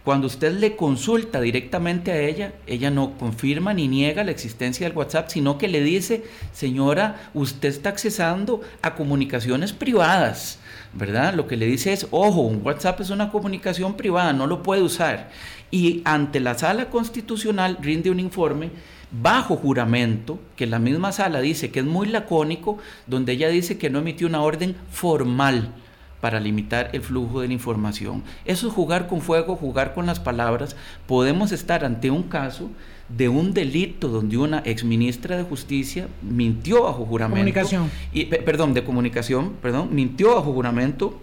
Cuando 0.08 0.26
usted 0.26 0.54
le 0.54 0.74
consulta 0.74 1.38
directamente 1.38 2.12
a 2.12 2.18
ella, 2.18 2.54
ella 2.66 2.90
no 2.90 3.18
confirma 3.18 3.74
ni 3.74 3.88
niega 3.88 4.24
la 4.24 4.30
existencia 4.30 4.88
del 4.88 4.96
WhatsApp, 4.96 5.28
sino 5.28 5.58
que 5.58 5.68
le 5.68 5.82
dice, 5.82 6.24
señora, 6.50 7.30
usted 7.34 7.68
está 7.68 7.90
accesando 7.90 8.62
a 8.80 8.94
comunicaciones 8.94 9.74
privadas, 9.74 10.60
¿verdad? 10.94 11.34
Lo 11.34 11.46
que 11.46 11.58
le 11.58 11.66
dice 11.66 11.92
es, 11.92 12.06
ojo, 12.10 12.40
un 12.40 12.62
WhatsApp 12.64 13.02
es 13.02 13.10
una 13.10 13.30
comunicación 13.30 13.98
privada, 13.98 14.32
no 14.32 14.46
lo 14.46 14.62
puede 14.62 14.80
usar. 14.80 15.28
Y 15.70 16.00
ante 16.06 16.40
la 16.40 16.56
sala 16.56 16.88
constitucional 16.88 17.76
rinde 17.82 18.10
un 18.10 18.18
informe 18.18 18.70
bajo 19.10 19.56
juramento, 19.56 20.38
que 20.56 20.66
la 20.66 20.78
misma 20.78 21.12
sala 21.12 21.42
dice 21.42 21.70
que 21.70 21.80
es 21.80 21.84
muy 21.84 22.08
lacónico, 22.08 22.78
donde 23.06 23.32
ella 23.34 23.50
dice 23.50 23.76
que 23.76 23.90
no 23.90 23.98
emitió 23.98 24.26
una 24.26 24.40
orden 24.40 24.74
formal 24.90 25.74
para 26.20 26.40
limitar 26.40 26.90
el 26.92 27.02
flujo 27.02 27.40
de 27.40 27.48
la 27.48 27.54
información. 27.54 28.22
Eso 28.44 28.68
es 28.68 28.74
jugar 28.74 29.06
con 29.06 29.20
fuego, 29.20 29.56
jugar 29.56 29.94
con 29.94 30.06
las 30.06 30.20
palabras. 30.20 30.76
Podemos 31.06 31.52
estar 31.52 31.84
ante 31.84 32.10
un 32.10 32.24
caso 32.24 32.70
de 33.08 33.28
un 33.28 33.54
delito 33.54 34.08
donde 34.08 34.36
una 34.36 34.58
exministra 34.60 35.36
de 35.36 35.42
Justicia 35.42 36.08
mintió 36.22 36.84
bajo 36.84 37.04
juramento. 37.06 37.36
Comunicación. 37.36 37.90
Y, 38.12 38.24
perdón, 38.26 38.74
de 38.74 38.84
comunicación, 38.84 39.54
perdón, 39.62 39.88
mintió 39.92 40.34
bajo 40.34 40.52
juramento 40.52 41.20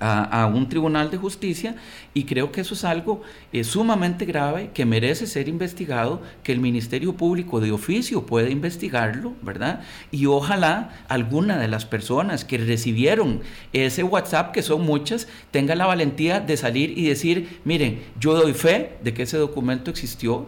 a, 0.00 0.46
un 0.46 0.68
tribunal 0.68 1.10
de 1.10 1.16
justicia 1.16 1.76
y 2.12 2.24
creo 2.24 2.52
que 2.52 2.60
eso 2.60 2.74
es 2.74 2.84
algo 2.84 3.22
eh, 3.52 3.64
sumamente 3.64 4.24
grave 4.24 4.70
que 4.74 4.84
merece 4.84 5.26
ser 5.26 5.48
investigado, 5.48 6.20
que 6.42 6.52
el 6.52 6.60
Ministerio 6.60 7.14
Público 7.14 7.60
de 7.60 7.72
oficio 7.72 8.26
puede 8.26 8.50
investigarlo, 8.50 9.32
¿verdad? 9.42 9.80
Y 10.10 10.26
ojalá 10.26 10.90
alguna 11.08 11.58
de 11.58 11.68
las 11.68 11.86
personas 11.86 12.44
que 12.44 12.58
recibieron 12.58 13.40
ese 13.72 14.02
WhatsApp, 14.02 14.52
que 14.52 14.62
son 14.62 14.82
muchas, 14.82 15.28
tenga 15.50 15.74
la 15.74 15.86
valentía 15.86 16.40
de 16.40 16.56
salir 16.56 16.96
y 16.98 17.08
decir, 17.08 17.60
miren, 17.64 18.02
yo 18.18 18.34
doy 18.34 18.52
fe 18.52 18.96
de 19.02 19.14
que 19.14 19.22
ese 19.22 19.38
documento 19.38 19.90
existió 19.90 20.46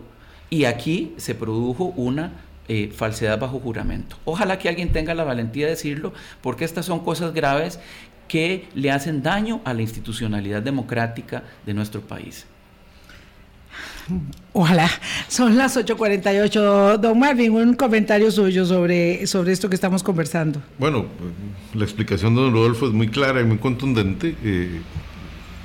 y 0.51 0.64
aquí 0.64 1.14
se 1.16 1.34
produjo 1.34 1.92
una 1.97 2.32
eh, 2.68 2.92
falsedad 2.94 3.38
bajo 3.38 3.61
juramento. 3.61 4.16
Ojalá 4.24 4.59
que 4.59 4.68
alguien 4.68 4.92
tenga 4.92 5.14
la 5.14 5.22
valentía 5.22 5.66
de 5.66 5.72
decirlo, 5.72 6.12
porque 6.40 6.64
estas 6.64 6.86
son 6.86 7.01
cosas 7.01 7.32
graves 7.32 7.78
que 8.28 8.68
le 8.74 8.90
hacen 8.90 9.22
daño 9.22 9.60
a 9.64 9.74
la 9.74 9.82
institucionalidad 9.82 10.62
democrática 10.62 11.42
de 11.64 11.74
nuestro 11.74 12.00
país. 12.00 12.46
Ojalá. 14.52 14.88
Son 15.28 15.56
las 15.56 15.76
8.48. 15.76 16.98
Don 16.98 17.18
Marvin, 17.18 17.52
un 17.52 17.74
comentario 17.74 18.30
suyo 18.30 18.64
sobre, 18.64 19.26
sobre 19.26 19.52
esto 19.52 19.68
que 19.68 19.74
estamos 19.74 20.02
conversando. 20.02 20.62
Bueno, 20.78 21.06
la 21.74 21.84
explicación 21.84 22.34
de 22.34 22.42
don 22.42 22.52
Rodolfo 22.52 22.86
es 22.86 22.92
muy 22.92 23.08
clara 23.08 23.40
y 23.40 23.44
muy 23.44 23.58
contundente. 23.58 24.34
Eh, 24.42 24.80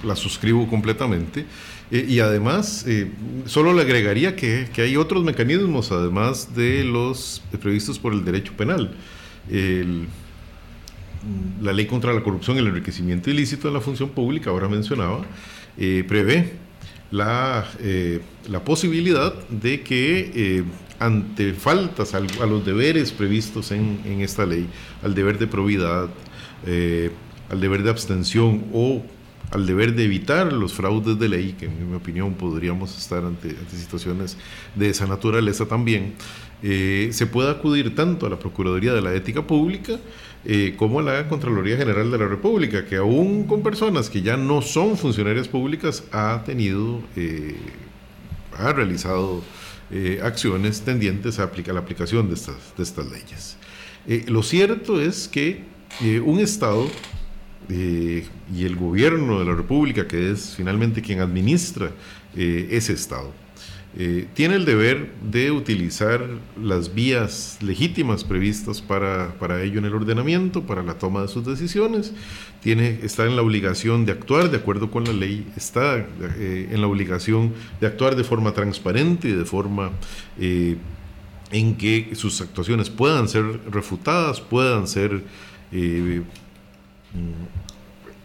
la 0.03 0.15
suscribo 0.15 0.67
completamente. 0.67 1.45
Eh, 1.91 2.05
y 2.07 2.19
además, 2.19 2.85
eh, 2.87 3.11
solo 3.45 3.73
le 3.73 3.81
agregaría 3.81 4.35
que, 4.35 4.67
que, 4.73 4.81
hay 4.81 4.97
otros 4.97 5.23
mecanismos, 5.23 5.91
además 5.91 6.55
de 6.55 6.83
los 6.83 7.43
previstos 7.61 7.99
por 7.99 8.13
el 8.13 8.25
derecho 8.25 8.53
penal. 8.53 8.95
El, 9.49 10.07
la 11.61 11.73
ley 11.73 11.85
contra 11.85 12.13
la 12.13 12.23
corrupción 12.23 12.57
y 12.57 12.59
el 12.59 12.67
enriquecimiento 12.67 13.29
ilícito 13.29 13.67
en 13.67 13.73
la 13.75 13.81
función 13.81 14.09
pública, 14.09 14.49
ahora 14.49 14.67
mencionaba, 14.67 15.21
prevé 15.75 16.53
la, 17.11 17.65
eh, 17.79 18.21
la 18.49 18.63
posibilidad 18.63 19.33
de 19.49 19.81
que 19.81 20.31
eh, 20.33 20.63
ante 20.99 21.53
faltas 21.53 22.13
a, 22.15 22.19
los 22.19 22.65
deberes 22.65 23.11
previstos 23.11 23.71
en, 23.71 24.21
esta 24.21 24.45
ley, 24.45 24.67
al 25.03 25.13
deber 25.13 25.37
de 25.37 25.47
probidad, 25.47 26.09
eh, 26.65 27.11
al 27.49 27.59
deber 27.59 27.83
de 27.83 27.89
abstención 27.89 28.65
o 28.73 29.03
al 29.51 29.65
deber 29.65 29.95
de 29.95 30.05
evitar 30.05 30.51
los 30.53 30.73
fraudes 30.73 31.19
de 31.19 31.29
ley, 31.29 31.55
que 31.59 31.65
en 31.65 31.89
mi 31.89 31.95
opinión 31.95 32.33
podríamos 32.33 32.97
estar 32.97 33.23
ante, 33.23 33.55
situaciones 33.69 34.37
de 34.75 34.89
esa 34.89 35.05
naturaleza 35.07 35.65
también, 35.65 36.13
se 36.61 37.25
puede 37.25 37.49
acudir 37.49 37.95
tanto 37.95 38.27
a 38.27 38.29
la 38.29 38.37
Procuraduría 38.37 38.93
de 38.93 39.01
la 39.01 39.15
Ética 39.15 39.41
Pública, 39.47 39.99
eh, 40.43 40.73
como 40.75 41.03
la 41.03 41.27
Contraloría 41.27 41.77
General 41.77 42.09
de 42.09 42.17
la 42.17 42.27
República, 42.27 42.85
que 42.85 42.95
aún 42.95 43.43
con 43.43 43.61
personas 43.61 44.09
que 44.09 44.23
ya 44.23 44.37
no 44.37 44.63
son 44.63 44.97
funcionarias 44.97 45.47
públicas 45.47 46.03
ha 46.11 46.41
tenido, 46.43 46.99
eh, 47.15 47.55
ha 48.57 48.73
realizado 48.73 49.43
eh, 49.91 50.19
acciones 50.23 50.81
tendientes 50.81 51.37
a 51.37 51.51
la 51.67 51.79
aplicación 51.79 52.27
de 52.27 52.33
estas, 52.33 52.75
de 52.75 52.81
estas 52.81 53.05
leyes. 53.11 53.57
lo 54.29 54.41
cierto 54.41 54.99
es 54.99 55.27
que 55.27 55.63
un 56.25 56.39
Estado 56.39 56.87
y 57.71 58.65
el 58.65 58.75
gobierno 58.75 59.39
de 59.39 59.45
la 59.45 59.55
República, 59.55 60.07
que 60.07 60.31
es 60.31 60.55
finalmente 60.57 61.01
quien 61.01 61.21
administra 61.21 61.91
ese 62.35 62.93
Estado, 62.93 63.31
eh, 63.97 64.25
tiene 64.33 64.55
el 64.55 64.63
deber 64.63 65.11
de 65.21 65.51
utilizar 65.51 66.25
las 66.61 66.93
vías 66.93 67.57
legítimas 67.61 68.23
previstas 68.23 68.81
para, 68.81 69.33
para, 69.37 69.61
ello 69.63 69.79
en 69.79 69.85
el 69.85 69.93
ordenamiento, 69.93 70.63
para 70.63 70.81
la 70.81 70.93
toma 70.93 71.23
de 71.23 71.27
sus 71.27 71.45
decisiones, 71.45 72.13
tiene, 72.61 72.99
está 73.03 73.25
en 73.25 73.35
la 73.35 73.41
obligación 73.41 74.05
de 74.05 74.13
actuar 74.13 74.49
de 74.49 74.57
acuerdo 74.57 74.89
con 74.91 75.03
la 75.03 75.11
ley, 75.11 75.45
está 75.57 75.97
eh, 75.97 76.69
en 76.71 76.79
la 76.79 76.87
obligación 76.87 77.53
de 77.81 77.87
actuar 77.87 78.15
de 78.15 78.23
forma 78.23 78.53
transparente 78.53 79.27
y 79.27 79.33
de 79.33 79.43
forma 79.43 79.91
eh, 80.39 80.77
en 81.51 81.75
que 81.75 82.11
sus 82.15 82.39
actuaciones 82.39 82.89
puedan 82.89 83.27
ser 83.27 83.43
refutadas, 83.69 84.39
puedan 84.39 84.87
ser 84.87 85.21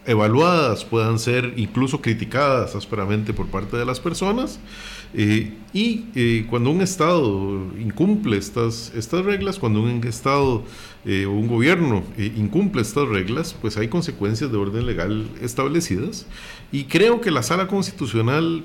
evaluadas, 0.07 0.84
puedan 0.84 1.18
ser 1.18 1.55
incluso 1.57 2.01
criticadas 2.01 2.74
ásperamente 2.74 3.32
por 3.32 3.49
parte 3.49 3.76
de 3.76 3.84
las 3.84 4.01
personas. 4.01 4.61
Eh, 5.14 5.53
y 5.72 6.05
eh, 6.14 6.47
cuando 6.49 6.70
un 6.70 6.80
Estado 6.80 7.72
incumple 7.80 8.37
estas, 8.37 8.93
estas 8.95 9.24
reglas, 9.24 9.59
cuando 9.59 9.82
un 9.82 10.05
Estado 10.05 10.64
eh, 11.05 11.26
o 11.26 11.32
un 11.32 11.49
gobierno 11.49 12.05
incumple 12.18 12.82
estas 12.82 13.09
reglas, 13.09 13.55
pues 13.61 13.76
hay 13.76 13.89
consecuencias 13.89 14.51
de 14.51 14.57
orden 14.57 14.87
legal 14.87 15.28
establecidas. 15.41 16.26
Y 16.72 16.84
creo 16.84 17.20
que 17.20 17.30
la 17.30 17.43
sala 17.43 17.66
constitucional, 17.66 18.62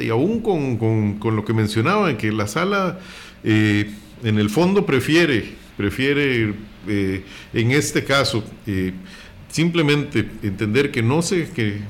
y 0.00 0.08
aún 0.08 0.40
con, 0.40 0.76
con, 0.76 1.18
con, 1.18 1.36
lo 1.36 1.44
que 1.44 1.52
mencionaba, 1.52 2.16
que 2.16 2.32
la 2.32 2.46
sala 2.46 2.98
en 3.44 4.38
el 4.38 4.50
fondo 4.50 4.84
prefiere, 4.86 5.54
prefiere 5.76 6.54
en 6.86 7.70
este 7.70 8.04
caso, 8.04 8.42
simplemente 9.50 10.28
entender 10.42 10.90
que 10.90 11.02
no 11.02 11.22
se... 11.22 11.50
Que, 11.50 11.80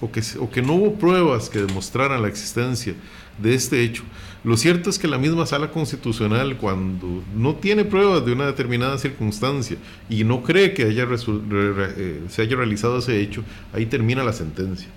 o 0.00 0.10
que, 0.10 0.22
o 0.38 0.50
que 0.50 0.62
no 0.62 0.74
hubo 0.74 0.94
pruebas 0.94 1.50
que 1.50 1.58
demostraran 1.60 2.22
la 2.22 2.28
existencia 2.28 2.94
de 3.36 3.54
este 3.54 3.82
hecho. 3.82 4.02
Lo 4.42 4.56
cierto 4.56 4.88
es 4.88 4.98
que 4.98 5.06
la 5.06 5.18
misma 5.18 5.44
sala 5.44 5.70
constitucional, 5.70 6.56
cuando 6.56 7.22
no 7.36 7.56
tiene 7.56 7.84
pruebas 7.84 8.24
de 8.24 8.32
una 8.32 8.46
determinada 8.46 8.96
circunstancia 8.96 9.76
y 10.08 10.24
no 10.24 10.42
cree 10.42 10.72
que 10.72 10.84
haya 10.84 11.06
eh, 11.06 12.22
se 12.28 12.42
haya 12.42 12.56
realizado 12.56 12.98
ese 12.98 13.20
hecho, 13.20 13.44
ahí 13.74 13.84
termina 13.86 14.24
la 14.24 14.32
sentencia. 14.32 14.88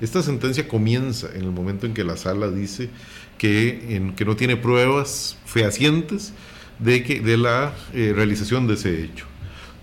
Esta 0.00 0.22
sentencia 0.22 0.66
comienza 0.68 1.28
en 1.34 1.42
el 1.42 1.50
momento 1.50 1.84
en 1.84 1.92
que 1.92 2.04
la 2.04 2.16
sala 2.16 2.50
dice 2.50 2.88
que, 3.36 3.96
en, 3.96 4.14
que 4.14 4.24
no 4.24 4.36
tiene 4.36 4.56
pruebas 4.56 5.36
fehacientes 5.44 6.32
de, 6.78 7.02
que, 7.02 7.20
de 7.20 7.36
la 7.36 7.74
eh, 7.92 8.12
realización 8.14 8.66
de 8.66 8.74
ese 8.74 9.04
hecho. 9.04 9.26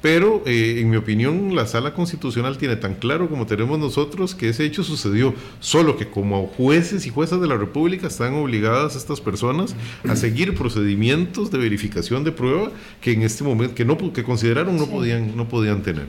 Pero, 0.05 0.43
eh, 0.45 0.81
en 0.81 0.91
mi 0.91 0.97
opinión, 0.97 1.55
la 1.55 1.65
sala 1.65 1.95
constitucional 1.95 2.59
tiene 2.59 2.75
tan 2.75 2.93
claro 2.93 3.27
como 3.27 3.47
tenemos 3.47 3.79
nosotros 3.79 4.35
que 4.35 4.49
ese 4.49 4.63
hecho 4.63 4.83
sucedió, 4.83 5.33
solo 5.59 5.97
que 5.97 6.07
como 6.07 6.45
jueces 6.45 7.07
y 7.07 7.09
juezas 7.09 7.41
de 7.41 7.47
la 7.47 7.57
República 7.57 8.05
están 8.05 8.35
obligadas 8.35 8.95
estas 8.95 9.19
personas 9.19 9.75
a 10.07 10.15
seguir 10.15 10.53
procedimientos 10.53 11.49
de 11.49 11.57
verificación 11.57 12.23
de 12.23 12.31
prueba 12.31 12.69
que 13.01 13.13
en 13.13 13.23
este 13.23 13.43
momento, 13.43 13.73
que, 13.73 13.83
no, 13.83 13.97
que 14.13 14.23
consideraron 14.23 14.77
no, 14.77 14.85
podían, 14.85 15.35
no 15.35 15.49
podían 15.49 15.81
tener. 15.81 16.05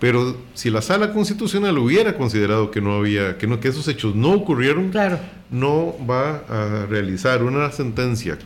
Pero 0.00 0.36
si 0.54 0.70
la 0.70 0.82
sala 0.82 1.12
constitucional 1.12 1.78
hubiera 1.78 2.16
considerado 2.16 2.72
que 2.72 2.80
no 2.80 2.94
había, 2.94 3.38
que 3.38 3.46
no, 3.46 3.60
que 3.60 3.68
esos 3.68 3.86
hechos 3.86 4.16
no 4.16 4.32
ocurrieron, 4.32 4.90
claro. 4.90 5.20
no 5.48 5.94
va 6.10 6.42
a 6.48 6.86
realizar 6.86 7.44
una 7.44 7.70
sentencia 7.70 8.36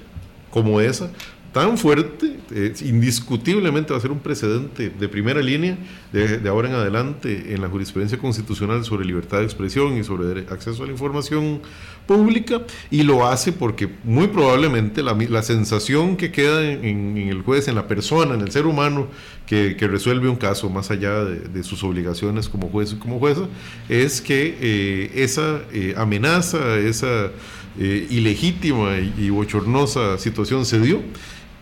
como 0.51 0.83
esa 0.83 1.11
tan 1.57 1.79
fuerte, 1.79 2.37
eh, 2.51 2.75
indiscutiblemente 2.83 3.91
va 3.91 3.99
a 3.99 4.03
ser 4.03 4.11
un 4.11 4.19
precedente 4.19 4.91
de 4.91 5.09
primera 5.09 5.41
línea 5.41 5.79
de, 6.13 6.47
ahora 6.51 6.69
en 6.69 6.75
adelante 6.75 7.55
en 7.55 7.63
la 7.63 7.69
jurisprudencia 7.71 8.19
constitucional 8.19 8.85
sobre 8.85 9.07
libertad 9.07 9.39
de 9.39 9.45
expresión 9.45 9.97
y 9.97 10.05
sobre 10.05 10.41
acceso 10.51 10.83
a 10.83 10.87
la 10.87 10.93
información 10.93 11.63
pública, 12.07 12.61
y 12.91 13.05
lo 13.05 13.27
hace 13.27 13.53
porque 13.53 13.89
muy 14.05 14.27
probablemente 14.27 15.03
la, 15.03 15.15
la 15.15 15.43
sensación 15.43 16.19
que 16.19 16.31
queda 16.31 16.63
en, 16.63 17.17
el 17.17 17.41
juez, 17.41 17.69
en 17.69 17.75
la 17.75 17.89
persona, 17.89 18.35
en 18.35 18.43
el 18.43 18.53
ser 18.53 18.67
humano 18.67 19.07
que, 19.47 19.77
que 19.77 19.89
resuelve 19.89 20.29
un 20.29 20.37
caso 20.37 20.69
más 20.69 20.91
allá 20.91 21.25
de, 21.25 21.63
sus 21.63 21.83
obligaciones 21.85 22.51
como 22.51 22.69
juez 22.69 22.93
y 22.93 22.97
como 22.97 23.19
jueza, 23.19 23.49
es 23.89 24.21
que 24.21 24.59
eh, 24.61 25.11
esa 25.15 25.63
eh, 25.73 25.95
amenaza, 25.97 26.77
esa 26.77 27.31
ilegítima 27.79 28.97
y, 28.97 29.13
y 29.19 29.29
bochornosa 29.29 30.17
situación 30.17 30.65
se 30.65 30.81
dio 30.81 31.03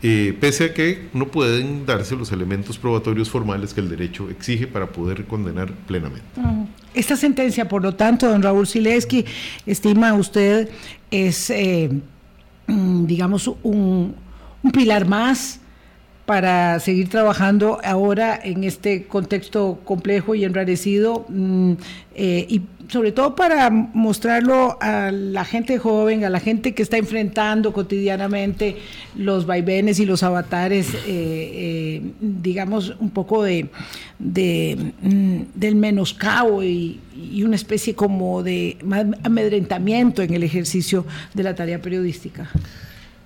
eh, 0.07 0.37
pese 0.39 0.65
a 0.65 0.75
que 0.75 1.09
no 1.15 1.29
pueden 1.29 1.87
darse 1.87 2.15
los 2.15 2.31
elementos 2.31 2.77
probatorios 2.77 3.31
formales 3.31 3.73
que 3.73 3.81
el 3.81 3.89
derecho 3.89 4.29
exige 4.29 4.67
para 4.67 4.93
poder 4.93 5.25
condenar 5.25 5.73
plenamente. 5.87 6.27
Mm. 6.37 6.65
Esta 6.93 7.17
sentencia, 7.17 7.67
por 7.67 7.83
lo 7.83 7.95
tanto, 7.95 8.29
don 8.29 8.43
Raúl 8.43 8.67
Sileski, 8.67 9.25
estima 9.65 10.13
usted, 10.13 10.69
es, 11.11 11.49
eh, 11.49 11.89
mm, 12.67 13.07
digamos, 13.07 13.51
un 13.63 14.15
pilar 14.75 15.09
más 15.09 15.61
para 16.27 16.81
seguir 16.81 17.09
trabajando 17.09 17.81
ahora 17.85 18.39
en 18.43 18.65
este 18.65 19.05
contexto 19.05 19.81
complejo 19.85 20.35
y 20.35 20.45
enrarecido 20.45 21.27
mm, 21.29 21.73
eh, 22.15 22.47
y 22.49 22.63
sobre 22.89 23.13
todo 23.13 23.35
para 23.35 23.71
mostrarlo 23.71 24.79
a 24.81 25.11
la 25.11 25.45
gente 25.45 25.79
joven, 25.79 26.25
a 26.25 26.31
la 26.31 26.41
gente 26.41 26.75
que 26.75 26.83
está 26.83 26.97
enfrentando 26.97 27.73
cotidianamente 27.73 28.77
los 29.17 29.47
vaivenes 29.47 30.01
y 30.01 30.07
los 30.07 30.23
avatares, 30.23 30.93
eh, 30.95 31.01
eh, 31.07 32.03
digamos, 32.21 32.95
un 33.01 33.11
poco 33.11 33.43
de, 33.43 33.71
mm, 34.19 35.41
del 35.55 35.77
menoscabo 35.77 36.63
y, 36.63 37.01
y 37.17 37.43
una 37.43 37.57
especie 37.57 37.95
como 37.95 38.43
de 38.43 38.77
amedrentamiento 39.23 40.23
en 40.23 40.35
el 40.35 40.43
ejercicio 40.43 41.07
de 41.33 41.43
la 41.43 41.55
tarea 41.55 41.81
periodística. 41.81 42.51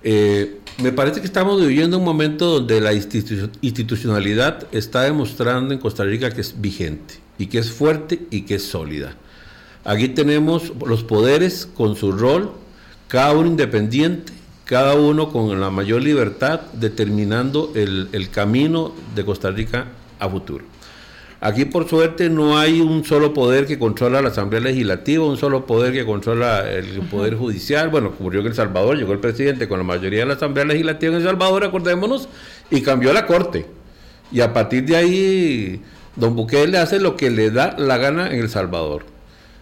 Eh, 0.03 0.59
me 0.81 0.91
parece 0.91 1.19
que 1.19 1.25
estamos 1.25 1.59
viviendo 1.59 1.97
un 1.97 2.05
momento 2.05 2.45
donde 2.45 2.79
la 2.79 2.93
institucionalidad 2.93 4.67
está 4.71 5.01
demostrando 5.01 5.73
en 5.73 5.79
Costa 5.79 6.05
Rica 6.05 6.31
que 6.31 6.41
es 6.41 6.61
vigente 6.61 7.15
y 7.37 7.47
que 7.47 7.59
es 7.59 7.71
fuerte 7.71 8.27
y 8.31 8.43
que 8.43 8.55
es 8.55 8.63
sólida. 8.63 9.15
Aquí 9.83 10.09
tenemos 10.09 10.71
los 10.85 11.03
poderes 11.03 11.65
con 11.65 11.95
su 11.95 12.11
rol, 12.11 12.51
cada 13.07 13.33
uno 13.33 13.47
independiente, 13.47 14.31
cada 14.65 14.95
uno 14.95 15.31
con 15.31 15.59
la 15.59 15.69
mayor 15.69 16.01
libertad, 16.01 16.61
determinando 16.73 17.71
el 17.75 18.29
camino 18.31 18.93
de 19.15 19.25
Costa 19.25 19.51
Rica 19.51 19.87
a 20.19 20.29
futuro. 20.29 20.65
Aquí, 21.41 21.63
por 21.63 21.87
suerte, 21.87 22.29
no 22.29 22.57
hay 22.57 22.81
un 22.81 23.05
solo 23.05 23.33
poder 23.33 23.65
que 23.65 23.79
controla 23.79 24.21
la 24.21 24.27
Asamblea 24.27 24.59
Legislativa, 24.59 25.25
un 25.25 25.37
solo 25.37 25.65
poder 25.65 25.93
que 25.93 26.05
controla 26.05 26.69
el 26.69 26.99
Poder 27.09 27.35
Judicial. 27.35 27.87
Bueno, 27.87 28.09
ocurrió 28.09 28.41
en 28.41 28.47
El 28.47 28.55
Salvador, 28.55 28.97
llegó 28.97 29.13
el 29.13 29.19
presidente 29.19 29.69
con 29.69 29.79
la 29.79 29.85
mayoría 29.85 30.19
de 30.19 30.25
la 30.25 30.33
Asamblea 30.33 30.65
Legislativa 30.65 31.13
en 31.13 31.21
El 31.21 31.25
Salvador, 31.25 31.63
acordémonos, 31.63 32.27
y 32.69 32.81
cambió 32.81 33.13
la 33.13 33.25
Corte. 33.25 33.65
Y 34.33 34.41
a 34.41 34.51
partir 34.51 34.83
de 34.83 34.97
ahí, 34.97 35.81
don 36.17 36.35
Bukele 36.35 36.77
hace 36.77 36.99
lo 36.99 37.15
que 37.15 37.29
le 37.29 37.51
da 37.51 37.73
la 37.77 37.97
gana 37.97 38.31
en 38.33 38.39
El 38.41 38.49
Salvador. 38.49 39.05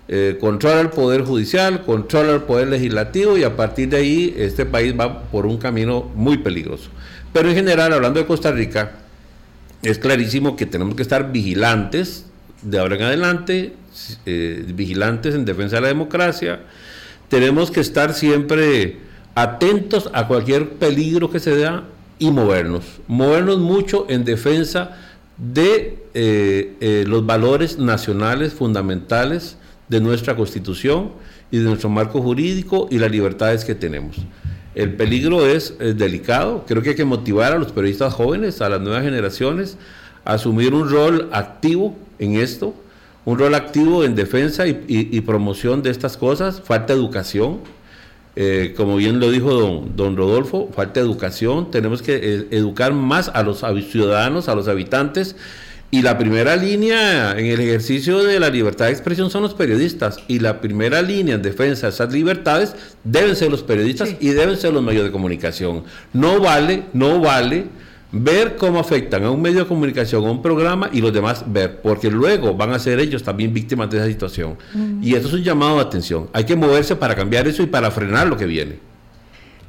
eh, 0.08 0.38
controla 0.40 0.82
el 0.82 0.90
poder 0.90 1.24
judicial, 1.24 1.84
controla 1.84 2.34
el 2.34 2.42
poder 2.42 2.70
legislativo 2.70 3.38
y 3.38 3.44
a 3.44 3.56
partir 3.56 3.90
de 3.90 3.98
ahí 3.98 4.36
este 4.38 4.66
país 4.66 4.94
va 4.98 5.24
por 5.24 5.46
un 5.46 5.58
camino 5.58 6.10
muy 6.16 6.38
peligroso. 6.38 6.90
Pero 7.34 7.50
en 7.50 7.56
general, 7.56 7.94
hablando 7.94 8.20
de 8.20 8.26
Costa 8.26 8.52
Rica, 8.52 8.94
es 9.82 10.00
clarísimo 10.00 10.56
que 10.56 10.66
tenemos 10.66 10.96
que 10.96 11.02
estar 11.02 11.32
vigilantes 11.32 12.26
de 12.62 12.80
ahora 12.80 12.96
en 12.96 13.04
adelante, 13.04 13.74
eh, 14.26 14.66
vigilantes 14.74 15.36
en 15.36 15.46
defensa 15.46 15.78
de 15.78 15.84
la 15.84 15.88
democracia, 15.90 16.62
tenemos 17.30 17.72
que 17.72 17.82
estar 17.82 18.14
siempre 18.14 18.98
atentos 19.36 20.10
a 20.14 20.28
cualquier 20.28 20.72
peligro 20.72 21.30
que 21.30 21.40
se 21.40 21.58
da 21.58 21.84
y 22.20 22.32
movernos, 22.32 22.84
movernos 23.08 23.60
mucho 23.60 24.06
en 24.10 24.26
defensa 24.26 24.98
de 25.38 26.04
eh, 26.16 27.04
los 27.08 27.26
valores 27.26 27.78
nacionales 27.78 28.54
fundamentales, 28.54 29.58
de 29.88 30.02
nuestra 30.02 30.36
constitución 30.36 31.12
y 31.52 31.58
de 31.58 31.64
nuestro 31.64 31.90
marco 31.90 32.22
jurídico 32.22 32.88
y 32.92 32.98
las 32.98 33.12
libertades 33.12 33.64
que 33.64 33.76
tenemos. 33.76 34.18
El 34.78 34.94
peligro 34.94 35.48
es, 35.48 35.74
delicado, 35.80 36.64
creo 36.68 36.84
que 36.84 36.90
hay 36.90 36.96
que 36.96 37.04
motivar 37.04 37.52
a 37.52 37.58
los 37.58 37.72
periodistas 37.72 38.14
jóvenes, 38.14 38.62
a 38.62 38.70
las 38.70 38.80
nuevas 38.80 39.02
generaciones, 39.02 39.76
a 40.24 40.34
asumir 40.34 40.76
un 40.76 40.88
rol 40.88 41.30
activo 41.32 41.96
en 42.20 42.36
esto, 42.36 42.76
un 43.26 43.40
rol 43.40 43.56
activo 43.56 44.04
en 44.04 44.14
defensa 44.14 44.68
y, 44.68 45.20
promoción 45.22 45.82
de 45.82 45.90
estas 45.90 46.16
cosas, 46.16 46.62
falta 46.62 46.94
educación, 46.94 47.62
eh, 48.36 48.76
como 48.78 48.98
bien 48.98 49.20
lo 49.20 49.32
dijo 49.32 49.52
don, 49.52 49.96
don, 49.96 50.16
Rodolfo, 50.16 50.70
falta 50.76 51.00
educación, 51.00 51.72
tenemos 51.72 52.04
que 52.04 52.16
eh, 52.16 52.48
educar 52.52 52.94
más 52.94 53.32
a 53.34 53.42
los 53.42 53.66
ciudadanos, 53.90 54.48
a 54.48 54.54
los 54.54 54.68
habitantes, 54.68 55.36
y 55.90 56.02
la 56.02 56.18
primera 56.18 56.56
línea 56.58 57.32
en 57.38 57.46
el 57.46 57.62
ejercicio 57.62 58.22
de 58.24 58.42
la 58.42 58.50
libertad 58.50 58.86
de 58.86 58.92
expresión 58.92 59.30
son 59.30 59.44
los 59.44 59.54
periodistas. 59.54 60.18
Y 60.28 60.40
la 60.40 60.60
primera 60.60 61.02
línea 61.02 61.36
en 61.36 61.42
defensa 61.42 61.88
de 61.88 61.94
esas 61.94 62.12
libertades 62.12 62.76
deben 63.06 63.36
ser 63.38 63.50
los 63.50 63.64
periodistas 63.64 64.16
y 64.20 64.30
deben 64.30 64.58
ser 64.58 64.74
los 64.74 64.84
medios 64.84 65.06
de 65.06 65.12
comunicación. 65.12 65.84
No 66.12 66.42
vale, 66.42 66.84
no 66.92 67.22
vale 67.22 67.66
ver 68.12 68.58
cómo 68.58 68.80
afectan 68.80 69.24
a 69.24 69.32
un 69.32 69.42
medio 69.42 69.60
de 69.60 69.66
comunicación, 69.66 70.26
a 70.26 70.32
un 70.32 70.42
programa 70.42 70.90
y 70.92 71.00
los 71.00 71.14
demás 71.14 71.46
ver, 71.48 71.82
porque 71.82 72.10
luego 72.10 72.54
van 72.54 72.74
a 72.74 72.80
ser 72.80 73.00
ellos 73.00 73.24
también 73.24 73.54
víctimas 73.54 73.90
de 73.90 73.98
esa 73.98 74.08
situación. 74.08 74.58
Y 75.02 75.16
esto 75.16 75.30
es 75.30 75.34
un 75.36 75.44
llamado 75.44 75.76
de 75.76 75.84
atención. 75.84 76.30
Hay 76.34 76.44
que 76.44 76.56
moverse 76.58 76.98
para 76.98 77.16
cambiar 77.16 77.48
eso 77.48 77.64
y 77.64 77.68
para 77.68 77.92
frenar 77.92 78.28
lo 78.28 78.36
que 78.36 78.46
viene. 78.46 78.80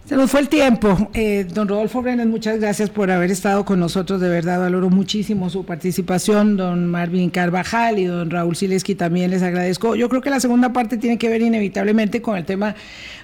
Se 0.09 0.17
nos 0.17 0.31
fue 0.31 0.41
el 0.41 0.49
tiempo. 0.49 1.11
Eh, 1.13 1.45
don 1.53 1.69
Rodolfo 1.69 2.01
Brenes, 2.01 2.27
muchas 2.27 2.59
gracias 2.59 2.89
por 2.89 3.11
haber 3.11 3.31
estado 3.31 3.67
con 3.67 3.79
nosotros. 3.79 4.23
De 4.23 4.31
verdad, 4.31 4.59
valoro 4.59 4.89
muchísimo 4.89 5.51
su 5.51 5.67
participación. 5.67 6.57
Don 6.57 6.87
Marvin 6.87 7.29
Carvajal 7.29 7.99
y 7.99 8.07
don 8.07 8.31
Raúl 8.31 8.57
Sileski 8.57 8.95
también 8.95 9.31
les 9.31 9.43
agradezco. 9.43 9.97
Yo 9.97 10.09
creo 10.09 10.23
que 10.23 10.31
la 10.31 10.41
segunda 10.41 10.73
parte 10.73 10.97
tiene 10.97 11.19
que 11.19 11.29
ver 11.29 11.43
inevitablemente 11.43 12.23
con 12.23 12.39
el 12.39 12.47
tema 12.47 12.75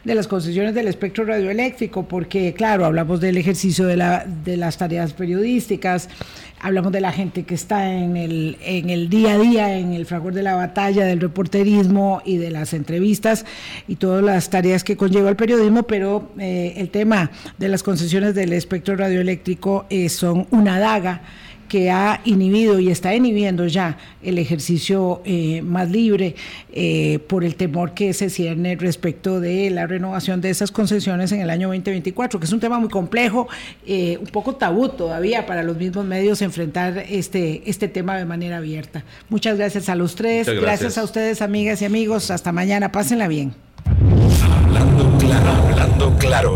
de 0.05 0.15
las 0.15 0.29
concesiones 0.29 0.75
del 0.75 0.87
espectro 0.87 1.25
radioeléctrico, 1.25 2.07
porque, 2.07 2.53
claro, 2.53 2.85
hablamos 2.85 3.19
del 3.19 3.39
ejercicio 3.39 3.87
de, 3.87 3.97
la, 3.97 4.27
de 4.45 4.59
las 4.59 4.77
tareas 4.77 5.15
periodísticas, 5.15 6.11
hablamos 6.65 6.93
de 6.93 7.03
la 7.03 7.13
gente 7.13 7.43
que 7.43 7.55
está 7.55 7.93
en 7.93 8.17
el, 8.17 8.57
en 8.63 8.89
el 8.89 9.11
día 9.11 9.35
a 9.35 9.39
día, 9.39 9.79
en 9.79 9.93
el 9.93 10.07
fragor 10.07 10.33
de 10.33 10.43
la 10.43 10.55
batalla, 10.55 11.05
del 11.05 11.21
reporterismo 11.21 12.23
y 12.25 12.39
de 12.39 12.51
las 12.51 12.73
entrevistas 12.73 13.45
y 13.87 13.97
todas 13.97 14.25
las 14.25 14.49
tareas 14.49 14.83
que 14.83 14.97
conlleva 14.97 15.29
el 15.29 15.37
periodismo, 15.37 15.83
pero 15.83 16.31
eh, 16.39 16.73
el 16.79 16.89
tema 16.89 17.31
de 17.59 17.69
las 17.69 17.83
concesiones 17.83 18.35
del 18.35 18.55
espectro 18.55 18.97
radioeléctrico 18.97 19.85
eh, 19.91 20.09
son 20.09 20.47
una 20.51 20.79
daga 20.79 21.21
que 21.75 21.91
ha 21.91 22.21
inhibido 22.25 22.79
y 22.79 22.89
está 22.89 23.17
inhibiendo 23.17 23.67
ya 23.67 23.99
el 24.23 24.39
ejercicio 24.39 25.23
eh, 25.25 25.61
más 25.61 25.91
libre 25.91 26.37
eh, 26.73 27.19
por 27.27 27.43
el 27.43 27.57
temor 27.57 27.95
que 27.95 28.15
se 28.15 28.31
cierne 28.31 28.77
respecto 28.77 29.41
de 29.41 29.71
la 29.71 29.89
renovación 29.89 30.41
de 30.41 30.51
esas 30.51 30.71
concesiones 30.71 31.33
en 31.33 31.41
el 31.41 31.51
año 31.51 31.67
2024, 31.67 32.39
que 32.39 32.47
es 32.47 32.53
un 32.53 32.61
tema 32.61 32.79
muy 32.79 32.89
complejo, 32.89 33.49
eh, 33.89 34.19
un 34.21 34.29
poco 34.29 34.55
tabú 34.55 34.89
todavía 34.91 35.47
para 35.47 35.65
los 35.65 35.77
mismos 35.77 36.05
medios 36.05 36.43
enfrentar 36.43 37.07
este, 37.09 37.69
este 37.69 37.89
tema 37.89 38.17
de 38.17 38.25
manera 38.25 38.59
abierta. 38.59 39.03
Muchas 39.29 39.59
gracias 39.59 39.89
a 39.89 39.97
los 39.97 40.15
tres, 40.15 40.47
gracias. 40.47 40.63
gracias. 40.63 40.99
a 40.99 41.03
ustedes 41.03 41.43
amigas 41.43 41.83
y 41.83 41.87
amigos, 41.87 42.31
hasta 42.31 42.53
mañana, 42.53 42.93
pásenla 42.93 43.27
bien. 43.27 43.53
Hablando 44.45 45.19
claro, 45.19 45.51
hablando 45.51 46.19
claro. 46.19 46.53